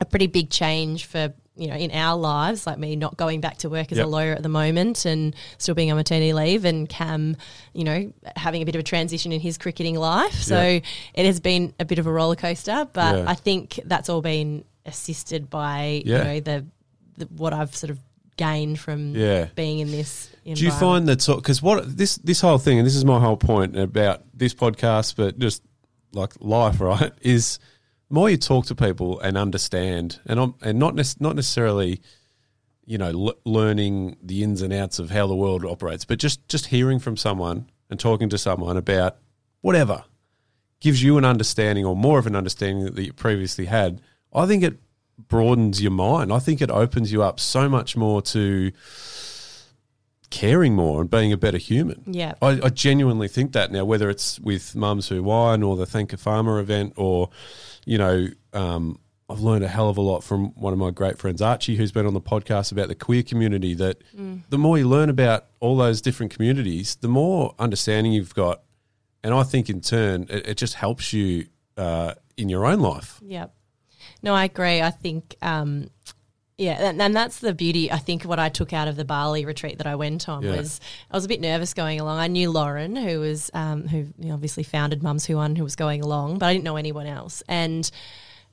a 0.00 0.04
pretty 0.04 0.26
big 0.26 0.50
change 0.50 1.04
for 1.06 1.32
you 1.56 1.68
know 1.68 1.74
in 1.74 1.90
our 1.92 2.16
lives 2.18 2.66
like 2.66 2.78
me 2.78 2.96
not 2.96 3.16
going 3.16 3.40
back 3.40 3.56
to 3.58 3.70
work 3.70 3.90
as 3.90 3.96
Yep. 3.98 4.06
a 4.06 4.08
lawyer 4.10 4.32
at 4.34 4.42
the 4.42 4.48
moment 4.50 5.06
and 5.06 5.34
still 5.56 5.74
being 5.74 5.90
on 5.90 5.96
maternity 5.96 6.34
leave 6.34 6.66
and 6.66 6.86
cam 6.88 7.36
you 7.72 7.82
know 7.84 8.12
having 8.36 8.60
a 8.60 8.66
bit 8.66 8.74
of 8.74 8.80
a 8.80 8.82
transition 8.82 9.32
in 9.32 9.40
his 9.40 9.56
cricketing 9.56 9.94
life 9.96 10.34
so 10.34 10.60
Yeah. 10.60 10.80
it 11.14 11.24
has 11.24 11.40
been 11.40 11.72
a 11.80 11.86
bit 11.86 11.98
of 11.98 12.06
a 12.06 12.12
roller 12.12 12.36
coaster 12.36 12.86
but 12.92 13.16
Yeah. 13.16 13.24
i 13.26 13.34
think 13.34 13.80
that's 13.86 14.10
all 14.10 14.20
been 14.20 14.64
assisted 14.84 15.48
by 15.48 16.02
Yeah. 16.04 16.18
you 16.18 16.24
know 16.24 16.40
the, 16.40 16.66
the 17.16 17.24
what 17.36 17.54
i've 17.54 17.74
sort 17.74 17.90
of 17.90 17.98
gained 18.36 18.78
from 18.78 19.14
Yeah. 19.16 19.46
being 19.54 19.78
in 19.78 19.90
this 19.90 20.28
Do 20.44 20.62
you 20.62 20.70
find 20.70 21.08
that? 21.08 21.24
Because 21.26 21.62
what 21.62 21.96
this 21.96 22.16
this 22.16 22.42
whole 22.42 22.58
thing, 22.58 22.78
and 22.78 22.86
this 22.86 22.94
is 22.94 23.04
my 23.04 23.18
whole 23.18 23.38
point 23.38 23.76
about 23.78 24.22
this 24.34 24.52
podcast, 24.54 25.16
but 25.16 25.38
just 25.38 25.62
like 26.12 26.34
life, 26.38 26.80
right? 26.82 27.12
Is 27.22 27.58
more 28.08 28.30
you 28.30 28.36
talk 28.36 28.66
to 28.66 28.74
people 28.74 29.20
and 29.20 29.36
understand, 29.36 30.20
and 30.26 30.38
I'm, 30.38 30.54
and 30.62 30.78
not 30.78 30.94
nec- 30.94 31.20
not 31.20 31.36
necessarily, 31.36 32.00
you 32.84 32.98
know, 32.98 33.08
l- 33.28 33.34
learning 33.44 34.16
the 34.22 34.42
ins 34.42 34.62
and 34.62 34.72
outs 34.72 34.98
of 34.98 35.10
how 35.10 35.26
the 35.26 35.34
world 35.34 35.64
operates, 35.64 36.04
but 36.04 36.18
just 36.18 36.46
just 36.48 36.66
hearing 36.66 36.98
from 36.98 37.16
someone 37.16 37.70
and 37.90 37.98
talking 37.98 38.28
to 38.28 38.38
someone 38.38 38.76
about 38.76 39.16
whatever 39.60 40.04
gives 40.80 41.02
you 41.02 41.18
an 41.18 41.24
understanding 41.24 41.84
or 41.84 41.96
more 41.96 42.18
of 42.18 42.26
an 42.26 42.36
understanding 42.36 42.84
that 42.84 43.04
you 43.04 43.12
previously 43.12 43.66
had. 43.66 44.00
I 44.32 44.46
think 44.46 44.62
it 44.62 44.78
broadens 45.28 45.80
your 45.82 45.92
mind. 45.92 46.32
I 46.32 46.38
think 46.38 46.60
it 46.60 46.70
opens 46.70 47.10
you 47.10 47.22
up 47.22 47.40
so 47.40 47.68
much 47.68 47.96
more 47.96 48.20
to 48.22 48.72
caring 50.28 50.74
more 50.74 51.00
and 51.00 51.10
being 51.10 51.32
a 51.32 51.36
better 51.36 51.56
human. 51.56 52.02
Yeah. 52.06 52.34
I, 52.42 52.60
I 52.64 52.68
genuinely 52.68 53.28
think 53.28 53.52
that 53.52 53.72
now, 53.72 53.84
whether 53.84 54.10
it's 54.10 54.38
with 54.40 54.76
Mums 54.76 55.08
Who 55.08 55.22
Wine 55.22 55.62
or 55.62 55.76
the 55.76 55.86
Thank 55.86 56.12
a 56.12 56.16
Farmer 56.16 56.58
event, 56.58 56.92
or, 56.96 57.30
you 57.86 57.96
know, 57.96 58.26
um, 58.52 58.98
I've 59.30 59.40
learned 59.40 59.64
a 59.64 59.68
hell 59.68 59.88
of 59.88 59.96
a 59.96 60.02
lot 60.02 60.22
from 60.22 60.48
one 60.54 60.72
of 60.72 60.78
my 60.78 60.90
great 60.90 61.18
friends, 61.18 61.40
Archie, 61.40 61.76
who's 61.76 61.90
been 61.90 62.06
on 62.06 62.12
the 62.12 62.20
podcast 62.20 62.70
about 62.70 62.88
the 62.88 62.94
queer 62.94 63.22
community. 63.22 63.72
That 63.72 64.02
the 64.50 64.58
more 64.58 64.76
you 64.76 64.86
learn 64.86 65.08
about 65.08 65.46
all 65.60 65.76
those 65.76 66.02
different 66.02 66.32
communities, 66.32 66.96
the 66.96 67.08
more 67.08 67.54
understanding 67.58 68.12
you've 68.12 68.34
got. 68.34 68.62
And 69.24 69.34
I 69.34 69.42
think 69.42 69.68
in 69.68 69.80
turn, 69.80 70.26
it, 70.28 70.46
it 70.50 70.56
just 70.56 70.74
helps 70.74 71.12
you 71.12 71.46
uh, 71.76 72.14
in 72.36 72.48
your 72.48 72.66
own 72.66 72.78
life. 72.80 73.18
Yep. 73.22 73.52
No, 74.22 74.34
I 74.34 74.44
agree. 74.44 74.82
I 74.82 74.90
think, 74.90 75.34
um, 75.42 75.90
yeah, 76.58 76.88
and, 76.88 77.00
and 77.02 77.14
that's 77.14 77.40
the 77.40 77.52
beauty. 77.54 77.92
I 77.92 77.98
think 77.98 78.22
what 78.24 78.38
I 78.38 78.48
took 78.48 78.72
out 78.72 78.88
of 78.88 78.96
the 78.96 79.04
Bali 79.04 79.44
retreat 79.44 79.78
that 79.78 79.86
I 79.86 79.94
went 79.94 80.28
on 80.28 80.42
Yeah. 80.42 80.56
was 80.56 80.80
I 81.10 81.16
was 81.16 81.24
a 81.24 81.28
bit 81.28 81.40
nervous 81.40 81.74
going 81.74 82.00
along. 82.00 82.18
I 82.18 82.28
knew 82.28 82.50
Lauren, 82.50 82.96
who 82.96 83.20
was 83.20 83.50
um, 83.52 83.86
who 83.88 84.06
obviously 84.32 84.62
founded 84.62 85.02
Mums 85.02 85.26
Who 85.26 85.36
Wine, 85.36 85.56
who 85.56 85.64
was 85.64 85.76
going 85.76 86.02
along, 86.02 86.38
but 86.38 86.46
I 86.46 86.52
didn't 86.52 86.64
know 86.64 86.76
anyone 86.76 87.06
else. 87.06 87.42
And 87.48 87.90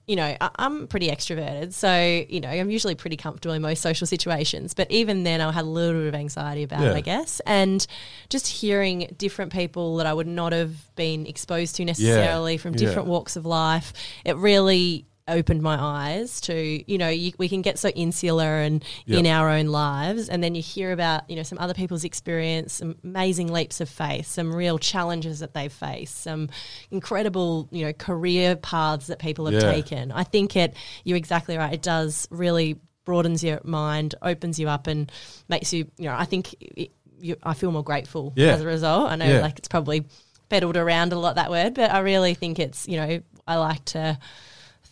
you 0.06 0.18
know, 0.18 0.36
I, 0.42 0.50
I'm 0.58 0.88
pretty 0.88 1.08
extroverted, 1.08 1.72
so 1.72 2.26
you 2.28 2.42
know, 2.42 2.50
I'm 2.50 2.70
usually 2.70 2.94
pretty 2.94 3.16
comfortable 3.16 3.54
in 3.56 3.62
most 3.62 3.82
social 3.82 4.06
situations. 4.06 4.74
But 4.74 4.92
even 4.92 5.24
then, 5.24 5.40
I 5.40 5.50
had 5.54 5.64
a 5.64 5.68
little 5.70 6.02
bit 6.02 6.10
of 6.10 6.16
anxiety 6.16 6.64
about 6.64 6.82
Yeah. 6.82 6.90
it, 6.92 6.96
I 6.98 7.00
guess. 7.02 7.40
And 7.46 7.88
just 8.28 8.48
hearing 8.48 9.16
different 9.18 9.54
people 9.54 9.96
that 9.96 10.06
I 10.06 10.14
would 10.14 10.28
not 10.28 10.52
have 10.52 10.94
been 10.98 11.26
exposed 11.26 11.78
to 11.78 11.86
necessarily 11.86 12.58
from 12.58 12.74
Yeah. 12.74 12.80
different 12.80 13.08
walks 13.08 13.38
of 13.38 13.46
life, 13.46 13.94
it 14.26 14.36
really 14.36 15.06
opened 15.28 15.62
my 15.62 15.78
eyes 15.80 16.42
to 16.42 16.84
you 16.92 16.98
know 16.98 17.08
you, 17.08 17.32
we 17.38 17.48
can 17.48 17.62
get 17.62 17.80
so 17.80 17.88
insular 17.90 18.58
and 18.60 18.84
in 19.08 19.26
our 19.26 19.48
own 19.50 19.68
lives 19.68 20.28
and 20.28 20.44
then 20.44 20.54
you 20.54 20.62
hear 20.62 20.92
about 20.92 21.30
you 21.30 21.36
know 21.38 21.44
some 21.44 21.58
other 21.60 21.74
people's 21.74 22.04
experience 22.04 22.74
some 22.74 22.96
amazing 23.06 23.48
leaps 23.52 23.80
of 23.80 23.88
faith 23.88 24.28
some 24.28 24.54
real 24.54 24.78
challenges 24.78 25.40
that 25.40 25.54
they've 25.54 25.72
faced 25.72 26.22
some 26.24 26.50
incredible 26.92 27.68
you 27.72 27.86
know 27.86 27.94
career 27.94 28.56
paths 28.58 29.08
that 29.08 29.20
people 29.20 29.46
have 29.46 29.54
Yeah. 29.54 29.72
taken 29.72 30.12
i 30.12 30.24
think 30.24 30.56
it 30.58 30.76
you're 31.04 31.18
exactly 31.18 31.58
right 31.58 31.74
it 31.74 31.82
does 31.82 32.28
really 32.30 32.78
broadens 33.06 33.44
your 33.44 33.60
mind 33.64 34.16
opens 34.22 34.60
you 34.60 34.68
up 34.68 34.88
and 34.88 35.12
makes 35.48 35.72
you 35.74 35.86
you 35.98 36.06
know 36.06 36.16
i 36.16 36.26
think 36.26 36.54
it, 36.60 36.92
you, 37.20 37.36
i 37.44 37.54
feel 37.54 37.72
more 37.72 37.84
grateful 37.84 38.34
Yeah. 38.36 38.54
as 38.54 38.62
a 38.62 38.66
result 38.66 39.10
i 39.10 39.16
know 39.16 39.26
Yeah. 39.26 39.40
like 39.42 39.58
it's 39.58 39.68
probably 39.70 40.06
peddled 40.50 40.76
around 40.78 41.14
a 41.14 41.18
lot 41.20 41.36
that 41.36 41.50
word 41.50 41.74
but 41.76 41.92
i 41.92 42.00
really 42.00 42.34
think 42.34 42.60
it's 42.60 42.88
you 42.90 42.98
know 42.98 43.20
i 43.48 43.56
like 43.56 43.84
to 43.86 44.18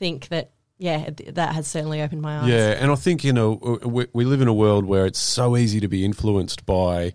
think 0.01 0.29
that 0.29 0.49
yeah 0.79 1.11
that 1.27 1.53
has 1.53 1.67
certainly 1.67 2.01
opened 2.01 2.23
my 2.23 2.39
eyes 2.39 2.49
Yeah, 2.49 2.71
and 2.71 2.91
I 2.91 2.95
think 2.95 3.23
you 3.23 3.31
know 3.31 3.79
we, 3.85 4.07
we 4.13 4.25
live 4.25 4.41
in 4.41 4.47
a 4.47 4.53
world 4.53 4.83
where 4.85 5.05
it's 5.05 5.19
so 5.19 5.55
easy 5.55 5.79
to 5.79 5.87
be 5.87 6.03
influenced 6.03 6.65
by 6.65 7.13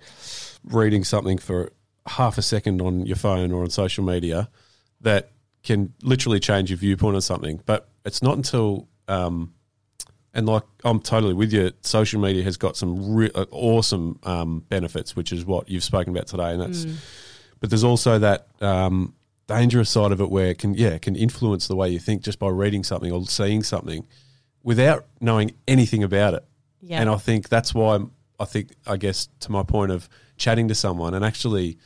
reading 0.62 1.02
something 1.02 1.36
for 1.36 1.72
half 2.06 2.38
a 2.38 2.42
second 2.42 2.80
on 2.80 3.04
your 3.04 3.16
phone 3.16 3.50
or 3.50 3.64
on 3.64 3.70
social 3.70 4.04
media 4.04 4.48
that 5.00 5.32
can 5.64 5.92
literally 6.04 6.38
change 6.38 6.70
your 6.70 6.76
viewpoint 6.76 7.16
on 7.16 7.20
something. 7.20 7.60
But 7.66 7.88
it's 8.04 8.22
not 8.22 8.36
until 8.36 8.86
um, 9.08 9.52
and 10.32 10.46
like 10.46 10.62
I'm 10.84 11.00
totally 11.00 11.34
with 11.34 11.52
you. 11.52 11.72
Social 11.80 12.20
media 12.20 12.44
has 12.44 12.56
got 12.56 12.76
some 12.76 13.16
re- 13.16 13.32
uh, 13.34 13.46
awesome 13.50 14.20
um, 14.22 14.60
benefits, 14.68 15.16
which 15.16 15.32
is 15.32 15.44
what 15.44 15.68
you've 15.68 15.82
spoken 15.82 16.14
about 16.14 16.28
today, 16.28 16.52
and 16.52 16.62
that's. 16.62 16.86
But 17.58 17.70
there's 17.70 17.84
also 17.84 18.20
that 18.20 18.46
um, 18.60 19.15
dangerous 19.46 19.88
side 19.90 20.12
of 20.12 20.20
it 20.20 20.30
where 20.30 20.48
it 20.48 20.58
can 20.58 20.74
yeah 20.74 20.88
it 20.88 21.02
can 21.02 21.14
influence 21.14 21.68
the 21.68 21.76
way 21.76 21.88
you 21.88 21.98
think 22.00 22.22
just 22.22 22.38
by 22.38 22.48
reading 22.48 22.82
something 22.82 23.12
or 23.12 23.24
seeing 23.26 23.62
something 23.62 24.04
without 24.62 25.06
knowing 25.20 25.52
anything 25.68 26.02
about 26.02 26.34
it. 26.34 26.44
Yeah. 26.80 27.00
And 27.00 27.08
I 27.08 27.16
think 27.16 27.48
that's 27.48 27.72
why 27.72 28.00
I 28.40 28.44
think 28.44 28.70
I 28.86 28.96
guess 28.96 29.28
to 29.40 29.52
my 29.52 29.62
point 29.62 29.92
of 29.92 30.08
chatting 30.36 30.68
to 30.68 30.74
someone 30.74 31.14
and 31.14 31.24
actually 31.24 31.78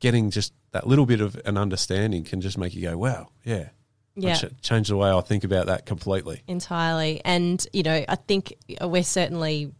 getting 0.00 0.30
just 0.30 0.52
that 0.72 0.86
little 0.86 1.06
bit 1.06 1.20
of 1.20 1.40
an 1.44 1.56
understanding 1.56 2.24
can 2.24 2.40
just 2.40 2.58
make 2.58 2.74
you 2.74 2.82
go, 2.82 2.98
wow, 2.98 3.28
yeah, 3.44 3.68
Yeah. 4.14 4.34
Ch- 4.34 4.60
change 4.60 4.88
the 4.88 4.96
way 4.96 5.10
I 5.10 5.20
think 5.22 5.44
about 5.44 5.66
that 5.66 5.86
completely. 5.86 6.42
entirely. 6.46 7.20
And 7.24 7.64
you 7.72 7.82
know, 7.84 8.04
I 8.08 8.16
think 8.16 8.54
we're 8.82 9.02
certainly 9.04 9.72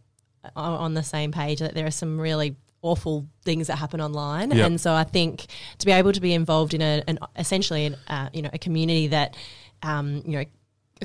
on 0.55 0.73
on 0.73 0.93
the 0.93 1.03
same 1.03 1.31
page 1.33 1.59
that 1.59 1.73
there 1.73 1.85
are 1.85 1.91
some 1.91 2.19
really 2.19 2.55
awful 2.81 3.25
things 3.43 3.67
that 3.67 3.77
happen 3.77 3.99
online, 4.01 4.51
Yep. 4.51 4.65
and 4.67 4.81
so 4.81 4.93
I 4.93 5.03
think 5.03 5.45
to 5.79 5.85
be 5.85 5.91
able 5.91 6.11
to 6.13 6.21
be 6.21 6.33
involved 6.33 6.73
in 6.73 6.81
a, 6.81 7.03
an 7.07 7.19
essentially, 7.37 7.85
an, 7.85 7.95
uh, 8.07 8.29
you 8.33 8.41
know, 8.41 8.49
a 8.53 8.57
community 8.59 9.07
that, 9.07 9.35
um, 9.83 10.23
you 10.25 10.37
know. 10.39 10.45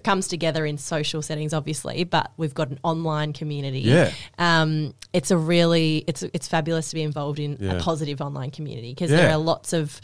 Comes 0.03 0.27
together 0.27 0.67
in 0.67 0.77
social 0.77 1.23
settings, 1.23 1.55
obviously, 1.55 2.03
but 2.05 2.33
we've 2.37 2.53
got 2.53 2.69
an 2.71 2.81
online 2.83 3.33
community. 3.33 3.81
Yeah. 3.81 4.11
um, 4.39 4.93
it's 5.13 5.31
a 5.31 5.37
really 5.37 6.05
it's 6.09 6.23
it's 6.25 6.49
fabulous 6.49 6.89
to 6.91 6.95
be 6.97 7.03
involved 7.03 7.39
in 7.39 7.57
Yeah. 7.61 7.75
a 7.75 7.81
positive 7.81 8.21
online 8.21 8.51
community 8.51 8.91
because 8.93 9.11
Yeah. 9.13 9.19
there 9.19 9.31
are 9.31 9.39
lots 9.39 9.73
of 9.73 10.01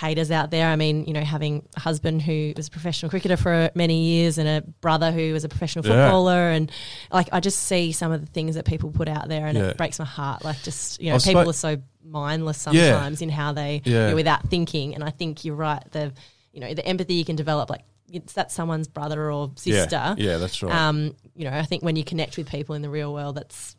haters 0.00 0.30
out 0.30 0.50
there. 0.50 0.66
I 0.68 0.76
mean, 0.76 1.04
you 1.04 1.12
know, 1.12 1.20
having 1.20 1.68
a 1.76 1.80
husband 1.80 2.22
who 2.22 2.54
was 2.56 2.68
a 2.68 2.70
professional 2.70 3.10
cricketer 3.10 3.36
for 3.36 3.70
many 3.74 4.02
years 4.04 4.38
and 4.38 4.48
a 4.48 4.62
brother 4.80 5.12
who 5.12 5.32
was 5.34 5.44
a 5.44 5.48
professional 5.48 5.84
Yeah. 5.86 6.06
footballer, 6.06 6.50
and 6.50 6.72
like 7.12 7.28
I 7.30 7.40
just 7.40 7.60
see 7.60 7.92
some 7.92 8.10
of 8.12 8.20
the 8.22 8.26
things 8.32 8.54
that 8.54 8.64
people 8.64 8.90
put 8.90 9.08
out 9.08 9.28
there, 9.28 9.46
and 9.46 9.58
Yeah. 9.58 9.64
it 9.68 9.76
breaks 9.76 9.98
my 9.98 10.04
heart. 10.06 10.42
Like 10.42 10.62
just 10.62 11.02
you 11.02 11.10
know, 11.12 11.18
people 11.18 11.42
spo- 11.42 11.48
are 11.50 11.52
so 11.52 11.76
mindless 12.02 12.66
Yeah. 12.72 12.92
sometimes 12.92 13.20
in 13.20 13.28
how 13.28 13.52
they 13.52 13.82
Yeah. 13.84 14.04
you 14.04 14.08
know, 14.10 14.14
without 14.16 14.48
thinking. 14.48 14.94
And 14.94 15.04
I 15.04 15.10
think 15.10 15.44
you're 15.44 15.54
right. 15.54 15.82
The 15.92 16.12
you 16.54 16.60
know 16.60 16.72
the 16.72 16.86
empathy 16.86 17.14
you 17.14 17.24
can 17.26 17.36
develop, 17.36 17.68
like 17.68 17.82
it's 18.10 18.34
that 18.34 18.52
someone's 18.52 18.88
brother 18.88 19.30
or 19.30 19.52
sister. 19.56 19.96
Yeah, 19.96 20.14
yeah, 20.16 20.36
that's 20.38 20.62
right. 20.62 20.72
Um, 20.72 21.14
you 21.34 21.44
know, 21.44 21.56
I 21.56 21.62
think 21.62 21.82
when 21.82 21.96
you 21.96 22.04
connect 22.04 22.36
with 22.36 22.48
people 22.48 22.74
in 22.74 22.82
the 22.82 22.90
real 22.90 23.12
world, 23.12 23.36
that's 23.36 23.76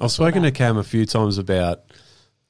I've 0.00 0.10
spoken 0.10 0.42
to 0.42 0.50
Cam 0.50 0.76
a 0.78 0.84
few 0.84 1.06
times 1.06 1.38
about, 1.38 1.80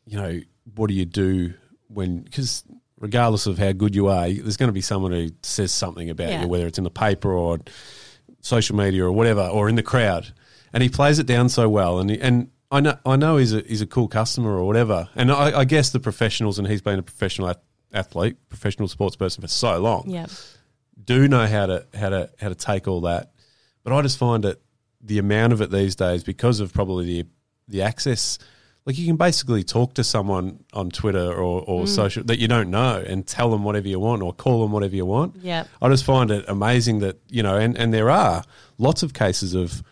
you 0.07 0.17
know, 0.17 0.41
what 0.75 0.89
do 0.89 0.95
you 0.95 1.05
do 1.05 1.55
when, 1.89 2.21
because 2.23 2.65
regardless 2.99 3.47
of 3.47 3.59
how 3.59 3.73
good 3.73 3.95
you 3.95 4.09
are, 4.09 4.29
there's 4.29 4.57
going 4.57 4.69
to 4.69 4.73
be 4.73 4.81
someone 4.81 5.13
who 5.13 5.29
says 5.43 5.73
something 5.73 6.11
about 6.11 6.31
Yeah. 6.31 6.43
you, 6.43 6.49
whether 6.49 6.67
it's 6.67 6.79
in 6.79 6.85
the 6.85 6.91
paper 6.91 7.33
or 7.33 7.59
social 8.41 8.77
media 8.77 9.05
or 9.05 9.13
whatever, 9.13 9.43
or 9.43 9.69
in 9.69 9.75
the 9.75 9.83
crowd. 9.83 10.33
And 10.73 10.83
he 10.83 10.89
plays 10.89 11.19
it 11.19 11.27
down 11.27 11.49
so 11.49 11.69
well. 11.69 11.99
And, 11.99 12.11
he, 12.11 12.21
and 12.21 12.51
I 12.71 12.81
know, 12.81 12.99
I 13.07 13.17
know 13.17 13.37
he's 13.39 13.55
a, 13.55 13.61
he's 13.63 13.81
a 13.81 13.87
cool 13.87 14.09
customer 14.09 14.51
or 14.57 14.65
whatever. 14.67 15.09
And 15.17 15.33
I, 15.33 15.61
I 15.61 15.65
guess 15.65 15.91
the 15.91 16.01
professionals, 16.01 16.59
and 16.59 16.69
he's 16.69 16.83
been 16.83 16.99
a 16.99 17.03
professional 17.03 17.49
ath- 17.49 17.59
athlete, 17.93 18.37
professional 18.51 18.89
sports 18.89 19.17
person 19.17 19.41
for 19.41 19.49
so 19.49 19.79
long 19.79 20.05
yeah, 20.11 20.27
do 21.09 21.27
know 21.27 21.47
how 21.47 21.65
to 21.65 21.87
how 21.95 22.11
to 22.11 22.31
how 22.39 22.51
to 22.51 22.55
take 22.55 22.87
all 22.87 23.01
that, 23.01 23.33
but 23.83 23.95
I 23.95 24.03
just 24.03 24.19
find 24.19 24.45
that 24.45 24.61
the 25.01 25.19
amount 25.19 25.55
of 25.55 25.63
it 25.63 25.71
these 25.71 25.97
days, 25.97 26.23
because 26.23 26.61
of 26.61 26.75
probably 26.75 27.07
the 27.07 27.29
the 27.67 27.81
access, 27.83 28.39
like 28.85 28.99
you 28.99 29.07
can 29.07 29.17
basically 29.17 29.65
talk 29.65 29.95
to 29.95 30.05
someone 30.05 30.65
on 30.75 30.91
Twitter 30.91 31.33
or, 31.33 31.63
or 31.63 31.87
social 31.87 32.23
that 32.25 32.39
you 32.39 32.47
don't 32.47 32.71
know 32.71 33.03
and 33.07 33.27
tell 33.27 33.51
them 33.51 33.65
whatever 33.65 33.89
you 33.89 33.99
want 33.99 34.21
or 34.21 34.35
call 34.35 34.61
them 34.61 34.71
whatever 34.71 34.95
you 34.95 35.07
want. 35.07 35.37
yeah, 35.41 35.65
I 35.81 35.89
just 35.89 36.05
find 36.05 36.31
it 36.31 36.45
amazing 36.47 36.99
that 36.99 37.19
you 37.29 37.43
know, 37.43 37.57
and 37.57 37.75
and 37.79 37.93
there 37.93 38.11
are 38.11 38.45
lots 38.77 39.03
of 39.03 39.15
cases 39.15 39.55
of 39.55 39.83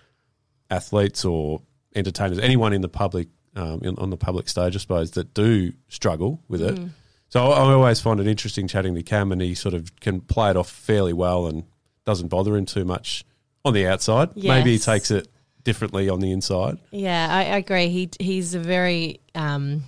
athletes 0.71 1.25
or 1.25 1.63
entertainers, 1.95 2.39
anyone 2.41 2.75
in 2.75 2.83
the 2.83 2.91
public 2.91 3.29
um, 3.55 3.81
in, 3.83 3.97
on 3.97 4.11
the 4.11 4.19
public 4.19 4.51
stage, 4.51 4.77
I 4.77 4.79
suppose, 4.79 5.13
that 5.13 5.33
do 5.33 5.73
struggle 5.89 6.43
with 6.47 6.61
it. 6.61 6.79
So 7.29 7.45
I, 7.51 7.73
always 7.73 8.01
find 8.01 8.21
it 8.21 8.27
interesting 8.27 8.69
chatting 8.69 8.95
to 8.95 9.03
Cam, 9.03 9.33
and 9.33 9.41
he 9.43 9.55
sort 9.55 9.75
of 9.75 9.99
can 10.01 10.21
play 10.21 10.51
it 10.51 10.57
off 10.57 10.71
fairly 10.71 11.13
well 11.13 11.47
and 11.47 11.65
doesn't 12.05 12.29
bother 12.29 12.57
him 12.57 12.67
too 12.67 12.85
much 12.85 13.25
on 13.65 13.75
the 13.75 13.87
outside. 13.87 14.37
Maybe 14.37 14.73
he 14.73 14.79
takes 14.79 15.11
it 15.11 15.27
differently 15.65 16.09
on 16.09 16.21
the 16.21 16.31
inside. 16.31 16.79
Yeah, 16.93 17.27
I, 17.29 17.39
I 17.41 17.57
agree. 17.57 17.89
He 17.89 18.11
he's 18.21 18.55
a 18.55 18.61
very 18.61 19.21
um, 19.35 19.83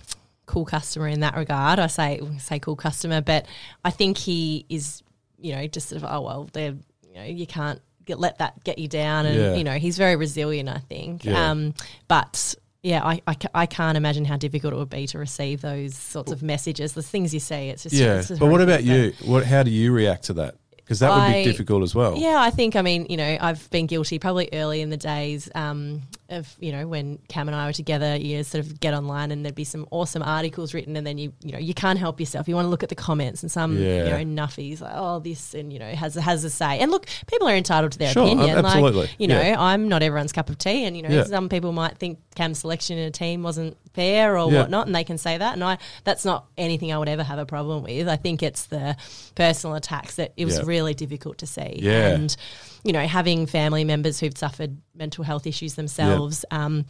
cool 0.47 0.65
customer 0.65 1.07
in 1.07 1.21
that 1.21 1.37
regard. 1.37 1.79
I 1.79 1.87
say 1.87 2.21
say 2.39 2.59
cool 2.59 2.77
customer, 2.77 3.21
but 3.21 3.47
I 3.85 3.91
think 3.91 4.19
he 4.19 4.67
is, 4.69 5.03
you 5.41 5.55
know, 5.55 5.67
just 5.69 5.89
sort 5.91 6.03
of 6.03 6.09
oh 6.13 6.21
well, 6.23 6.49
they're 6.53 6.75
you 7.07 7.15
know 7.15 7.23
you 7.25 7.47
can't 7.47 7.81
get 8.05 8.19
let 8.19 8.39
that 8.39 8.65
get 8.65 8.79
you 8.79 8.89
down, 8.89 9.27
and 9.27 9.39
Yeah. 9.39 9.55
you 9.55 9.63
know 9.63 9.75
he's 9.79 9.97
very 9.97 10.17
resilient. 10.17 10.69
I 10.69 10.79
think, 10.79 11.25
Yeah. 11.25 11.51
um, 11.51 11.75
but. 12.09 12.57
Yeah, 12.83 13.05
I, 13.05 13.21
I, 13.27 13.37
I 13.55 13.67
can't 13.67 13.97
imagine 13.97 14.25
how 14.25 14.37
difficult 14.37 14.73
it 14.73 14.77
would 14.77 14.91
be 14.91 15.07
to 15.09 15.19
receive 15.19 15.61
those 15.61 15.97
sorts 15.97 16.31
of 16.31 16.43
messages. 16.43 16.93
The 16.93 17.03
things 17.03 17.35
you 17.35 17.41
see, 17.41 17.69
it's 17.71 17.83
just 17.83 17.95
Yeah, 17.95 18.19
it's 18.19 18.29
just 18.29 18.41
but 18.41 18.47
what 18.47 18.61
about 18.61 18.85
you? 18.85 19.13
What? 19.25 19.45
How 19.45 19.63
do 19.65 19.71
you 19.71 19.93
react 19.93 20.25
to 20.25 20.35
that? 20.35 20.57
Because 20.77 21.01
that 21.01 21.11
would 21.11 21.19
I- 21.19 21.43
be 21.43 21.51
difficult 21.51 21.83
as 21.83 21.95
well. 21.95 22.17
Yeah, 22.17 22.37
I 22.39 22.51
think, 22.51 22.77
I 22.77 22.83
mean, 22.83 23.07
you 23.11 23.17
know, 23.17 23.37
I've 23.41 23.69
been 23.71 23.87
guilty 23.87 24.19
probably 24.19 24.49
early 24.53 24.81
in 24.81 24.91
the 24.91 24.97
days 24.97 25.49
um, 25.55 26.03
of, 26.31 26.55
you 26.61 26.73
know, 26.73 26.87
when 26.87 27.19
Cam 27.29 27.49
and 27.49 27.57
I 27.57 27.67
were 27.67 27.73
together, 27.73 28.15
you 28.17 28.43
sort 28.45 28.63
of 28.65 28.81
get 28.81 28.93
online 28.93 29.31
and 29.31 29.45
there'd 29.45 29.55
be 29.55 29.65
some 29.65 29.87
awesome 29.91 30.23
articles 30.23 30.75
written 30.75 30.95
and 30.97 31.07
then 31.07 31.17
you, 31.17 31.33
you 31.43 31.53
know, 31.53 31.59
you 31.59 31.73
can't 31.73 31.99
help 31.99 32.21
yourself. 32.21 32.47
You 32.49 32.55
want 32.55 32.67
to 32.67 32.69
look 32.71 32.83
at 32.83 32.91
the 32.91 32.95
comments 32.95 33.43
and 33.43 33.51
some, 33.51 33.79
Yeah. 33.79 34.05
you 34.19 34.25
know, 34.25 34.43
nuffies 34.43 34.83
like, 34.83 34.93
oh, 34.95 35.21
this 35.21 35.55
and, 35.55 35.73
you 35.73 35.79
know, 35.79 35.91
has, 35.91 36.17
has 36.17 36.45
a 36.45 36.51
say. 36.51 36.81
And 36.81 36.91
look, 36.91 37.07
people 37.27 37.49
are 37.49 37.57
entitled 37.57 37.93
to 37.93 37.99
their 37.99 38.13
Sure, 38.13 38.27
opinion. 38.27 38.59
absolutely, 38.59 39.01
Like, 39.03 39.17
you 39.19 39.27
know, 39.27 39.41
yeah. 39.41 39.57
I'm 39.59 39.89
not 39.89 40.03
everyone's 40.03 40.33
cup 40.33 40.51
of 40.51 40.59
tea 40.59 40.85
and, 40.85 40.95
you 40.97 41.03
know, 41.03 41.09
Yeah. 41.09 41.25
some 41.25 41.49
people 41.49 41.73
might 41.73 41.97
think 41.97 42.19
Cam's 42.35 42.59
selection 42.59 42.99
in 42.99 43.07
a 43.07 43.11
team 43.11 43.43
wasn't 43.43 43.79
fair 43.95 44.37
or 44.37 44.51
whatnot 44.51 44.87
and 44.87 44.95
they 44.95 45.05
can 45.05 45.17
say 45.17 45.39
that. 45.39 45.55
And 45.55 45.65
I, 45.65 45.79
that's 46.05 46.27
not 46.27 46.45
anything 46.59 46.93
I 46.93 46.99
would 46.99 47.09
ever 47.09 47.23
have 47.25 47.39
a 47.39 47.47
problem 47.47 47.83
with. 47.85 48.07
I 48.07 48.17
think 48.17 48.43
it's 48.43 48.67
the 48.67 48.97
personal 49.35 49.77
attacks 49.77 50.17
that 50.17 50.35
it 50.37 50.45
was 50.45 50.63
really 50.63 50.93
difficult 50.93 51.39
to 51.39 51.47
see. 51.47 51.79
Yeah. 51.83 52.09
And, 52.11 52.37
you 52.85 52.93
know, 52.93 53.07
having 53.07 53.47
family 53.47 53.85
members 53.85 54.21
who've 54.21 54.37
suffered 54.37 54.77
mental 54.95 55.25
health 55.25 55.47
issues 55.47 55.75
themselves 55.75 56.45
um, 56.51 56.85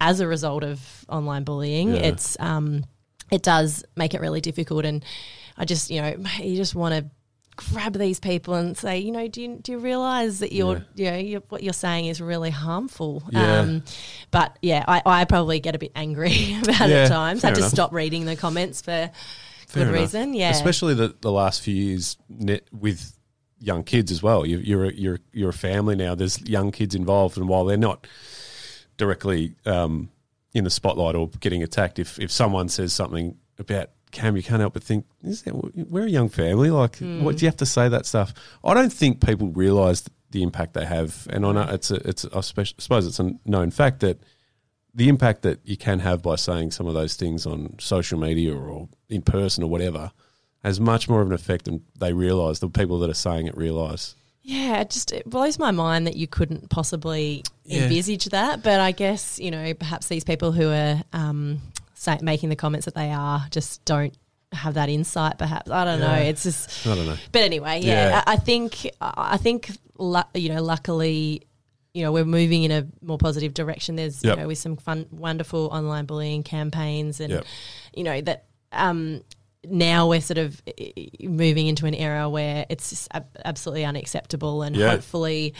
as 0.00 0.20
a 0.20 0.26
result 0.28 0.62
of 0.64 0.80
online 1.08 1.44
bullying, 1.44 1.94
Yeah. 1.94 2.00
it's 2.02 2.36
um, 2.40 2.84
it 3.30 3.42
does 3.42 3.84
make 3.96 4.12
it 4.14 4.20
really 4.20 4.40
difficult. 4.40 4.84
And 4.84 5.04
I 5.56 5.64
just, 5.64 5.90
you 5.90 6.00
know, 6.02 6.14
you 6.42 6.56
just 6.56 6.74
want 6.74 6.94
to 6.94 7.10
grab 7.72 7.92
these 7.94 8.18
people 8.20 8.54
and 8.54 8.76
say, 8.76 8.98
you 8.98 9.12
know, 9.12 9.28
do 9.28 9.42
you, 9.42 9.58
do 9.62 9.72
you 9.72 9.78
realize 9.78 10.38
that 10.38 10.50
you're, 10.52 10.82
you 10.94 11.10
know, 11.10 11.16
you're, 11.16 11.42
what 11.50 11.62
you're 11.62 11.72
saying 11.74 12.06
is 12.06 12.20
really 12.20 12.50
harmful? 12.50 13.22
Yeah. 13.30 13.60
Um, 13.60 13.82
but 14.30 14.56
yeah, 14.62 14.84
I, 14.88 15.02
I 15.04 15.24
probably 15.26 15.60
get 15.60 15.74
a 15.74 15.78
bit 15.78 15.92
angry 15.94 16.54
about 16.62 16.88
it 16.88 16.92
Yeah, 16.94 16.96
at 17.04 17.08
times. 17.08 17.40
I 17.40 17.42
fair 17.42 17.48
have 17.50 17.54
to 17.58 17.60
enough. 17.64 17.70
stop 17.72 17.92
reading 17.92 18.24
the 18.24 18.34
comments 18.36 18.80
for 18.82 19.10
Fair 19.68 19.84
good 19.84 19.88
enough. 19.88 19.94
reason. 20.00 20.34
Yeah. 20.34 20.50
especially 20.50 20.94
the, 20.94 21.14
the 21.20 21.30
last 21.30 21.60
few 21.60 21.74
years 21.74 22.16
with 22.72 23.12
young 23.60 23.84
kids 23.84 24.10
as 24.10 24.22
well. 24.22 24.46
You, 24.46 24.58
you're 24.58 24.86
a, 24.86 24.92
you're 24.92 25.18
you're 25.32 25.50
a 25.50 25.54
family 25.54 25.94
now. 25.96 26.14
There's 26.14 26.40
young 26.48 26.70
kids 26.72 26.94
involved, 26.94 27.36
and 27.36 27.48
while 27.48 27.64
they're 27.64 27.76
not 27.76 28.06
directly 28.96 29.54
um, 29.66 30.10
in 30.54 30.64
the 30.64 30.70
spotlight 30.70 31.14
or 31.14 31.28
getting 31.40 31.62
attacked, 31.62 31.98
if 31.98 32.18
if 32.18 32.30
someone 32.30 32.68
says 32.68 32.92
something 32.92 33.36
about 33.58 33.90
Cam, 34.10 34.36
you 34.36 34.42
can't 34.42 34.60
help 34.60 34.72
but 34.72 34.82
think, 34.82 35.04
Is 35.22 35.42
that, 35.42 35.54
we're 35.88 36.06
a 36.06 36.10
young 36.10 36.28
family. 36.28 36.70
Like, 36.70 36.96
Hmm. 36.98 37.22
what 37.22 37.36
do 37.36 37.44
you 37.44 37.48
have 37.48 37.56
to 37.58 37.66
say 37.66 37.88
that 37.88 38.06
stuff? 38.06 38.34
I 38.64 38.74
don't 38.74 38.92
think 38.92 39.24
people 39.24 39.48
realise 39.50 40.02
the 40.32 40.42
impact 40.42 40.74
they 40.74 40.84
have, 40.84 41.26
and 41.30 41.44
I 41.46 41.52
know 41.52 41.66
it's 41.70 41.90
a, 41.90 41.96
it's 42.08 42.24
I 42.34 42.40
suppose 42.40 43.06
it's 43.06 43.20
a 43.20 43.32
known 43.44 43.70
fact 43.70 44.00
that 44.00 44.18
the 44.94 45.08
impact 45.08 45.42
that 45.42 45.60
you 45.64 45.76
can 45.76 46.00
have 46.00 46.22
by 46.22 46.34
saying 46.34 46.72
some 46.72 46.88
of 46.88 46.94
those 46.94 47.14
things 47.14 47.46
on 47.46 47.76
social 47.78 48.18
media 48.18 48.52
or 48.56 48.88
in 49.08 49.22
person 49.22 49.62
or 49.62 49.70
whatever 49.70 50.10
has 50.62 50.78
much 50.80 51.08
more 51.08 51.20
of 51.22 51.26
an 51.28 51.32
effect 51.32 51.64
than 51.66 51.82
they 51.98 52.12
realise. 52.12 52.58
The 52.58 52.68
people 52.68 52.98
that 53.00 53.10
are 53.10 53.14
saying 53.14 53.46
it 53.46 53.56
realise. 53.56 54.14
Yeah, 54.42 54.80
it 54.80 54.90
just 54.90 55.12
it 55.12 55.28
blows 55.28 55.58
my 55.58 55.70
mind 55.70 56.06
that 56.06 56.16
you 56.16 56.26
couldn't 56.26 56.70
possibly 56.70 57.44
Yeah. 57.64 57.82
envisage 57.84 58.26
that. 58.26 58.62
But 58.62 58.80
I 58.80 58.92
guess 58.92 59.38
you 59.38 59.50
know 59.50 59.74
perhaps 59.74 60.08
these 60.08 60.24
people 60.24 60.52
who 60.52 60.70
are 60.70 61.02
um, 61.12 61.60
say, 61.94 62.18
making 62.22 62.48
the 62.48 62.56
comments 62.56 62.86
that 62.86 62.94
they 62.94 63.10
are 63.10 63.46
just 63.50 63.84
don't 63.84 64.14
have 64.52 64.74
that 64.74 64.88
insight. 64.88 65.38
Perhaps 65.38 65.70
I 65.70 65.84
don't 65.84 66.00
know. 66.00 66.14
It's 66.14 66.42
just. 66.42 66.86
I 66.86 66.94
don't 66.94 67.06
know. 67.06 67.16
But 67.32 67.42
anyway, 67.42 67.80
yeah, 67.82 68.08
Yeah. 68.08 68.24
I, 68.26 68.32
I 68.32 68.36
think 68.36 68.88
I 69.00 69.36
think 69.36 69.70
you 70.34 70.48
know 70.48 70.62
luckily. 70.62 71.42
You 71.92 72.04
know, 72.04 72.12
we're 72.12 72.24
moving 72.24 72.62
in 72.62 72.70
a 72.70 72.86
more 73.02 73.18
positive 73.18 73.52
direction. 73.52 73.96
There's, 73.96 74.22
Yep. 74.22 74.36
you 74.36 74.42
know, 74.42 74.46
with 74.46 74.58
some 74.58 74.76
fun, 74.76 75.06
wonderful 75.10 75.66
online 75.72 76.06
bullying 76.06 76.44
campaigns, 76.44 77.18
and 77.18 77.32
Yep. 77.32 77.44
you 77.96 78.04
know 78.04 78.20
that 78.20 78.44
um, 78.70 79.22
now 79.68 80.08
we're 80.08 80.20
sort 80.20 80.38
of 80.38 80.60
moving 81.22 81.66
into 81.66 81.86
an 81.86 81.94
era 81.94 82.28
where 82.28 82.66
it's 82.68 83.08
absolutely 83.44 83.84
unacceptable, 83.84 84.62
and 84.62 84.74
Yeah. 84.76 84.90
hopefully, 84.90 85.54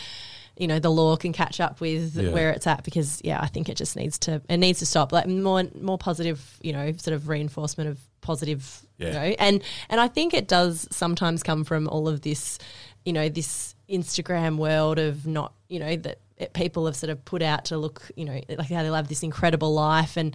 you 0.56 0.66
know, 0.66 0.78
the 0.78 0.90
law 0.90 1.16
can 1.16 1.32
catch 1.32 1.60
up 1.60 1.80
with 1.80 2.16
Yeah. 2.16 2.30
where 2.30 2.50
it's 2.50 2.66
at 2.66 2.82
because 2.84 3.20
yeah, 3.24 3.38
I 3.40 3.46
think 3.46 3.68
it 3.68 3.76
just 3.76 3.96
needs 3.96 4.18
to 4.20 4.42
it 4.48 4.56
needs 4.58 4.78
to 4.80 4.86
stop. 4.86 5.12
Like 5.12 5.26
more 5.26 5.64
more 5.80 5.98
positive, 5.98 6.58
you 6.62 6.72
know, 6.72 6.92
sort 6.96 7.14
of 7.14 7.28
reinforcement 7.28 7.90
of 7.90 7.98
positive, 8.20 8.82
you 8.98 9.06
Yeah. 9.08 9.12
know, 9.12 9.34
and 9.38 9.62
and 9.88 10.00
I 10.00 10.08
think 10.08 10.34
it 10.34 10.48
does 10.48 10.86
sometimes 10.90 11.42
come 11.42 11.64
from 11.64 11.88
all 11.88 12.08
of 12.08 12.22
this, 12.22 12.58
you 13.04 13.12
know, 13.12 13.28
this 13.28 13.74
Instagram 13.88 14.56
world 14.56 14.98
of 14.98 15.26
not, 15.26 15.52
you 15.68 15.78
know, 15.80 15.96
that 15.96 16.18
it, 16.36 16.52
people 16.54 16.86
have 16.86 16.96
sort 16.96 17.10
of 17.10 17.22
put 17.24 17.42
out 17.42 17.66
to 17.66 17.76
look, 17.76 18.10
you 18.16 18.24
know, 18.24 18.40
like 18.48 18.70
how 18.70 18.82
they 18.82 18.90
live 18.90 19.08
this 19.08 19.22
incredible 19.22 19.72
life 19.74 20.16
and 20.16 20.34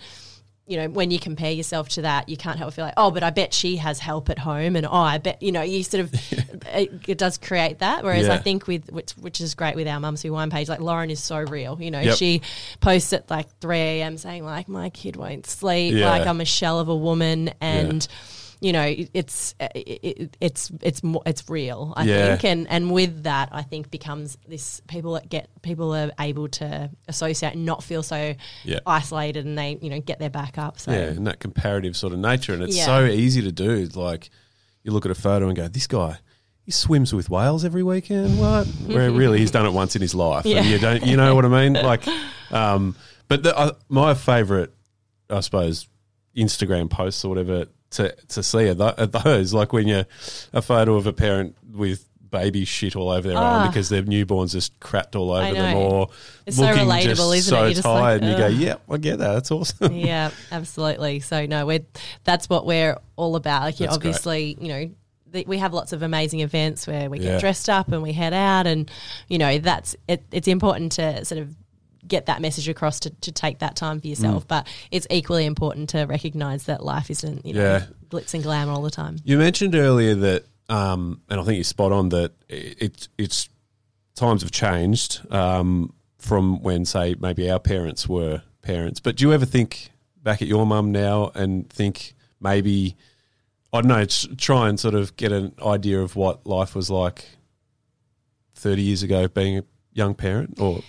you 0.67 0.77
know, 0.77 0.89
when 0.89 1.11
you 1.11 1.19
compare 1.19 1.51
yourself 1.51 1.89
to 1.89 2.01
that, 2.01 2.27
you 2.27 2.37
can't 2.37 2.57
help 2.57 2.69
but 2.69 2.73
feel 2.73 2.85
like, 2.85 2.95
oh, 2.97 3.11
but 3.11 3.21
I 3.21 3.29
bet 3.29 3.53
she 3.53 3.77
has 3.77 3.99
help 3.99 4.29
at 4.29 4.39
home, 4.39 4.75
and 4.75 4.85
oh, 4.85 4.91
I 4.93 5.19
bet 5.19 5.41
you 5.43 5.51
know, 5.51 5.61
you 5.61 5.83
sort 5.83 6.05
of 6.05 6.13
it, 6.13 6.65
uh, 6.93 6.97
it 7.07 7.17
does 7.19 7.37
create 7.37 7.79
that. 7.79 8.03
Whereas 8.03 8.25
Yeah. 8.27 8.33
I 8.33 8.37
think 8.37 8.65
with 8.67 8.91
which, 8.91 9.11
which 9.13 9.41
is 9.41 9.53
great 9.53 9.75
with 9.75 9.87
our 9.87 9.99
Mums 9.99 10.23
Who 10.23 10.31
Wine 10.33 10.49
page, 10.49 10.67
like 10.67 10.79
Lauren 10.79 11.11
is 11.11 11.21
so 11.21 11.37
real. 11.39 11.79
You 11.79 11.91
know, 11.91 11.99
Yep. 11.99 12.17
she 12.17 12.41
posts 12.81 13.13
at 13.13 13.29
like 13.29 13.47
three 13.59 13.77
a.m. 13.77 14.17
saying 14.17 14.43
like, 14.43 14.67
my 14.67 14.89
kid 14.89 15.15
won't 15.17 15.45
sleep, 15.45 15.93
Yeah. 15.93 16.09
like 16.09 16.25
I'm 16.25 16.41
a 16.41 16.45
shell 16.45 16.79
of 16.79 16.89
a 16.89 16.95
woman, 16.95 17.51
and 17.61 18.07
you 18.61 18.71
know, 18.73 18.85
it's 19.13 19.53
it, 19.59 19.71
it, 19.75 20.37
it's 20.39 20.71
it's 20.81 21.03
more, 21.03 21.21
it's 21.25 21.49
real. 21.49 21.93
I 21.95 22.03
Yeah. 22.05 22.27
think, 22.37 22.45
and 22.45 22.67
and 22.69 22.91
with 22.91 23.23
that, 23.23 23.49
I 23.51 23.61
think 23.61 23.91
becomes 23.91 24.37
this 24.47 24.81
people 24.87 25.13
that 25.13 25.29
get 25.29 25.49
people 25.61 25.93
are 25.93 26.11
able 26.19 26.47
to 26.47 26.89
associate 27.07 27.53
and 27.53 27.65
not 27.65 27.83
feel 27.83 28.03
so 28.03 28.33
Yeah. 28.63 28.79
isolated, 28.87 29.45
and 29.45 29.57
they 29.57 29.77
you 29.81 29.89
know 29.89 29.99
get 29.99 30.19
their 30.19 30.29
back 30.29 30.57
up. 30.57 30.79
So 30.79 30.91
Yeah, 30.91 30.97
and 31.09 31.27
that 31.27 31.39
comparative 31.39 31.95
sort 31.97 32.13
of 32.13 32.19
nature, 32.19 32.53
and 32.53 32.63
it's 32.63 32.77
Yeah. 32.77 32.85
so 32.85 33.05
easy 33.05 33.41
to 33.41 33.51
do. 33.51 33.69
It's 33.71 33.95
like 33.95 34.29
you 34.83 34.91
look 34.91 35.05
at 35.05 35.11
a 35.11 35.15
photo 35.15 35.47
and 35.47 35.55
go, 35.55 35.67
"This 35.67 35.87
guy, 35.87 36.17
he 36.63 36.71
swims 36.71 37.13
with 37.13 37.29
whales 37.29 37.65
every 37.65 37.83
weekend." 37.83 38.39
What? 38.39 38.65
Where 38.87 39.11
really 39.11 39.39
he's 39.39 39.51
done 39.51 39.65
it 39.65 39.73
once 39.73 39.95
in 39.95 40.01
his 40.01 40.15
life, 40.15 40.45
Yeah. 40.45 40.57
and 40.59 40.67
you 40.67 40.77
don't, 40.79 41.05
you 41.05 41.17
know 41.17 41.35
what 41.35 41.45
I 41.45 41.49
mean? 41.69 41.73
Like, 41.83 42.03
um, 42.51 42.95
but 43.27 43.43
the, 43.43 43.57
uh, 43.57 43.71
my 43.89 44.13
favourite, 44.13 44.69
I 45.29 45.39
suppose, 45.41 45.87
Instagram 46.37 46.89
posts 46.89 47.25
or 47.25 47.29
whatever 47.29 47.65
to 47.91 48.15
to 48.29 48.43
see 48.43 48.67
are, 48.69 48.73
those 48.73 49.53
like 49.53 49.73
when 49.73 49.87
you're 49.87 50.05
a 50.53 50.61
photo 50.61 50.95
of 50.95 51.07
a 51.07 51.13
parent 51.13 51.55
with. 51.73 52.07
Baby 52.31 52.65
shit 52.65 52.97
all 52.97 53.11
over 53.11 53.29
their 53.29 53.37
arm 53.37 53.63
Ah. 53.63 53.67
because 53.67 53.87
their 53.87 54.03
newborns 54.03 54.51
just 54.51 54.77
crapped 54.81 55.15
all 55.15 55.31
over 55.31 55.53
them, 55.53 55.77
or 55.77 56.09
It's 56.45 56.57
so 56.57 56.63
relatable, 56.65 57.01
just 57.03 57.21
isn't 57.21 57.37
it? 57.37 57.41
so 57.43 57.69
just 57.69 57.85
like, 57.85 58.21
and 58.21 58.29
you 58.29 58.37
go. 58.37 58.47
"Yeah, 58.47 58.75
I 58.91 58.97
get 58.97 59.19
that. 59.19 59.33
That's 59.35 59.51
awesome." 59.51 59.93
yeah, 59.95 60.31
absolutely. 60.51 61.21
So 61.21 61.45
no, 61.45 61.65
we're 61.65 61.85
that's 62.25 62.49
what 62.49 62.65
we're 62.65 62.97
all 63.15 63.37
about. 63.37 63.61
Like, 63.61 63.79
you 63.79 63.85
That's 63.85 63.99
great. 63.99 64.09
obviously, 64.09 64.57
you 64.59 64.67
know. 64.67 64.89
the- 65.31 65.45
We 65.47 65.59
have 65.59 65.73
lots 65.73 65.93
of 65.93 66.01
amazing 66.01 66.41
events 66.41 66.87
where 66.87 67.09
we 67.09 67.19
Yeah. 67.19 67.33
get 67.33 67.39
dressed 67.41 67.69
up 67.69 67.89
and 67.93 68.01
we 68.03 68.11
head 68.11 68.33
out, 68.33 68.67
and 68.67 68.91
you 69.29 69.37
know 69.37 69.57
that's 69.59 69.95
it, 70.09 70.23
it's 70.33 70.49
important 70.49 70.93
to 70.93 71.23
sort 71.23 71.39
of 71.39 71.55
get 72.07 72.25
that 72.27 72.41
message 72.41 72.67
across 72.69 72.99
to, 73.01 73.09
to 73.21 73.31
take 73.31 73.59
that 73.59 73.75
time 73.75 73.99
for 73.99 74.07
Mm. 74.07 74.09
yourself. 74.09 74.47
But 74.47 74.67
it's 74.91 75.07
equally 75.09 75.45
important 75.45 75.89
to 75.89 76.03
recognise 76.05 76.63
that 76.65 76.83
life 76.83 77.09
isn't 77.09 77.45
you 77.45 77.53
know 77.53 77.61
Yeah. 77.61 77.85
glitz 78.09 78.33
and 78.33 78.43
glamour 78.43 78.71
all 78.73 78.81
the 78.81 78.91
time. 78.91 79.17
You 79.23 79.37
mentioned 79.37 79.75
earlier 79.75 80.15
that, 80.15 80.45
um, 80.69 81.21
and 81.29 81.39
I 81.39 81.43
think 81.43 81.55
you're 81.55 81.63
spot 81.63 81.91
on 81.91 82.09
that 82.09 82.31
it, 82.49 82.77
it's 82.79 83.09
it's 83.17 83.49
times 84.15 84.41
have 84.43 84.51
changed 84.51 85.21
um, 85.31 85.93
from 86.17 86.61
when, 86.61 86.85
say, 86.85 87.15
maybe 87.19 87.49
our 87.51 87.59
parents 87.59 88.07
were 88.07 88.41
parents. 88.61 88.99
But 88.99 89.17
do 89.17 89.25
you 89.25 89.33
ever 89.33 89.45
think 89.45 89.89
back 90.23 90.41
at 90.41 90.47
your 90.47 90.65
mum 90.65 90.91
now 90.91 91.31
and 91.35 91.69
think 91.69 92.13
maybe 92.39 92.95
I 93.73 93.81
don't 93.81 93.89
know, 93.89 94.05
try 94.37 94.69
and 94.69 94.79
sort 94.79 94.95
of 94.95 95.15
get 95.17 95.31
an 95.33 95.53
idea 95.61 95.99
of 96.01 96.15
what 96.15 96.47
life 96.47 96.75
was 96.75 96.89
like 96.89 97.25
thirty 98.53 98.81
years 98.81 99.03
ago, 99.03 99.27
being 99.27 99.57
a 99.57 99.63
young 99.93 100.15
parent? 100.15 100.59
Or 100.59 100.81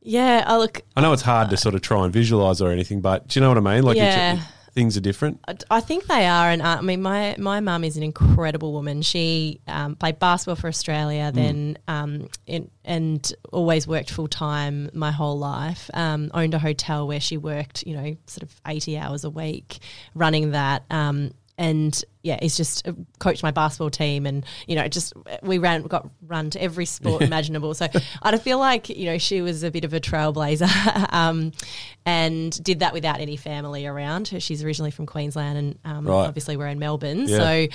Yeah, 0.00 0.44
I 0.46 0.56
look. 0.56 0.82
I 0.96 1.00
know 1.00 1.12
it's 1.12 1.22
hard 1.22 1.50
to 1.50 1.56
sort 1.56 1.74
of 1.74 1.82
try 1.82 2.04
and 2.04 2.12
visualize 2.12 2.60
or 2.62 2.70
anything, 2.70 3.00
but 3.00 3.28
do 3.28 3.38
you 3.38 3.42
know 3.42 3.48
what 3.48 3.58
I 3.58 3.60
mean? 3.74 3.82
Like, 3.82 3.96
it's- 3.96 4.14
Yeah. 4.16 4.40
things 4.74 4.96
are 4.96 5.00
different. 5.00 5.40
I- 5.48 5.56
I 5.78 5.80
think 5.80 6.06
they 6.06 6.26
are, 6.26 6.50
and 6.50 6.62
uh, 6.62 6.76
I 6.78 6.82
mean, 6.82 7.02
my 7.02 7.34
my 7.38 7.58
mum 7.58 7.82
is 7.82 7.96
an 7.96 8.04
incredible 8.04 8.72
woman. 8.72 9.02
She 9.02 9.60
um, 9.66 9.96
played 9.96 10.20
basketball 10.20 10.54
for 10.54 10.68
Australia, 10.68 11.32
then 11.34 11.78
um, 11.88 12.28
in, 12.46 12.70
and 12.84 13.32
always 13.52 13.88
worked 13.88 14.10
full 14.10 14.28
time 14.28 14.88
my 14.94 15.10
whole 15.10 15.36
life. 15.38 15.90
Um, 15.94 16.30
owned 16.32 16.54
a 16.54 16.58
hotel 16.60 17.08
where 17.08 17.18
she 17.20 17.36
worked, 17.36 17.82
you 17.86 17.94
know, 17.96 18.16
sort 18.26 18.44
of 18.44 18.60
eighty 18.68 18.96
hours 18.96 19.24
a 19.24 19.30
week, 19.30 19.78
running 20.14 20.52
that. 20.52 20.84
Um, 20.90 21.32
and 21.58 22.02
yeah, 22.22 22.38
he's 22.40 22.56
just 22.56 22.86
uh, 22.86 22.92
coached 23.18 23.42
my 23.42 23.50
basketball 23.50 23.90
team, 23.90 24.24
and 24.26 24.46
you 24.68 24.76
know, 24.76 24.86
just 24.86 25.12
we 25.42 25.58
ran 25.58 25.82
got 25.82 26.08
run 26.26 26.50
to 26.50 26.62
every 26.62 26.86
sport 26.86 27.20
imaginable. 27.30 27.74
So 27.74 27.88
I 28.22 28.38
feel 28.38 28.58
like 28.58 28.88
you 28.88 29.06
know 29.06 29.18
she 29.18 29.42
was 29.42 29.64
a 29.64 29.70
bit 29.70 29.84
of 29.84 29.92
a 29.92 30.00
trailblazer, 30.00 31.12
um, 31.12 31.52
and 32.06 32.62
did 32.62 32.78
that 32.80 32.92
without 32.92 33.20
any 33.20 33.36
family 33.36 33.86
around. 33.86 34.28
She's 34.38 34.62
originally 34.62 34.92
from 34.92 35.06
Queensland, 35.06 35.58
and 35.58 35.78
um, 35.84 36.06
Right. 36.06 36.26
obviously 36.26 36.56
we're 36.56 36.68
in 36.68 36.78
Melbourne. 36.78 37.26
Yeah. 37.26 37.36
So 37.38 37.66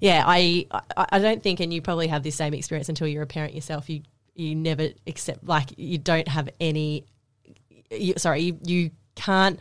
yeah, 0.00 0.24
I, 0.26 0.66
I 0.96 1.06
I 1.12 1.18
don't 1.18 1.42
think, 1.42 1.60
and 1.60 1.72
you 1.72 1.82
probably 1.82 2.06
have 2.08 2.22
the 2.22 2.30
same 2.30 2.54
experience 2.54 2.88
until 2.88 3.06
you're 3.06 3.22
a 3.22 3.26
parent 3.26 3.54
yourself. 3.54 3.90
You 3.90 4.00
you 4.34 4.54
never 4.54 4.88
accept 5.06 5.44
like 5.44 5.74
you 5.76 5.98
don't 5.98 6.28
have 6.28 6.48
any 6.58 7.04
you, 7.90 8.14
sorry, 8.16 8.40
you, 8.42 8.58
you 8.64 8.90
can't 9.16 9.58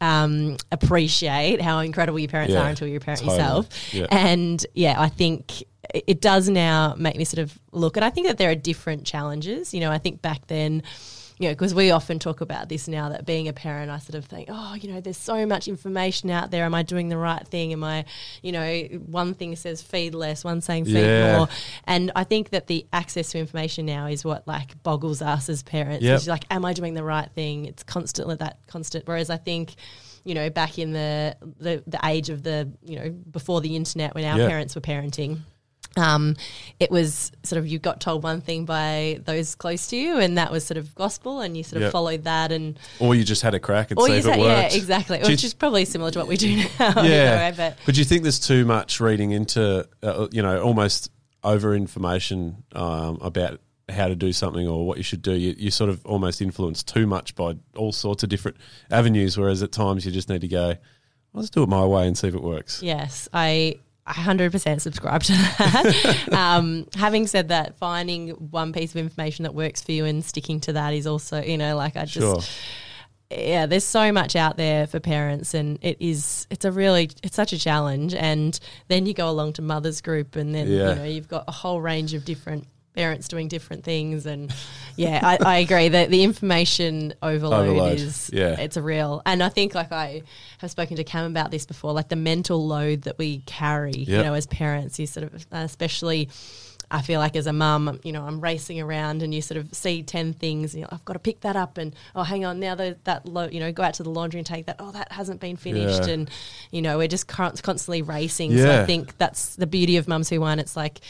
um, 0.00 0.56
appreciate 0.70 1.60
how 1.60 1.80
incredible 1.80 2.20
your 2.20 2.28
parents 2.28 2.54
Yeah, 2.54 2.62
are 2.62 2.68
until 2.68 2.86
you're 2.86 2.98
a 2.98 3.00
parent 3.00 3.20
totally. 3.22 3.36
yourself. 3.38 3.68
Yeah. 3.92 4.06
And 4.12 4.64
yeah, 4.74 4.94
I 5.00 5.08
think 5.08 5.62
it- 5.92 6.04
it 6.06 6.20
does 6.20 6.48
now 6.48 6.94
make 6.96 7.16
me 7.16 7.24
sort 7.24 7.40
of 7.42 7.58
look, 7.72 7.96
and 7.96 8.04
I 8.04 8.10
think 8.10 8.26
that 8.28 8.38
there 8.38 8.50
are 8.50 8.54
different 8.54 9.04
challenges. 9.04 9.74
You 9.74 9.80
know, 9.80 9.90
I 9.90 9.98
think 9.98 10.22
back 10.22 10.46
then. 10.46 10.82
You 11.40 11.48
know, 11.48 11.52
because 11.54 11.72
we 11.74 11.92
often 11.92 12.18
talk 12.18 12.40
about 12.40 12.68
this 12.68 12.88
now 12.88 13.10
that 13.10 13.24
being 13.24 13.46
a 13.46 13.52
parent, 13.52 13.90
I 13.92 13.98
sort 13.98 14.16
of 14.16 14.24
think, 14.24 14.48
oh, 14.50 14.74
you 14.74 14.92
know, 14.92 15.00
there's 15.00 15.16
so 15.16 15.46
much 15.46 15.68
information 15.68 16.30
out 16.30 16.50
there. 16.50 16.64
Am 16.64 16.74
I 16.74 16.82
doing 16.82 17.08
the 17.10 17.16
right 17.16 17.46
thing? 17.46 17.72
Am 17.72 17.84
I, 17.84 18.06
you 18.42 18.50
know, 18.50 18.82
one 19.06 19.34
thing 19.34 19.54
says 19.54 19.80
feed 19.80 20.14
less, 20.14 20.42
one 20.42 20.60
saying 20.60 20.86
feed 20.86 20.94
Yeah. 21.04 21.36
more. 21.38 21.48
And 21.84 22.10
I 22.16 22.24
think 22.24 22.50
that 22.50 22.66
the 22.66 22.86
access 22.92 23.30
to 23.30 23.38
information 23.38 23.86
now 23.86 24.06
is 24.06 24.24
what 24.24 24.48
like 24.48 24.82
boggles 24.82 25.22
us 25.22 25.48
as 25.48 25.62
parents. 25.62 26.02
Yep. 26.04 26.16
It's 26.16 26.26
like, 26.26 26.44
am 26.50 26.64
I 26.64 26.72
doing 26.72 26.94
the 26.94 27.04
right 27.04 27.30
thing? 27.30 27.66
It's 27.66 27.84
constantly 27.84 28.34
that 28.36 28.58
constant. 28.66 29.06
Whereas 29.06 29.30
I 29.30 29.36
think, 29.36 29.76
you 30.24 30.34
know, 30.34 30.50
back 30.50 30.78
in 30.78 30.92
the 30.92 31.36
the, 31.60 31.84
the 31.86 32.00
age 32.04 32.30
of 32.30 32.42
the, 32.42 32.68
you 32.82 32.98
know, 32.98 33.10
before 33.10 33.60
the 33.60 33.76
internet 33.76 34.14
when 34.14 34.24
our 34.24 34.38
Yeah. 34.38 34.48
parents 34.48 34.74
were 34.74 34.80
parenting. 34.80 35.38
Um, 35.98 36.36
it 36.80 36.90
was 36.90 37.32
sort 37.42 37.58
of 37.58 37.66
you 37.66 37.78
got 37.78 38.00
told 38.00 38.22
one 38.22 38.40
thing 38.40 38.64
by 38.64 39.20
those 39.24 39.54
close 39.54 39.88
to 39.88 39.96
you, 39.96 40.18
and 40.18 40.38
that 40.38 40.50
was 40.52 40.64
sort 40.64 40.78
of 40.78 40.94
gospel, 40.94 41.40
and 41.40 41.56
you 41.56 41.62
sort 41.64 41.78
of 41.78 41.82
Yep. 41.82 41.92
followed 41.92 42.24
that, 42.24 42.52
and 42.52 42.78
Or 43.00 43.14
you 43.14 43.24
just 43.24 43.42
had 43.42 43.54
a 43.54 43.60
crack 43.60 43.90
and 43.90 43.98
or 43.98 44.06
see 44.06 44.12
if 44.14 44.18
it 44.20 44.22
said, 44.24 44.38
yeah, 44.38 44.68
exactly, 44.72 45.18
Do 45.18 45.28
which 45.28 45.44
is 45.44 45.54
probably 45.54 45.84
similar 45.84 46.10
to 46.12 46.18
what 46.18 46.28
we 46.28 46.36
do 46.36 46.56
now. 46.78 47.02
yeah. 47.02 47.50
but 47.50 47.76
But 47.84 47.94
do 47.94 48.00
you 48.00 48.04
think 48.04 48.22
there's 48.22 48.38
too 48.40 48.64
much 48.64 49.00
reading 49.00 49.32
into, 49.32 49.86
uh, 50.02 50.28
you 50.30 50.42
know, 50.42 50.62
almost 50.62 51.10
over 51.44 51.74
information 51.74 52.62
um, 52.72 53.18
about 53.20 53.60
how 53.88 54.06
to 54.08 54.14
do 54.14 54.32
something 54.32 54.66
or 54.68 54.86
what 54.86 54.96
you 54.98 55.02
should 55.02 55.22
do? 55.22 55.32
You, 55.32 55.54
you 55.58 55.70
sort 55.70 55.90
of 55.90 56.04
almost 56.06 56.40
influenced 56.42 56.88
too 56.88 57.06
much 57.06 57.34
by 57.34 57.54
all 57.76 57.92
sorts 57.92 58.22
of 58.22 58.28
different 58.28 58.56
avenues, 58.90 59.36
whereas 59.38 59.62
at 59.62 59.72
times 59.72 60.04
you 60.04 60.12
just 60.12 60.28
need 60.28 60.42
to 60.42 60.48
go, 60.48 60.74
let's 61.32 61.50
do 61.50 61.62
it 61.62 61.68
my 61.68 61.84
way 61.84 62.06
and 62.06 62.16
see 62.16 62.28
if 62.28 62.34
it 62.34 62.42
works. 62.42 62.82
Yes, 62.82 63.28
I. 63.32 63.78
I 64.08 64.12
100% 64.14 64.80
subscribe 64.80 65.22
to 65.24 65.32
that. 65.32 66.28
um, 66.32 66.86
having 66.96 67.26
said 67.26 67.48
that, 67.48 67.76
finding 67.76 68.30
one 68.30 68.72
piece 68.72 68.90
of 68.92 68.96
information 68.96 69.42
that 69.42 69.54
works 69.54 69.82
for 69.82 69.92
you 69.92 70.06
and 70.06 70.24
sticking 70.24 70.60
to 70.60 70.72
that 70.72 70.94
is 70.94 71.06
also, 71.06 71.42
you 71.42 71.58
know, 71.58 71.76
like 71.76 71.94
I 71.96 72.06
just, 72.06 72.14
Sure. 73.30 73.38
yeah, 73.38 73.66
there's 73.66 73.84
so 73.84 74.10
much 74.10 74.34
out 74.34 74.56
there 74.56 74.86
for 74.86 74.98
parents, 74.98 75.52
and 75.52 75.78
it 75.82 75.98
is, 76.00 76.46
it's 76.50 76.64
a 76.64 76.72
really, 76.72 77.10
it's 77.22 77.36
such 77.36 77.52
a 77.52 77.58
challenge. 77.58 78.14
And 78.14 78.58
then 78.88 79.04
you 79.04 79.12
go 79.12 79.28
along 79.28 79.52
to 79.54 79.62
mothers 79.62 80.00
group, 80.00 80.36
and 80.36 80.54
then 80.54 80.68
Yeah. 80.68 80.88
you 80.90 80.94
know 80.94 81.04
you've 81.04 81.28
got 81.28 81.44
a 81.46 81.52
whole 81.52 81.80
range 81.82 82.14
of 82.14 82.24
different 82.24 82.66
parents 82.98 83.28
doing 83.28 83.46
different 83.46 83.84
things, 83.84 84.26
and 84.26 84.52
yeah, 84.96 85.20
I, 85.22 85.38
I 85.40 85.56
agree 85.58 85.88
that 85.88 86.10
the 86.10 86.24
information 86.24 87.14
overload, 87.22 87.68
Overload, 87.68 88.00
is, 88.00 88.28
yeah. 88.32 88.58
it's 88.58 88.76
a 88.76 88.82
real, 88.82 89.22
and 89.24 89.40
I 89.40 89.48
think 89.50 89.72
like 89.74 89.92
I 89.92 90.22
have 90.58 90.70
spoken 90.70 90.96
to 90.96 91.04
Cam 91.04 91.26
about 91.30 91.52
this 91.52 91.64
before, 91.64 91.92
like 91.92 92.08
the 92.08 92.16
mental 92.16 92.66
load 92.66 93.02
that 93.02 93.16
we 93.16 93.38
carry, 93.46 93.92
you 93.92 94.18
know, 94.18 94.34
as 94.34 94.46
parents, 94.46 94.98
you 94.98 95.06
sort 95.06 95.32
of, 95.32 95.46
especially. 95.52 96.28
I 96.90 97.02
feel 97.02 97.20
like 97.20 97.36
as 97.36 97.46
a 97.46 97.52
mum, 97.52 98.00
you 98.02 98.12
know, 98.12 98.24
I'm 98.24 98.40
racing 98.40 98.80
around 98.80 99.22
and 99.22 99.34
you 99.34 99.42
sort 99.42 99.58
of 99.58 99.74
see 99.74 100.02
10 100.02 100.32
things 100.32 100.72
and 100.72 100.80
you're 100.80 100.88
like, 100.90 100.94
I've 100.94 101.04
got 101.04 101.12
to 101.12 101.18
pick 101.18 101.42
that 101.42 101.54
up 101.54 101.76
and, 101.76 101.94
oh, 102.14 102.22
hang 102.22 102.46
on, 102.46 102.60
now 102.60 102.74
that, 102.76 103.04
that 103.04 103.26
lo- 103.26 103.50
you 103.52 103.60
know, 103.60 103.70
go 103.72 103.82
out 103.82 103.92
to 103.94 104.02
the 104.02 104.08
laundry 104.08 104.40
and 104.40 104.46
take 104.46 104.64
that, 104.64 104.76
oh, 104.78 104.90
that 104.92 105.12
hasn't 105.12 105.38
been 105.38 105.56
finished. 105.56 106.06
Yeah. 106.06 106.14
And, 106.14 106.30
you 106.70 106.80
know, 106.80 106.96
we're 106.96 107.06
just 107.06 107.28
constantly 107.28 108.00
racing. 108.00 108.56
So 108.56 108.80
I 108.80 108.86
think 108.86 109.18
that's 109.18 109.56
the 109.56 109.66
beauty 109.66 109.98
of 109.98 110.08
Mums 110.08 110.30
Who 110.30 110.40
Wine. 110.40 110.58
It's 110.58 110.76
like, 110.76 111.00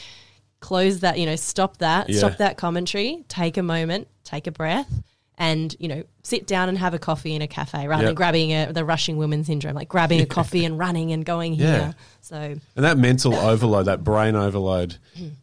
close 0.59 0.99
that, 1.01 1.17
you 1.19 1.25
know, 1.25 1.35
stop 1.35 1.77
that, 1.77 2.09
Yeah. 2.09 2.17
stop 2.19 2.37
that 2.37 2.57
commentary, 2.57 3.23
take 3.27 3.57
a 3.57 3.63
moment, 3.63 4.07
take 4.23 4.47
a 4.47 4.51
breath. 4.51 5.01
And 5.41 5.73
you 5.79 5.87
know, 5.87 6.03
sit 6.21 6.47
down 6.47 6.67
and 6.67 6.77
have 6.77 6.93
a 6.93 6.99
coffee 6.99 7.33
in 7.33 7.41
a 7.41 7.47
cafe 7.47 7.87
rather 7.87 8.03
Yep. 8.03 8.09
than 8.09 8.15
grabbing 8.15 8.51
a, 8.51 8.73
the 8.73 8.83
rushing 8.83 9.15
woman 9.15 9.45
syndrome, 9.45 9.73
like 9.73 9.87
grabbing 9.87 10.19
a 10.19 10.25
coffee 10.25 10.65
and 10.65 10.77
running 10.77 11.13
and 11.13 11.23
going 11.25 11.53
here. 11.53 11.95
So 12.19 12.35
And 12.35 12.59
that 12.75 12.97
mental 12.97 13.33
overload, 13.33 13.85
that 13.85 14.03
brain 14.03 14.35
overload, 14.35 14.97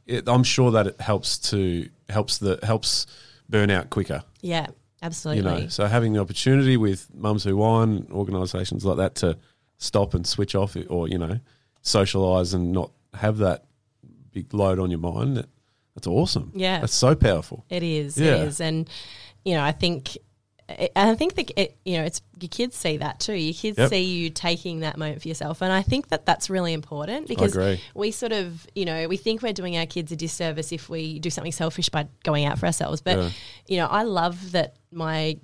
it, 0.06 0.28
I'm 0.28 0.44
sure 0.44 0.70
that 0.72 0.86
it 0.86 1.00
helps 1.00 1.38
to 1.50 1.88
helps 2.10 2.36
the 2.36 2.58
helps 2.62 3.06
burn 3.48 3.70
out 3.70 3.88
quicker. 3.88 4.22
yeah, 4.42 4.66
absolutely. 5.00 5.50
You 5.50 5.60
know, 5.62 5.68
so 5.68 5.86
having 5.86 6.12
the 6.12 6.20
opportunity 6.20 6.76
with 6.76 7.06
Mums 7.14 7.44
Who 7.44 7.56
Wine, 7.56 8.06
organisations 8.12 8.84
like 8.84 8.98
that 8.98 9.14
to 9.16 9.38
stop 9.78 10.12
and 10.12 10.26
switch 10.26 10.54
off, 10.54 10.76
or 10.90 11.08
you 11.08 11.16
know, 11.16 11.40
socialise 11.82 12.52
and 12.52 12.70
not 12.72 12.90
have 13.14 13.38
that 13.38 13.64
big 14.42 14.52
load 14.52 14.78
on 14.78 14.90
your 14.90 15.00
mind. 15.00 15.36
That, 15.38 15.46
that's 15.94 16.06
awesome. 16.06 16.52
Yeah. 16.54 16.80
that's 16.80 16.94
so 16.94 17.14
powerful. 17.14 17.64
It 17.70 17.82
is. 17.82 18.18
Yeah. 18.18 18.36
It 18.36 18.48
is. 18.48 18.60
And 18.60 18.88
you 19.44 19.54
know, 19.54 19.62
I 19.64 19.72
think. 19.72 20.16
I 20.96 21.14
think 21.14 21.36
that 21.36 21.52
it, 21.56 21.76
you 21.84 21.96
know, 21.96 22.02
it's 22.02 22.20
your 22.40 22.48
kids 22.48 22.74
see 22.76 22.96
that 22.96 23.20
too. 23.20 23.34
Your 23.34 23.54
kids 23.54 23.78
Yep. 23.78 23.88
see 23.88 24.02
you 24.02 24.30
taking 24.30 24.80
that 24.80 24.98
moment 24.98 25.22
for 25.22 25.28
yourself, 25.28 25.62
and 25.62 25.72
I 25.72 25.82
think 25.82 26.08
that 26.08 26.26
that's 26.26 26.50
really 26.50 26.72
important 26.72 27.28
because 27.28 27.56
we 27.94 28.10
sort 28.10 28.32
of, 28.32 28.66
you 28.74 28.84
know, 28.84 29.06
we 29.06 29.16
think 29.16 29.42
we're 29.42 29.52
doing 29.52 29.76
our 29.76 29.86
kids 29.86 30.10
a 30.10 30.16
disservice 30.16 30.72
if 30.72 30.88
we 30.88 31.20
do 31.20 31.30
something 31.30 31.52
selfish 31.52 31.88
by 31.88 32.08
going 32.24 32.46
out 32.46 32.58
for 32.58 32.66
ourselves. 32.66 33.00
But 33.00 33.16
Yeah. 33.16 33.30
you 33.68 33.76
know, 33.76 33.86
I 33.86 34.02
love 34.02 34.50
that 34.52 34.74
my 34.90 35.38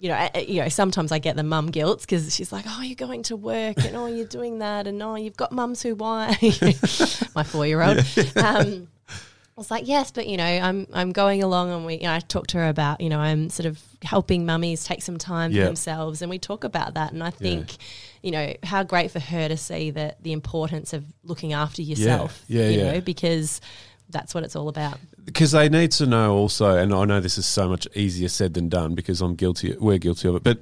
you 0.00 0.08
know, 0.08 0.28
you 0.34 0.62
know, 0.62 0.68
sometimes 0.70 1.12
I 1.12 1.18
get 1.18 1.36
the 1.36 1.42
mum 1.42 1.66
guilt 1.70 2.00
because 2.00 2.34
she's 2.34 2.50
like, 2.52 2.64
"Oh, 2.66 2.80
you're 2.82 2.94
going 2.96 3.22
to 3.24 3.36
work, 3.36 3.76
and 3.84 3.94
oh, 3.94 4.06
you're 4.06 4.26
doing 4.26 4.58
that, 4.60 4.86
and 4.86 5.00
oh, 5.02 5.14
you've 5.14 5.36
got 5.36 5.52
mums 5.52 5.82
who 5.82 5.94
why." 5.94 6.36
My 7.34 7.42
four 7.44 7.66
year 7.66 7.82
old. 7.82 7.98
Um, 8.36 8.88
I 9.08 9.60
was 9.60 9.70
like, 9.70 9.86
"Yes, 9.86 10.10
but 10.10 10.26
you 10.26 10.38
know, 10.38 10.44
I'm 10.44 10.86
I'm 10.94 11.12
going 11.12 11.42
along, 11.42 11.70
and 11.70 11.84
we, 11.84 11.96
you 11.96 12.04
know, 12.04 12.14
I 12.14 12.20
talked 12.20 12.48
to 12.50 12.58
her 12.58 12.68
about, 12.68 13.02
you 13.02 13.10
know, 13.10 13.20
I'm 13.20 13.50
sort 13.50 13.66
of 13.66 13.78
helping 14.02 14.46
mummies 14.46 14.84
take 14.84 15.02
some 15.02 15.18
time 15.18 15.52
Yeah. 15.52 15.64
for 15.64 15.66
themselves, 15.66 16.22
and 16.22 16.30
we 16.30 16.38
talk 16.38 16.64
about 16.64 16.94
that, 16.94 17.12
and 17.12 17.22
I 17.22 17.30
think. 17.30 17.76
You 18.22 18.32
know 18.32 18.52
how 18.64 18.82
great 18.82 19.10
for 19.10 19.18
her 19.18 19.48
to 19.48 19.56
see 19.56 19.92
that 19.92 20.22
the 20.22 20.32
importance 20.32 20.92
of 20.92 21.06
looking 21.24 21.54
after 21.54 21.80
yourself. 21.80 22.44
Yeah, 22.48 22.68
you 22.68 22.80
yeah. 22.80 22.92
know, 22.92 23.00
because 23.00 23.62
that's 24.10 24.34
what 24.34 24.44
it's 24.44 24.56
all 24.56 24.68
about. 24.68 24.98
because 25.24 25.52
they 25.52 25.68
need 25.68 25.92
to 25.92 26.06
know 26.06 26.34
also, 26.34 26.76
and 26.76 26.92
I 26.92 27.04
know 27.04 27.20
this 27.20 27.38
is 27.38 27.46
so 27.46 27.68
much 27.68 27.86
easier 27.94 28.28
said 28.28 28.54
than 28.54 28.68
done 28.68 28.94
because 28.94 29.20
I'm 29.20 29.34
guilty. 29.34 29.76
We're 29.78 29.98
guilty 29.98 30.28
of 30.28 30.36
it, 30.36 30.42
but 30.42 30.58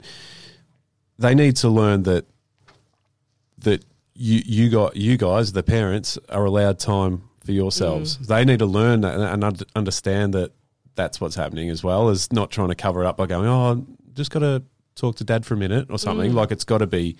they 1.19 1.35
need 1.35 1.57
to 1.57 1.69
learn 1.69 2.05
that 2.05 2.27
that 3.59 3.85
you 4.15 4.43
you 4.45 4.71
got 4.71 4.97
you 4.97 5.17
guys, 5.17 5.53
the 5.53 5.63
parents, 5.63 6.19
are 6.29 6.45
allowed 6.45 6.79
time 6.79 7.23
for 7.45 7.53
yourselves. 7.53 8.19
Mm. 8.19 8.27
They 8.27 8.45
need 8.45 8.59
to 8.59 8.67
learn 8.67 9.01
that 9.03 9.19
and 9.19 9.65
understand 9.75 10.35
that 10.35 10.53
that's 10.95 11.21
what's 11.21 11.37
happening 11.37 11.71
as 11.71 11.83
well 11.83 12.09
as 12.09 12.33
not 12.33 12.51
trying 12.51 12.69
to 12.69 12.75
cover 12.75 13.03
it 13.05 13.07
up 13.07 13.17
by 13.17 13.27
going, 13.27 13.49
oh, 13.49 13.87
just 14.15 14.31
got 14.31 14.41
to 14.41 14.63
talk 14.97 15.17
to 15.17 15.25
dad 15.25 15.47
for 15.47 15.55
a 15.55 15.57
minute 15.57 15.87
or 15.91 15.99
something. 15.99 16.33
Mm. 16.33 16.35
Like 16.35 16.51
it's 16.51 16.65
got 16.65 16.79
to 16.79 16.87
be. 16.87 17.17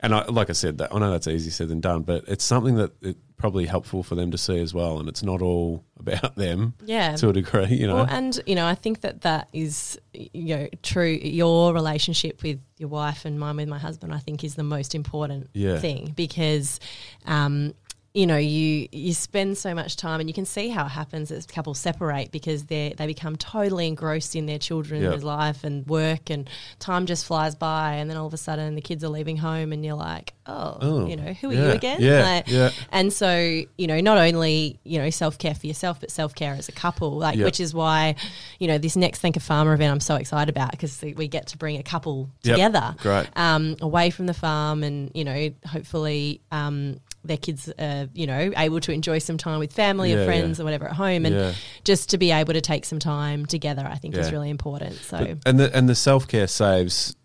And 0.00 0.14
I, 0.14 0.24
like 0.26 0.48
I 0.48 0.52
said, 0.52 0.78
that 0.78 0.94
I 0.94 0.98
know 0.98 1.10
that's 1.10 1.26
easier 1.26 1.50
said 1.50 1.68
than 1.68 1.80
done, 1.80 2.02
but 2.02 2.24
it's 2.28 2.44
something 2.44 2.76
that 2.76 2.92
it's 3.02 3.18
probably 3.36 3.66
helpful 3.66 4.02
for 4.02 4.14
them 4.14 4.30
to 4.30 4.38
see 4.38 4.58
as 4.60 4.72
well. 4.72 4.98
And 5.00 5.08
it's 5.08 5.22
not 5.22 5.42
all 5.42 5.84
about 5.98 6.36
them 6.36 6.74
Yeah. 6.84 7.16
to 7.16 7.30
a 7.30 7.32
degree, 7.32 7.66
you 7.74 7.86
know. 7.86 7.96
Well, 7.96 8.06
and 8.08 8.40
you 8.46 8.54
know, 8.54 8.66
I 8.66 8.74
think 8.76 9.00
that 9.00 9.22
that 9.22 9.48
is, 9.52 9.98
you 10.12 10.56
know, 10.56 10.68
true. 10.82 11.18
Your 11.22 11.72
relationship 11.74 12.42
with 12.42 12.60
your 12.78 12.88
wife 12.88 13.24
and 13.24 13.38
mine 13.40 13.56
with 13.56 13.68
my 13.68 13.78
husband, 13.78 14.14
I 14.14 14.18
think, 14.18 14.44
is 14.44 14.54
the 14.54 14.62
most 14.64 14.94
important 14.94 15.50
Yeah. 15.52 15.78
thing 15.80 16.12
because, 16.16 16.78
um, 17.26 17.74
you 18.18 18.26
know, 18.26 18.36
you 18.36 18.88
you 18.90 19.14
spend 19.14 19.56
so 19.56 19.72
much 19.74 19.96
time, 19.96 20.18
and 20.18 20.28
you 20.28 20.34
can 20.34 20.44
see 20.44 20.70
how 20.70 20.86
it 20.86 20.88
happens 20.88 21.30
as 21.30 21.46
couples 21.46 21.78
separate 21.78 22.32
because 22.32 22.64
they 22.64 22.92
they 22.98 23.06
become 23.06 23.36
totally 23.36 23.86
engrossed 23.86 24.34
in 24.34 24.46
their 24.46 24.58
children's 24.58 25.04
Yep. 25.04 25.22
life 25.22 25.62
and 25.62 25.86
work, 25.86 26.28
and 26.28 26.50
time 26.80 27.06
just 27.06 27.24
flies 27.26 27.54
by, 27.54 27.94
and 27.94 28.10
then 28.10 28.16
all 28.16 28.26
of 28.26 28.34
a 28.34 28.36
sudden 28.36 28.74
the 28.74 28.80
kids 28.80 29.04
are 29.04 29.08
leaving 29.08 29.36
home, 29.36 29.72
and 29.72 29.84
you're 29.84 29.94
like, 29.94 30.34
oh, 30.46 30.78
Oh, 30.80 31.06
you 31.06 31.14
know, 31.14 31.32
who 31.34 31.50
are 31.50 31.54
yeah, 31.54 31.64
you 31.66 31.70
again? 31.70 31.98
yeah, 32.00 32.22
Like, 32.22 32.48
yeah. 32.48 32.70
and 32.90 33.12
so, 33.12 33.30
you 33.76 33.86
know, 33.86 34.00
not 34.00 34.18
only, 34.18 34.80
you 34.82 34.98
know, 34.98 35.10
self 35.10 35.38
care 35.38 35.54
for 35.54 35.68
yourself, 35.68 36.00
but 36.00 36.10
self 36.10 36.34
care 36.34 36.54
as 36.54 36.68
a 36.68 36.72
couple, 36.72 37.12
like, 37.18 37.36
Yep. 37.36 37.44
which 37.44 37.60
is 37.60 37.72
why, 37.72 38.16
you 38.58 38.66
know, 38.66 38.78
this 38.78 38.96
next 38.96 39.20
Thank 39.20 39.36
a 39.36 39.40
Farmer 39.40 39.74
event 39.74 39.92
I'm 39.92 40.00
so 40.00 40.16
excited 40.16 40.48
about 40.48 40.72
because 40.72 41.00
we 41.16 41.28
get 41.28 41.46
to 41.48 41.56
bring 41.58 41.76
a 41.78 41.84
couple 41.84 42.28
Yep. 42.42 42.54
together 42.56 42.94
Great. 42.98 43.28
um, 43.36 43.76
away 43.80 44.10
from 44.10 44.26
the 44.26 44.34
farm 44.34 44.82
and, 44.82 45.12
you 45.14 45.22
know, 45.24 45.50
hopefully 45.66 46.40
um, 46.50 46.98
their 47.24 47.36
kids 47.36 47.70
are, 47.78 48.08
you 48.14 48.26
know, 48.26 48.52
able 48.56 48.80
to 48.80 48.92
enjoy 48.92 49.18
some 49.18 49.36
time 49.36 49.58
with 49.58 49.72
family 49.72 50.12
Yeah, 50.12 50.18
or 50.18 50.24
friends 50.24 50.58
yeah. 50.58 50.62
or 50.62 50.64
whatever 50.64 50.86
at 50.86 50.94
home. 50.94 51.26
And 51.26 51.34
Yeah. 51.34 51.52
just 51.84 52.10
to 52.10 52.18
be 52.18 52.30
able 52.30 52.52
to 52.54 52.60
take 52.60 52.84
some 52.84 52.98
time 52.98 53.44
together, 53.46 53.86
I 53.86 53.96
think 53.96 54.16
is 54.16 54.30
really 54.32 54.50
important. 54.50 54.94
So, 54.94 55.18
But- 55.18 55.38
and 55.46 55.58
the 55.60 55.76
and 55.76 55.88
the 55.88 55.94
self 55.94 56.28
care 56.28 56.46
saves, 56.46 57.16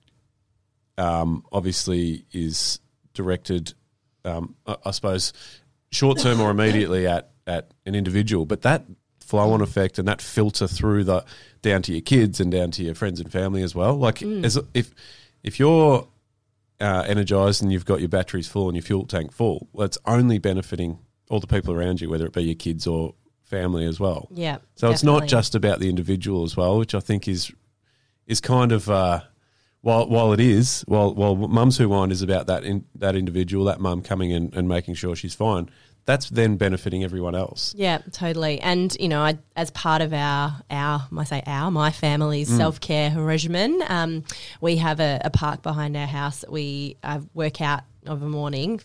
um, 0.98 1.44
obviously 1.52 2.26
is 2.32 2.80
directed, 3.14 3.74
um, 4.26 4.56
I, 4.66 4.76
I 4.86 4.92
suppose, 4.92 5.34
short 5.92 6.20
term 6.20 6.40
or 6.42 6.50
immediately 6.52 7.08
at 7.16 7.32
at 7.46 7.72
an 7.86 7.94
individual, 7.96 8.46
but 8.46 8.62
that 8.62 8.86
flow 9.20 9.52
on 9.52 9.62
effect 9.62 10.00
and 10.00 10.08
that 10.08 10.22
filter 10.22 10.68
through 10.68 11.04
the 11.04 11.24
down 11.62 11.82
to 11.82 11.92
your 11.92 12.02
kids 12.02 12.40
and 12.40 12.52
down 12.52 12.72
to 12.72 12.84
your 12.84 12.96
friends 12.96 13.20
and 13.20 13.32
family 13.32 13.62
as 13.64 13.74
well. 13.76 13.96
Like 13.96 14.22
as 14.22 14.58
if 14.74 14.92
if 15.44 15.60
you're 15.60 16.08
uh, 16.84 17.04
energized 17.08 17.62
and 17.64 17.72
you've 17.72 17.86
got 17.86 18.00
your 18.02 18.10
batteries 18.10 18.48
full 18.48 18.68
and 18.68 18.76
your 18.76 18.84
fuel 18.84 19.06
tank 19.06 19.32
full, 19.32 19.70
well, 19.72 19.86
it's 19.86 19.98
only 20.06 20.38
benefiting 20.38 21.00
all 21.30 21.40
the 21.40 21.48
people 21.48 21.74
around 21.74 22.02
you, 22.02 22.10
whether 22.10 22.26
it 22.26 22.34
be 22.34 22.44
your 22.44 22.56
kids 22.56 22.86
or 22.86 23.16
family 23.44 23.86
as 23.86 24.00
well. 24.00 24.28
yeah. 24.32 24.58
So 24.76 24.92
it's 24.92 25.04
not 25.04 25.28
just 25.28 25.56
about 25.56 25.80
the 25.80 25.90
individual 25.90 26.44
as 26.44 26.58
well, 26.58 26.78
which 26.78 26.94
I 26.94 27.00
think 27.00 27.28
is 27.28 27.52
is 28.28 28.42
kind 28.42 28.72
of 28.72 28.90
uh, 28.90 29.22
while 29.82 30.08
while 30.08 30.34
it 30.34 30.40
is 30.40 30.84
while 30.88 31.14
while 31.14 31.36
Mums 31.36 31.78
Who 31.78 31.90
Wine 31.90 32.12
is 32.12 32.22
about 32.22 32.48
that 32.48 32.64
in, 32.64 32.86
that 32.96 33.16
individual, 33.16 33.66
that 33.66 33.80
mum 33.80 34.02
coming 34.02 34.32
in 34.32 34.52
and 34.54 34.68
making 34.68 34.96
sure 34.96 35.16
she's 35.16 35.36
fine. 35.36 35.70
That's 36.06 36.30
then 36.30 36.58
benefiting 36.58 37.04
everyone 37.04 37.34
else. 37.34 37.74
Yeah, 37.78 38.00
totally. 38.12 38.60
And 38.60 38.96
you 39.00 39.08
know, 39.08 39.22
I, 39.22 39.38
as 39.56 39.72
part 39.72 40.02
of 40.02 40.14
our 40.14 40.62
our 40.70 41.08
I 41.18 41.24
say 41.24 41.42
our 41.46 41.72
my 41.72 41.92
family's 41.92 42.50
self 42.50 42.80
care 42.82 43.12
regimen, 43.16 43.82
um, 43.88 44.24
we 44.60 44.78
have 44.78 45.00
a, 45.00 45.22
a 45.24 45.30
park 45.30 45.62
behind 45.62 45.96
our 45.96 46.08
house 46.08 46.42
that 46.42 46.52
we 46.52 46.98
uh, 47.04 47.22
work 47.34 47.62
out 47.62 47.84
of 48.06 48.22
a 48.22 48.28
morning. 48.28 48.82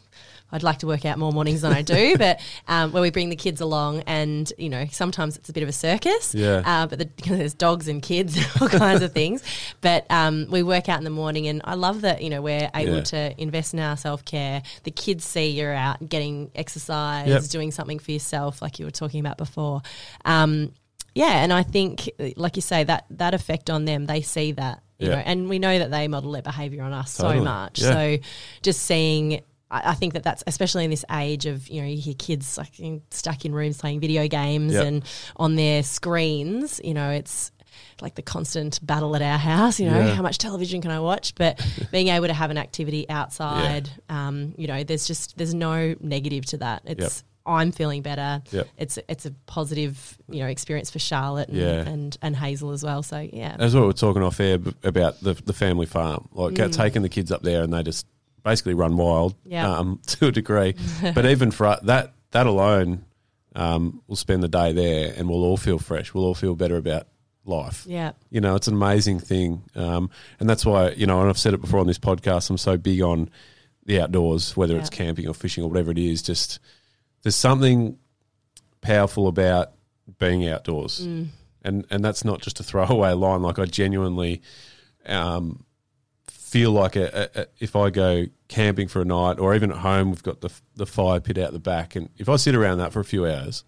I'd 0.51 0.63
like 0.63 0.79
to 0.79 0.87
work 0.87 1.05
out 1.05 1.19
more 1.19 1.31
mornings 1.33 1.61
than 1.61 1.73
I 1.73 1.83
do, 1.83 2.17
but 2.19 2.41
um, 2.69 2.93
where 2.93 3.03
we 3.03 3.11
bring 3.11 3.29
the 3.29 3.37
kids 3.37 3.61
along, 3.61 4.03
and 4.07 4.51
you 4.59 4.69
know, 4.69 4.87
sometimes 4.91 5.37
it's 5.37 5.49
a 5.49 5.53
bit 5.53 5.63
of 5.63 5.69
a 5.69 5.73
circus. 5.73 6.35
Yeah. 6.35 6.63
Uh, 6.65 6.87
but 6.87 6.99
the, 6.99 7.09
there's 7.29 7.55
dogs 7.55 7.87
and 7.89 8.01
kids 8.03 8.37
and 8.37 8.47
all 8.61 8.69
kinds 8.69 9.03
of 9.03 9.13
things. 9.13 9.43
But 9.81 10.07
um, 10.11 10.47
we 10.51 10.63
work 10.63 10.89
out 10.89 10.99
in 10.99 11.05
the 11.05 11.11
morning, 11.11 11.47
and 11.49 11.61
I 11.65 11.75
love 11.75 12.01
that 12.01 12.23
you 12.23 12.31
know 12.31 12.41
we're 12.43 12.71
able 12.75 12.97
Yeah. 12.97 13.03
to 13.03 13.41
invest 13.43 13.75
in 13.75 13.81
our 13.81 13.97
self 13.97 14.25
care. 14.25 14.63
The 14.85 14.91
kids 14.91 15.25
see 15.25 15.49
you're 15.51 15.75
out 15.75 16.09
getting 16.09 16.51
exercise, 16.55 17.29
Yep. 17.29 17.43
doing 17.51 17.71
something 17.71 17.99
for 17.99 18.13
yourself, 18.13 18.63
like 18.63 18.79
you 18.79 18.85
were 18.85 18.91
talking 18.91 19.21
about 19.21 19.37
before. 19.39 19.83
Um, 20.25 20.73
yeah, 21.15 21.43
and 21.43 21.53
I 21.53 21.63
think, 21.65 22.09
like 22.37 22.57
you 22.57 22.63
say, 22.63 22.85
that 22.85 23.05
that 23.11 23.35
effect 23.35 23.71
on 23.71 23.85
them, 23.87 24.07
they 24.07 24.21
see 24.23 24.53
that, 24.53 24.83
you 24.99 25.09
Yeah. 25.09 25.17
know, 25.17 25.21
and 25.27 25.49
we 25.49 25.59
know 25.59 25.79
that 25.79 25.91
they 25.91 26.07
model 26.07 26.33
their 26.33 26.43
behaviour 26.43 26.83
on 26.85 26.93
us 26.93 27.17
Totally. 27.17 27.39
so 27.39 27.45
much. 27.45 27.81
Yeah. 27.81 27.93
So 27.93 28.19
just 28.63 28.83
seeing. 28.83 29.43
I 29.71 29.91
I 29.91 29.95
think 29.95 30.15
that 30.15 30.23
that's 30.23 30.43
especially 30.47 30.85
in 30.85 30.91
this 30.91 31.05
age 31.11 31.47
of 31.47 31.69
you 31.69 31.81
know 31.83 31.89
you 31.89 32.01
hear 32.01 32.15
kids 32.15 32.59
like 32.59 32.73
stuck 33.11 33.45
in 33.45 33.53
rooms 33.55 33.79
playing 33.79 34.01
video 34.01 34.27
games 34.29 34.73
Yep. 34.75 34.85
and 34.87 35.05
on 35.37 35.57
their 35.57 35.83
screens. 35.83 36.81
You 36.83 36.95
know, 36.95 37.11
it's 37.11 37.53
like 38.01 38.15
the 38.15 38.23
constant 38.23 38.85
battle 38.85 39.15
at 39.15 39.23
our 39.23 39.39
house. 39.39 39.79
You 39.79 39.91
know, 39.91 39.99
Yeah. 39.99 40.15
how 40.15 40.23
much 40.23 40.39
television 40.39 40.81
can 40.81 40.91
I 40.91 41.01
watch? 41.01 41.35
But 41.35 41.61
being 41.93 42.09
able 42.09 42.27
to 42.27 42.33
have 42.35 42.51
an 42.51 42.59
activity 42.59 43.09
outside, 43.09 43.91
um, 44.09 44.55
you 44.57 44.67
know, 44.67 44.83
there's 44.85 45.07
just 45.07 45.37
there's 45.37 45.55
no 45.55 45.95
negative 46.01 46.45
to 46.47 46.57
that. 46.59 46.83
It's 46.85 47.01
Yep. 47.01 47.13
I'm 47.47 47.73
feeling 47.73 48.03
better. 48.03 48.43
Yep. 48.51 48.69
It's 48.77 48.99
it's 49.09 49.25
a 49.27 49.31
positive 49.47 50.19
you 50.29 50.41
know 50.41 50.47
experience 50.49 50.91
for 50.91 50.99
Charlotte 50.99 51.49
and, 51.49 51.57
Yeah. 51.57 51.89
and 51.89 52.17
and 52.21 52.37
Hazel 52.37 52.73
as 52.73 52.83
well. 52.85 53.03
So 53.03 53.27
yeah, 53.33 53.57
That's 53.57 53.73
what 53.75 53.81
we 53.83 53.87
we're 53.87 53.93
talking 53.93 54.23
off 54.23 54.39
air 54.41 54.59
about 54.83 55.21
the 55.23 55.35
the 55.35 55.53
family 55.55 55.87
farm, 55.87 56.29
like 56.33 56.55
Mm. 56.55 56.73
taking 56.73 57.03
the 57.03 57.09
kids 57.09 57.31
up 57.33 57.43
there 57.43 57.63
and 57.63 57.73
they 57.73 57.83
just 57.83 58.07
basically 58.49 58.75
run 58.75 58.97
wild 58.97 59.35
Yeah. 59.45 59.71
um, 59.71 60.01
to 60.07 60.27
a 60.29 60.33
degree. 60.33 60.75
but 61.15 61.27
even 61.27 61.51
for 61.51 61.77
that 61.83 62.15
that 62.33 62.47
alone, 62.47 63.05
um, 63.55 64.03
we'll 64.07 64.17
spend 64.17 64.43
the 64.43 64.49
day 64.49 64.73
there 64.73 65.15
and 65.17 65.29
we'll 65.29 65.45
all 65.45 65.57
feel 65.57 65.79
fresh. 65.79 66.13
We'll 66.15 66.25
all 66.25 66.35
feel 66.35 66.55
better 66.55 66.77
about 66.77 67.07
life. 67.45 67.85
yeah, 67.87 68.13
You 68.31 68.41
know, 68.43 68.55
it's 68.57 68.69
an 68.69 68.75
amazing 68.75 69.21
thing. 69.21 69.63
Um, 69.75 70.11
and 70.39 70.49
that's 70.49 70.67
why, 70.67 70.91
you 70.91 71.07
know, 71.07 71.21
and 71.21 71.31
I've 71.31 71.39
said 71.39 71.55
it 71.55 71.61
before 71.63 71.81
on 71.81 71.87
this 71.87 71.99
podcast, 71.99 72.51
I'm 72.51 72.59
so 72.59 72.77
big 72.77 73.01
on 73.01 73.31
the 73.87 74.01
outdoors, 74.03 74.55
whether 74.57 74.77
it's 74.79 74.91
camping 74.91 75.27
or 75.27 75.33
fishing 75.35 75.65
or 75.65 75.69
whatever 75.71 75.91
it 75.91 75.97
is. 75.99 76.21
Just 76.21 76.59
there's 77.23 77.35
something 77.37 77.97
powerful 78.83 79.27
about 79.29 79.73
being 80.19 80.47
outdoors. 80.47 81.07
Mm. 81.07 81.29
And, 81.63 81.87
and 81.91 82.05
that's 82.05 82.25
not 82.25 82.41
just 82.43 82.61
a 82.61 82.63
throwaway 82.63 83.13
line. 83.13 83.41
Like, 83.43 83.59
I 83.59 83.65
genuinely 83.65 84.43
um, 85.07 85.65
feel 86.49 86.73
like 86.73 86.97
a, 86.97 87.31
a, 87.35 87.47
if 87.61 87.77
I 87.77 87.91
go 87.91 88.25
camping 88.49 88.89
for 88.89 89.03
a 89.03 89.05
night 89.05 89.39
or 89.39 89.55
even 89.55 89.71
at 89.71 89.79
home, 89.79 90.09
we've 90.11 90.23
got 90.23 90.41
the, 90.41 90.51
the 90.77 90.87
fire 90.87 91.21
pit 91.21 91.37
out 91.37 91.53
the 91.53 91.59
back. 91.59 91.95
And 91.95 92.09
if 92.17 92.29
I 92.29 92.37
sit 92.37 92.55
around 92.55 92.79
that 92.79 92.93
for 92.93 93.01
a 93.01 93.05
few 93.05 93.27
hours, 93.27 93.65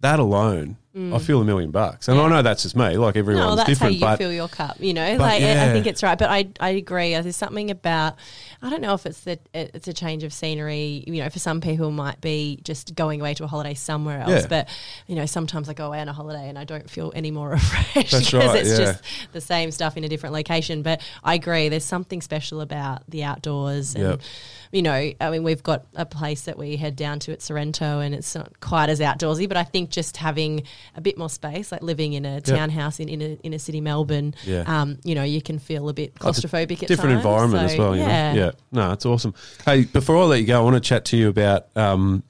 that 0.00 0.18
alone, 0.18 0.76
I 0.92 1.18
feel 1.20 1.40
a 1.40 1.44
million 1.44 1.70
bucks. 1.70 2.08
And 2.08 2.18
I 2.20 2.28
know 2.28 2.42
that's 2.42 2.64
just 2.64 2.74
me. 2.74 2.96
Like 2.96 3.14
everyone's 3.14 3.46
Mm. 3.46 3.50
no, 3.50 3.54
that's 3.56 3.68
different, 3.68 3.94
how 3.94 3.98
you 3.98 4.04
but 4.12 4.16
fill 4.18 4.32
your 4.32 4.48
cup. 4.48 4.76
You 4.80 4.92
know, 4.92 5.16
like 5.18 5.40
I- 5.42 5.68
I 5.68 5.72
think 5.72 5.86
it's 5.86 6.02
right. 6.02 6.18
But 6.18 6.30
I 6.30 6.48
I 6.58 6.70
agree. 6.70 7.12
There's 7.14 7.36
something 7.36 7.70
about 7.70 8.16
I 8.60 8.70
don't 8.70 8.80
know 8.82 8.94
if 8.94 9.06
it's 9.06 9.20
that 9.20 9.40
it's 9.54 9.86
a 9.86 9.92
change 9.92 10.24
of 10.24 10.32
scenery. 10.32 11.04
You 11.06 11.22
know, 11.22 11.30
for 11.30 11.38
some 11.38 11.60
people 11.60 11.88
it 11.88 11.92
might 11.92 12.20
be 12.20 12.58
just 12.64 12.94
going 12.96 13.20
away 13.20 13.34
to 13.34 13.44
a 13.44 13.46
holiday 13.46 13.74
somewhere 13.74 14.20
else. 14.20 14.42
Yeah. 14.42 14.46
But 14.48 14.68
you 15.06 15.14
know, 15.14 15.26
sometimes 15.26 15.68
I 15.68 15.74
go 15.74 15.86
away 15.86 16.00
on 16.00 16.08
a 16.08 16.12
holiday 16.12 16.48
and 16.48 16.58
I 16.58 16.64
don't 16.64 16.90
feel 16.90 17.12
any 17.14 17.30
more 17.30 17.50
refreshed 17.50 17.94
because 18.10 18.34
right, 18.34 18.56
it's 18.58 18.70
yeah. 18.70 18.76
just 18.92 19.04
the 19.32 19.40
same 19.40 19.70
stuff 19.70 19.96
in 19.96 20.02
a 20.02 20.08
different 20.08 20.34
location. 20.34 20.82
But 20.82 21.00
I 21.22 21.34
agree. 21.34 21.68
There's 21.68 21.84
something 21.84 22.20
special 22.20 22.60
about 22.60 23.08
the 23.08 23.22
outdoors 23.22 23.94
and. 23.94 24.04
Yep. 24.04 24.20
You 24.72 24.82
know, 24.82 25.10
I 25.20 25.30
mean, 25.30 25.42
we've 25.42 25.64
got 25.64 25.86
a 25.96 26.06
place 26.06 26.42
that 26.42 26.56
we 26.56 26.76
head 26.76 26.94
down 26.94 27.18
to 27.20 27.32
at 27.32 27.42
Sorrento, 27.42 27.98
and 27.98 28.14
it's 28.14 28.36
not 28.36 28.60
quite 28.60 28.88
as 28.88 29.00
outdoorsy. 29.00 29.48
But 29.48 29.56
I 29.56 29.64
think 29.64 29.90
just 29.90 30.16
having 30.18 30.62
a 30.94 31.00
bit 31.00 31.18
more 31.18 31.28
space, 31.28 31.72
like 31.72 31.82
living 31.82 32.12
in 32.12 32.24
a 32.24 32.40
townhouse 32.40 33.00
in 33.00 33.08
inner 33.08 33.36
inner 33.42 33.58
city 33.58 33.80
Melbourne. 33.80 34.34
Yeah. 34.44 34.64
Um, 34.66 34.98
you 35.04 35.14
know, 35.14 35.24
you 35.24 35.42
can 35.42 35.58
feel 35.58 35.88
a 35.88 35.92
bit 35.92 36.12
a 36.16 36.18
claustrophobic 36.18 36.82
at 36.82 36.88
different 36.88 37.14
times, 37.14 37.24
environment 37.24 37.68
so, 37.68 37.74
as 37.74 37.78
well. 37.78 37.96
You 37.96 38.02
yeah. 38.02 38.32
know? 38.32 38.44
yeah. 38.44 38.50
No, 38.72 38.92
it's 38.92 39.06
awesome. 39.06 39.34
Hey, 39.64 39.84
before 39.84 40.16
I 40.16 40.24
let 40.24 40.40
you 40.40 40.46
go, 40.46 40.60
I 40.60 40.64
want 40.64 40.74
to 40.74 40.80
chat 40.80 41.04
to 41.06 41.16
you 41.16 41.28
about 41.28 41.74
um, 41.76 42.22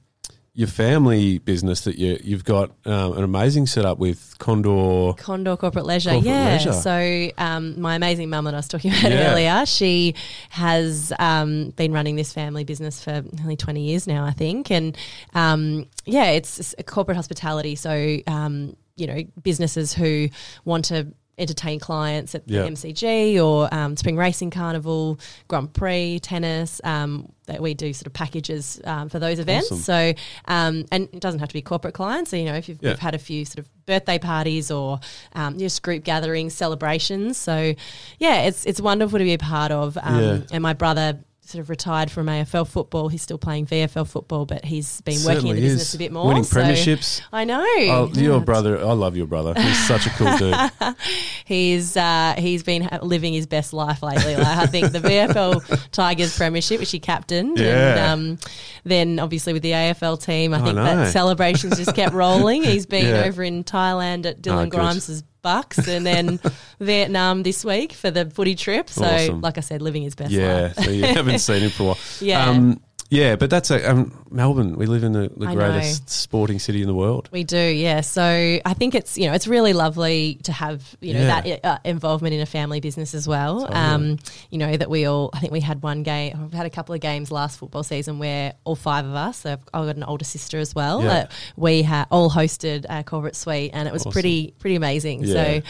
your 0.53 0.67
family 0.67 1.37
business 1.37 1.81
that 1.85 1.97
you 1.97 2.19
you've 2.21 2.43
got 2.43 2.71
um, 2.85 3.17
an 3.17 3.23
amazing 3.23 3.65
setup 3.67 3.97
with 3.97 4.35
Condor. 4.37 5.13
Condor 5.13 5.55
Corporate 5.55 5.85
Leisure, 5.85 6.09
Corporate 6.11 6.25
yeah. 6.29 6.53
Leisure. 6.53 6.73
So, 6.73 7.29
um, 7.37 7.79
my 7.79 7.95
amazing 7.95 8.29
mum 8.29 8.43
that 8.45 8.53
I 8.53 8.57
was 8.57 8.67
talking 8.67 8.91
about 8.91 9.11
Yeah. 9.11 9.31
earlier, 9.31 9.65
she 9.65 10.15
has 10.49 11.13
um, 11.19 11.69
been 11.71 11.93
running 11.93 12.17
this 12.17 12.33
family 12.33 12.65
business 12.65 13.01
for 13.01 13.23
nearly 13.33 13.55
20 13.55 13.81
years 13.81 14.07
now, 14.07 14.25
I 14.25 14.31
think. 14.31 14.69
And 14.71 14.97
um, 15.33 15.87
yeah, 16.05 16.31
it's, 16.31 16.59
it's 16.59 16.75
a 16.77 16.83
corporate 16.83 17.15
hospitality. 17.15 17.75
So, 17.75 18.17
um, 18.27 18.75
you 18.97 19.07
know, 19.07 19.23
businesses 19.41 19.93
who 19.93 20.27
want 20.65 20.85
to 20.85 21.07
entertain 21.37 21.79
clients 21.79 22.35
at 22.35 22.45
the 22.47 22.55
MCG 22.55 23.43
or 23.43 23.73
um, 23.73 23.97
Spring 23.97 24.17
Racing 24.17 24.51
Carnival, 24.51 25.19
Grand 25.47 25.73
Prix, 25.73 26.19
tennis. 26.21 26.79
Um, 26.83 27.31
that 27.47 27.61
we 27.61 27.73
do 27.73 27.91
sort 27.91 28.07
of 28.07 28.13
packages 28.13 28.79
um, 28.85 29.09
for 29.09 29.19
those 29.19 29.37
events. 29.39 29.69
Awesome. 29.71 29.79
So, 29.83 30.13
um, 30.45 30.85
and 30.91 31.09
it 31.11 31.19
doesn't 31.19 31.39
have 31.39 31.49
to 31.49 31.53
be 31.53 31.61
corporate 31.61 31.93
clients. 31.95 32.31
So, 32.31 32.37
you 32.37 32.45
know, 32.45 32.53
if 32.53 32.69
you've, 32.69 32.77
Yeah. 32.81 32.91
you've 32.91 32.99
had 32.99 33.13
a 33.15 33.19
few 33.19 33.43
sort 33.43 33.59
of 33.59 33.85
birthday 33.85 34.19
parties 34.19 34.71
or 34.71 34.99
um, 35.33 35.57
just 35.57 35.81
group 35.83 36.03
gatherings, 36.05 36.53
celebrations. 36.53 37.37
So, 37.37 37.73
yeah, 38.19 38.43
it's 38.43 38.65
it's 38.65 38.79
wonderful 38.79 39.17
to 39.19 39.25
be 39.25 39.33
a 39.33 39.37
part 39.37 39.71
of. 39.71 39.97
Um, 40.01 40.21
Yeah. 40.21 40.39
And 40.53 40.61
my 40.63 40.73
brother 40.73 41.19
sort 41.51 41.59
of 41.61 41.69
retired 41.69 42.09
from 42.09 42.27
AFL 42.27 42.67
football. 42.67 43.09
He's 43.09 43.21
still 43.21 43.37
playing 43.37 43.65
VFL 43.67 44.07
football, 44.07 44.45
but 44.45 44.63
he's 44.65 45.01
been 45.01 45.15
working 45.15 45.27
in 45.27 45.33
Certainly 45.35 45.53
the 45.55 45.61
business 45.61 45.93
a 45.93 45.97
bit 45.97 46.11
more. 46.11 46.27
winning 46.27 46.43
so- 46.43 46.59
premierships. 46.61 47.21
I 47.31 47.43
know. 47.43 47.61
Oh, 47.63 48.09
Yeah, 48.13 48.21
your 48.23 48.39
brother, 48.41 48.79
I 48.79 48.93
love 48.93 49.15
your 49.17 49.27
brother. 49.27 49.53
He's 49.59 49.87
such 49.87 50.05
a 50.07 50.09
cool 50.11 50.37
dude. 50.37 50.55
He's 51.51 51.97
uh, 51.97 52.35
he's 52.37 52.63
been 52.63 52.87
living 53.01 53.33
his 53.33 53.45
best 53.45 53.73
life 53.73 54.01
lately. 54.01 54.37
Like, 54.37 54.47
I 54.57 54.65
think 54.67 54.93
the 54.93 54.99
VFL 55.11 55.91
Tigers 55.91 56.37
Premiership, 56.37 56.79
which 56.79 56.91
he 56.91 56.99
captained, 56.99 57.59
Yeah. 57.59 58.13
and 58.13 58.31
um, 58.31 58.37
then 58.85 59.19
obviously 59.19 59.51
with 59.51 59.61
the 59.61 59.71
AFL 59.71 60.23
team, 60.23 60.53
I 60.53 60.59
I 60.59 60.61
think 60.63 60.75
know. 60.77 60.83
that 60.85 61.11
celebrations 61.11 61.77
just 61.77 61.93
kept 61.93 62.13
rolling. 62.13 62.63
He's 62.63 62.85
been 62.85 63.05
Yeah. 63.05 63.23
over 63.25 63.43
in 63.43 63.65
Thailand 63.65 64.25
at 64.25 64.37
Oh, 64.37 64.39
Dylan 64.41 64.69
good. 64.69 64.79
Grimes's 64.79 65.23
Bucks, 65.41 65.87
and 65.87 66.05
then 66.05 66.39
Vietnam 66.79 67.43
this 67.43 67.65
week 67.65 67.93
for 67.93 68.11
the 68.11 68.29
footy 68.29 68.55
trip. 68.55 68.89
So, 68.89 69.03
Awesome. 69.03 69.41
like 69.41 69.57
I 69.57 69.61
said, 69.61 69.81
living 69.81 70.03
his 70.03 70.15
best 70.15 70.31
yeah, 70.31 70.61
life. 70.75 70.75
so 70.85 70.91
you 70.91 71.03
haven't 71.03 71.39
seen 71.39 71.63
him 71.63 71.69
for 71.71 71.83
a 71.83 71.85
while. 71.87 71.97
Yeah. 72.21 72.45
Um, 72.49 72.79
yeah, 73.11 73.35
but 73.35 73.49
that's 73.49 73.69
a 73.71 73.91
um, 73.91 74.17
Melbourne. 74.31 74.77
We 74.77 74.85
live 74.85 75.03
in 75.03 75.11
the, 75.11 75.29
the 75.35 75.47
I 75.47 75.53
greatest 75.53 76.09
sporting 76.09 76.59
city 76.59 76.79
in 76.81 76.87
the 76.87 76.93
world. 76.95 77.27
We 77.29 77.43
do, 77.43 77.57
yeah. 77.59 77.99
So 77.99 78.23
I 78.23 78.73
think 78.73 78.95
it's 78.95 79.17
you 79.17 79.27
know 79.27 79.33
it's 79.33 79.47
really 79.47 79.73
lovely 79.73 80.35
to 80.43 80.53
have 80.53 80.95
you 81.01 81.13
know 81.15 81.19
Yeah. 81.19 81.41
that 81.41 81.65
uh, 81.65 81.77
involvement 81.83 82.33
in 82.33 82.39
a 82.39 82.45
family 82.45 82.79
business 82.79 83.13
as 83.13 83.27
well. 83.27 83.61
Totally. 83.67 83.77
Um, 83.77 84.19
you 84.49 84.57
know 84.57 84.77
that 84.77 84.89
we 84.89 85.03
all. 85.05 85.29
I 85.33 85.39
think 85.39 85.51
we 85.51 85.59
had 85.59 85.83
one 85.83 86.03
game. 86.03 86.41
We've 86.41 86.53
had 86.53 86.65
a 86.65 86.69
couple 86.69 86.95
of 86.95 87.01
games 87.01 87.31
last 87.31 87.59
football 87.59 87.83
season 87.83 88.17
where 88.17 88.53
all 88.63 88.77
five 88.77 89.05
of 89.05 89.13
us. 89.13 89.39
So 89.39 89.51
I've, 89.51 89.59
I've 89.73 89.85
got 89.87 89.97
an 89.97 90.03
older 90.05 90.23
sister 90.25 90.57
as 90.57 90.73
well. 90.73 91.03
Yeah. 91.03 91.09
uh, 91.11 91.25
we 91.57 91.83
ha- 91.83 92.07
all 92.11 92.29
hosted 92.31 92.85
a 92.89 93.03
corporate 93.03 93.35
suite, 93.35 93.71
and 93.73 93.89
it 93.89 93.91
was 93.93 94.03
Awesome. 94.03 94.13
pretty 94.13 94.53
pretty 94.57 94.77
amazing. 94.77 95.25
Yeah. 95.25 95.33
So 95.33 95.61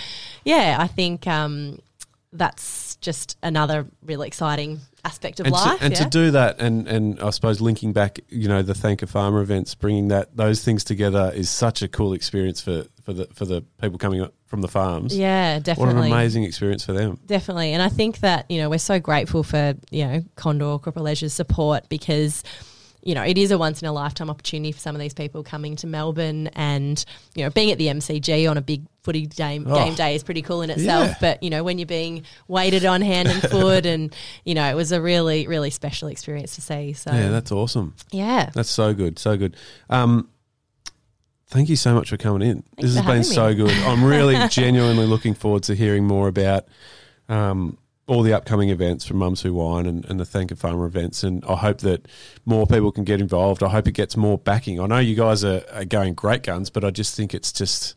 yeah, 0.45 0.77
I 0.79 0.85
think 0.85 1.25
um, 1.25 1.79
that's 2.33 2.95
just 2.97 3.37
another 3.43 3.87
really 4.03 4.27
exciting 4.27 4.79
aspect 5.03 5.39
of 5.39 5.47
and 5.47 5.53
life. 5.53 5.79
to, 5.79 5.85
and 5.85 5.93
yeah. 5.93 6.03
to 6.03 6.09
do 6.09 6.31
that, 6.31 6.61
and 6.61 6.87
and 6.87 7.19
I 7.19 7.29
suppose 7.31 7.61
linking 7.61 7.93
back, 7.93 8.19
you 8.29 8.47
know, 8.47 8.61
the 8.61 8.73
Thank 8.73 9.01
a 9.01 9.07
Farmer 9.07 9.41
events, 9.41 9.75
bringing 9.75 10.09
that 10.09 10.35
those 10.35 10.63
things 10.63 10.83
together 10.83 11.31
is 11.33 11.49
such 11.49 11.81
a 11.81 11.87
cool 11.87 12.13
experience 12.13 12.61
for 12.61 12.85
for 13.03 13.13
the 13.13 13.25
for 13.33 13.45
the 13.45 13.63
people 13.81 13.97
coming 13.97 14.21
up 14.21 14.33
from 14.45 14.61
the 14.61 14.67
farms. 14.67 15.17
yeah, 15.17 15.59
definitely. 15.59 15.95
What 15.95 16.05
an 16.05 16.11
amazing 16.11 16.43
experience 16.43 16.85
for 16.85 16.93
them. 16.93 17.19
Definitely. 17.25 17.73
And 17.73 17.81
I 17.81 17.87
think 17.87 18.19
that, 18.19 18.51
you 18.51 18.59
know, 18.61 18.69
we're 18.69 18.79
so 18.79 18.99
grateful 18.99 19.43
for, 19.43 19.75
you 19.91 20.05
know, 20.05 20.23
Condor 20.35 20.77
Corporate 20.77 21.05
Leisure's 21.05 21.33
support 21.33 21.87
because, 21.87 22.43
you 23.03 23.15
know, 23.15 23.23
it 23.23 23.37
is 23.37 23.51
a 23.51 23.57
once 23.57 23.81
in 23.81 23.87
a 23.87 23.91
lifetime 23.91 24.29
opportunity 24.29 24.71
for 24.71 24.79
some 24.79 24.95
of 24.95 25.01
these 25.01 25.13
people 25.13 25.43
coming 25.43 25.75
to 25.77 25.87
Melbourne 25.87 26.47
and, 26.49 27.03
you 27.35 27.43
know, 27.43 27.49
being 27.49 27.71
at 27.71 27.77
the 27.79 27.87
MCG 27.87 28.49
on 28.49 28.57
a 28.57 28.61
big 28.61 28.85
footy 29.03 29.25
game, 29.25 29.65
Oh. 29.67 29.73
game 29.75 29.95
day 29.95 30.13
is 30.15 30.21
pretty 30.23 30.41
cool 30.43 30.61
in 30.61 30.69
itself. 30.69 31.07
Yeah. 31.09 31.15
But, 31.19 31.41
you 31.43 31.49
know, 31.49 31.63
when 31.63 31.79
you're 31.79 31.87
being 31.87 32.23
waited 32.47 32.85
on 32.85 33.01
hand 33.01 33.27
and 33.29 33.41
foot 33.51 33.85
and, 33.87 34.15
you 34.45 34.53
know, 34.53 34.69
it 34.69 34.75
was 34.75 34.91
a 34.91 35.01
really, 35.01 35.47
really 35.47 35.71
special 35.71 36.07
experience 36.09 36.53
to 36.55 36.61
see. 36.61 36.93
So, 36.93 37.11
Yeah, 37.11 37.29
that's 37.29 37.51
awesome. 37.51 37.95
yeah. 38.11 38.51
That's 38.53 38.69
so 38.69 38.93
good, 38.93 39.17
so 39.17 39.35
good. 39.37 39.55
Um, 39.89 40.29
thank 41.47 41.69
you 41.69 41.75
so 41.75 41.93
much 41.95 42.09
for 42.09 42.17
coming 42.17 42.47
in. 42.47 42.63
this 42.77 42.85
has 42.91 42.95
been 42.97 43.03
having 43.05 43.23
so 43.23 43.53
good. 43.55 43.71
I'm 43.71 44.03
really 44.03 44.37
genuinely 44.49 45.05
looking 45.07 45.33
forward 45.33 45.63
to 45.63 45.75
hearing 45.75 46.05
more 46.05 46.27
about 46.27 46.65
um, 47.29 47.77
all 48.07 48.23
the 48.23 48.33
upcoming 48.33 48.69
events 48.69 49.05
from 49.05 49.17
Mums 49.17 49.41
Who 49.41 49.53
Wine 49.53 49.85
and, 49.85 50.03
and 50.05 50.19
the 50.19 50.25
Thank 50.25 50.51
a 50.51 50.55
Farmer 50.55 50.85
events. 50.85 51.23
And 51.23 51.43
I 51.45 51.55
hope 51.55 51.79
that 51.79 52.07
more 52.45 52.65
people 52.67 52.91
can 52.91 53.03
get 53.03 53.21
involved. 53.21 53.63
I 53.63 53.69
hope 53.69 53.87
it 53.87 53.93
gets 53.93 54.17
more 54.17 54.37
backing. 54.37 54.79
I 54.79 54.87
know 54.87 54.97
you 54.97 55.15
guys 55.15 55.43
are, 55.45 55.63
are 55.71 55.85
going 55.85 56.13
great 56.15 56.43
guns, 56.43 56.69
but 56.69 56.83
I 56.83 56.89
just 56.89 57.15
think 57.15 57.33
it's 57.33 57.51
just 57.51 57.95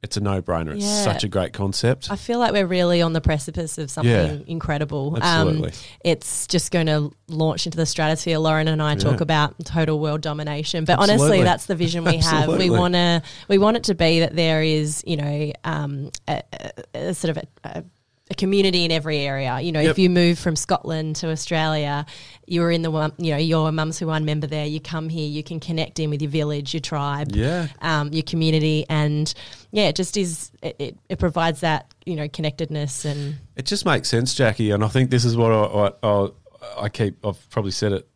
it's 0.00 0.16
a 0.16 0.20
no 0.20 0.40
brainer. 0.40 0.76
It's 0.76 0.84
Yeah. 0.84 1.02
such 1.02 1.24
a 1.24 1.28
great 1.28 1.52
concept. 1.52 2.08
I 2.08 2.14
feel 2.14 2.38
like 2.38 2.52
we're 2.52 2.66
really 2.68 3.02
on 3.02 3.14
the 3.14 3.20
precipice 3.20 3.78
of 3.78 3.90
something 3.90 4.12
Yeah. 4.12 4.38
incredible. 4.46 5.18
Absolutely. 5.20 5.70
Um, 5.70 5.74
it's 6.04 6.46
just 6.46 6.70
going 6.70 6.86
to 6.86 7.10
launch 7.26 7.66
into 7.66 7.76
the 7.76 7.84
stratosphere. 7.86 8.38
Lauren 8.38 8.68
and 8.68 8.80
I 8.80 8.94
talk 8.94 9.20
about 9.20 9.56
total 9.64 9.98
world 9.98 10.20
domination, 10.20 10.84
but 10.84 11.00
Absolutely. 11.00 11.24
honestly, 11.24 11.42
that's 11.42 11.66
the 11.66 11.74
vision 11.74 12.04
we 12.04 12.16
have. 12.18 12.46
We 12.48 12.70
want 12.70 12.94
to, 12.94 13.22
we 13.48 13.58
want 13.58 13.76
it 13.76 13.84
to 13.84 13.96
be 13.96 14.20
that 14.20 14.36
there 14.36 14.62
is, 14.62 15.02
you 15.04 15.16
know, 15.16 15.52
um, 15.64 16.10
a, 16.28 16.42
a, 16.94 16.98
a 17.08 17.14
sort 17.14 17.36
of 17.36 17.44
a, 17.64 17.84
a 18.30 18.34
community 18.34 18.84
in 18.84 18.90
every 18.90 19.18
area. 19.18 19.58
You 19.60 19.72
know, 19.72 19.80
Yep. 19.80 19.90
if 19.92 19.98
you 19.98 20.10
move 20.10 20.38
from 20.38 20.54
Scotland 20.56 21.16
to 21.16 21.30
Australia, 21.30 22.04
you're 22.46 22.70
in 22.70 22.82
the 22.82 22.90
one, 22.90 23.12
you 23.18 23.30
know, 23.30 23.38
you're 23.38 23.68
a 23.68 23.72
Mums 23.72 23.98
Who 23.98 24.06
Wine 24.08 24.24
member 24.24 24.46
there. 24.46 24.66
You 24.66 24.80
come 24.80 25.08
here, 25.08 25.26
you 25.28 25.42
can 25.42 25.60
connect 25.60 25.98
in 25.98 26.10
with 26.10 26.20
your 26.20 26.30
village, 26.30 26.74
your 26.74 26.80
tribe, 26.80 27.34
yeah. 27.34 27.68
um, 27.80 28.12
your 28.12 28.22
community, 28.24 28.84
and 28.88 29.32
yeah, 29.70 29.88
it 29.88 29.96
just 29.96 30.16
is. 30.16 30.50
It, 30.62 30.76
it, 30.78 30.98
it 31.08 31.18
provides 31.18 31.60
that 31.60 31.92
you 32.04 32.16
know 32.16 32.28
connectedness 32.28 33.04
and 33.04 33.36
It 33.56 33.64
just 33.66 33.84
makes 33.86 34.08
sense, 34.08 34.34
Jacqui, 34.34 34.74
and 34.74 34.84
I 34.84 34.88
think 34.88 35.10
this 35.10 35.24
is 35.24 35.36
what 35.36 35.52
I, 35.52 35.62
I, 35.62 36.08
I, 36.08 36.28
I 36.84 36.88
keep. 36.88 37.24
I've 37.24 37.48
probably 37.50 37.70
said 37.72 37.92
it 37.92 38.08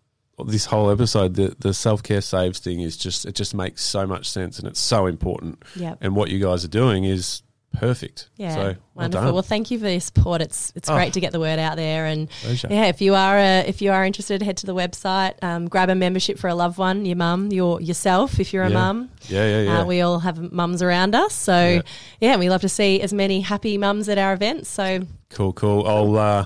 this 0.46 0.64
whole 0.66 0.90
episode. 0.90 1.34
The 1.36 1.54
the 1.58 1.72
self 1.72 2.02
care 2.02 2.20
saves 2.20 2.58
thing 2.58 2.80
is 2.80 2.96
just 2.96 3.24
it 3.24 3.34
just 3.34 3.54
makes 3.54 3.82
so 3.82 4.06
much 4.06 4.28
sense, 4.28 4.58
and 4.58 4.66
it's 4.68 4.80
so 4.80 5.06
important. 5.06 5.62
yeah, 5.76 5.94
And 6.00 6.16
what 6.16 6.30
you 6.30 6.38
guys 6.38 6.64
are 6.64 6.68
doing 6.68 7.04
is 7.04 7.42
perfect. 7.72 8.28
yeah, 8.36 8.54
so 8.54 8.60
well 8.62 8.76
wonderful. 8.94 9.24
done. 9.26 9.34
Well, 9.34 9.42
thank 9.42 9.70
you 9.70 9.78
for 9.78 9.88
your 9.88 10.00
support. 10.00 10.40
It's 10.42 10.72
it's 10.76 10.88
Oh. 10.90 10.94
great 10.94 11.12
to 11.14 11.20
get 11.20 11.32
the 11.32 11.40
word 11.40 11.58
out 11.58 11.76
there, 11.76 12.06
and 12.06 12.28
Pleasure. 12.42 12.68
yeah, 12.70 12.86
if 12.86 13.00
you 13.00 13.14
are 13.14 13.38
uh, 13.38 13.62
if 13.66 13.80
you 13.82 13.90
are 13.92 14.04
interested, 14.04 14.42
head 14.42 14.56
to 14.58 14.66
the 14.66 14.74
website, 14.74 15.34
um, 15.42 15.68
grab 15.68 15.88
a 15.88 15.94
membership 15.94 16.38
for 16.38 16.48
a 16.48 16.54
loved 16.54 16.78
one, 16.78 17.04
your 17.06 17.16
mum, 17.16 17.50
your 17.52 17.80
yourself, 17.80 18.38
if 18.40 18.52
you're 18.52 18.64
a 18.64 18.68
Yeah. 18.70 18.74
mum. 18.74 19.10
Yeah, 19.28 19.46
yeah, 19.46 19.62
yeah. 19.62 19.80
Uh, 19.80 19.84
we 19.86 20.00
all 20.00 20.18
have 20.20 20.52
mums 20.52 20.82
around 20.82 21.14
us, 21.14 21.34
so 21.34 21.56
Yeah. 21.66 21.82
yeah. 22.20 22.36
we 22.36 22.48
love 22.50 22.60
to 22.62 22.68
see 22.68 23.00
as 23.00 23.12
many 23.12 23.40
happy 23.40 23.78
mums 23.78 24.08
at 24.08 24.18
our 24.18 24.32
events. 24.32 24.68
So 24.68 25.02
cool, 25.30 25.52
cool. 25.52 25.86
I'll 25.86 26.16
uh, 26.16 26.44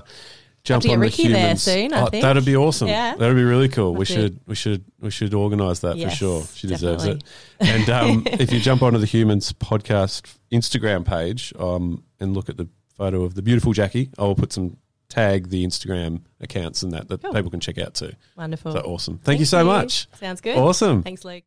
jump 0.67 0.89
on 0.89 0.99
Ricky 0.99 1.23
the 1.27 1.33
there 1.33 1.41
humans. 1.41 1.63
soon, 1.63 1.93
I 1.93 2.01
Oh, 2.01 2.05
think. 2.07 2.21
That'd 2.23 2.45
be 2.45 2.55
awesome. 2.55 2.87
Yeah. 2.87 3.15
that'd 3.15 3.35
be 3.35 3.43
really 3.43 3.69
cool. 3.69 3.93
we 3.93 3.99
That's 3.99 4.11
it. 4.11 4.13
should, 4.15 4.39
we 4.47 4.55
should, 4.55 4.85
we 4.99 5.09
should 5.11 5.33
organise 5.33 5.79
that 5.79 5.99
for 5.99 6.09
sure. 6.09 6.43
She 6.53 6.67
deserves 6.67 7.05
it. 7.05 7.23
And 7.59 7.89
um, 7.89 8.23
if 8.27 8.51
you 8.51 8.59
jump 8.59 8.81
onto 8.83 8.97
the 8.99 9.05
Humans 9.05 9.53
podcast 9.53 10.35
Instagram 10.51 11.05
page 11.05 11.53
um, 11.59 12.03
and 12.19 12.33
look 12.33 12.49
at 12.49 12.57
the 12.57 12.67
photo 12.95 13.23
of 13.23 13.35
the 13.35 13.41
beautiful 13.41 13.73
Jacqui, 13.73 14.09
I'll 14.17 14.35
put 14.35 14.51
some 14.53 14.77
tag 15.09 15.49
the 15.49 15.65
Instagram 15.65 16.21
accounts 16.41 16.83
and 16.83 16.91
that 16.91 17.07
that 17.07 17.21
Cool. 17.21 17.33
people 17.33 17.49
can 17.49 17.59
check 17.61 17.77
out 17.77 17.93
too. 17.93 18.11
wonderful. 18.35 18.73
So 18.73 18.79
awesome. 18.81 19.19
Thank, 19.19 19.39
you 19.39 19.45
so 19.45 19.63
much. 19.63 20.07
Sounds 20.19 20.41
good. 20.41 20.57
Awesome. 20.57 21.01
Thanks, 21.03 21.23
Luke. 21.23 21.43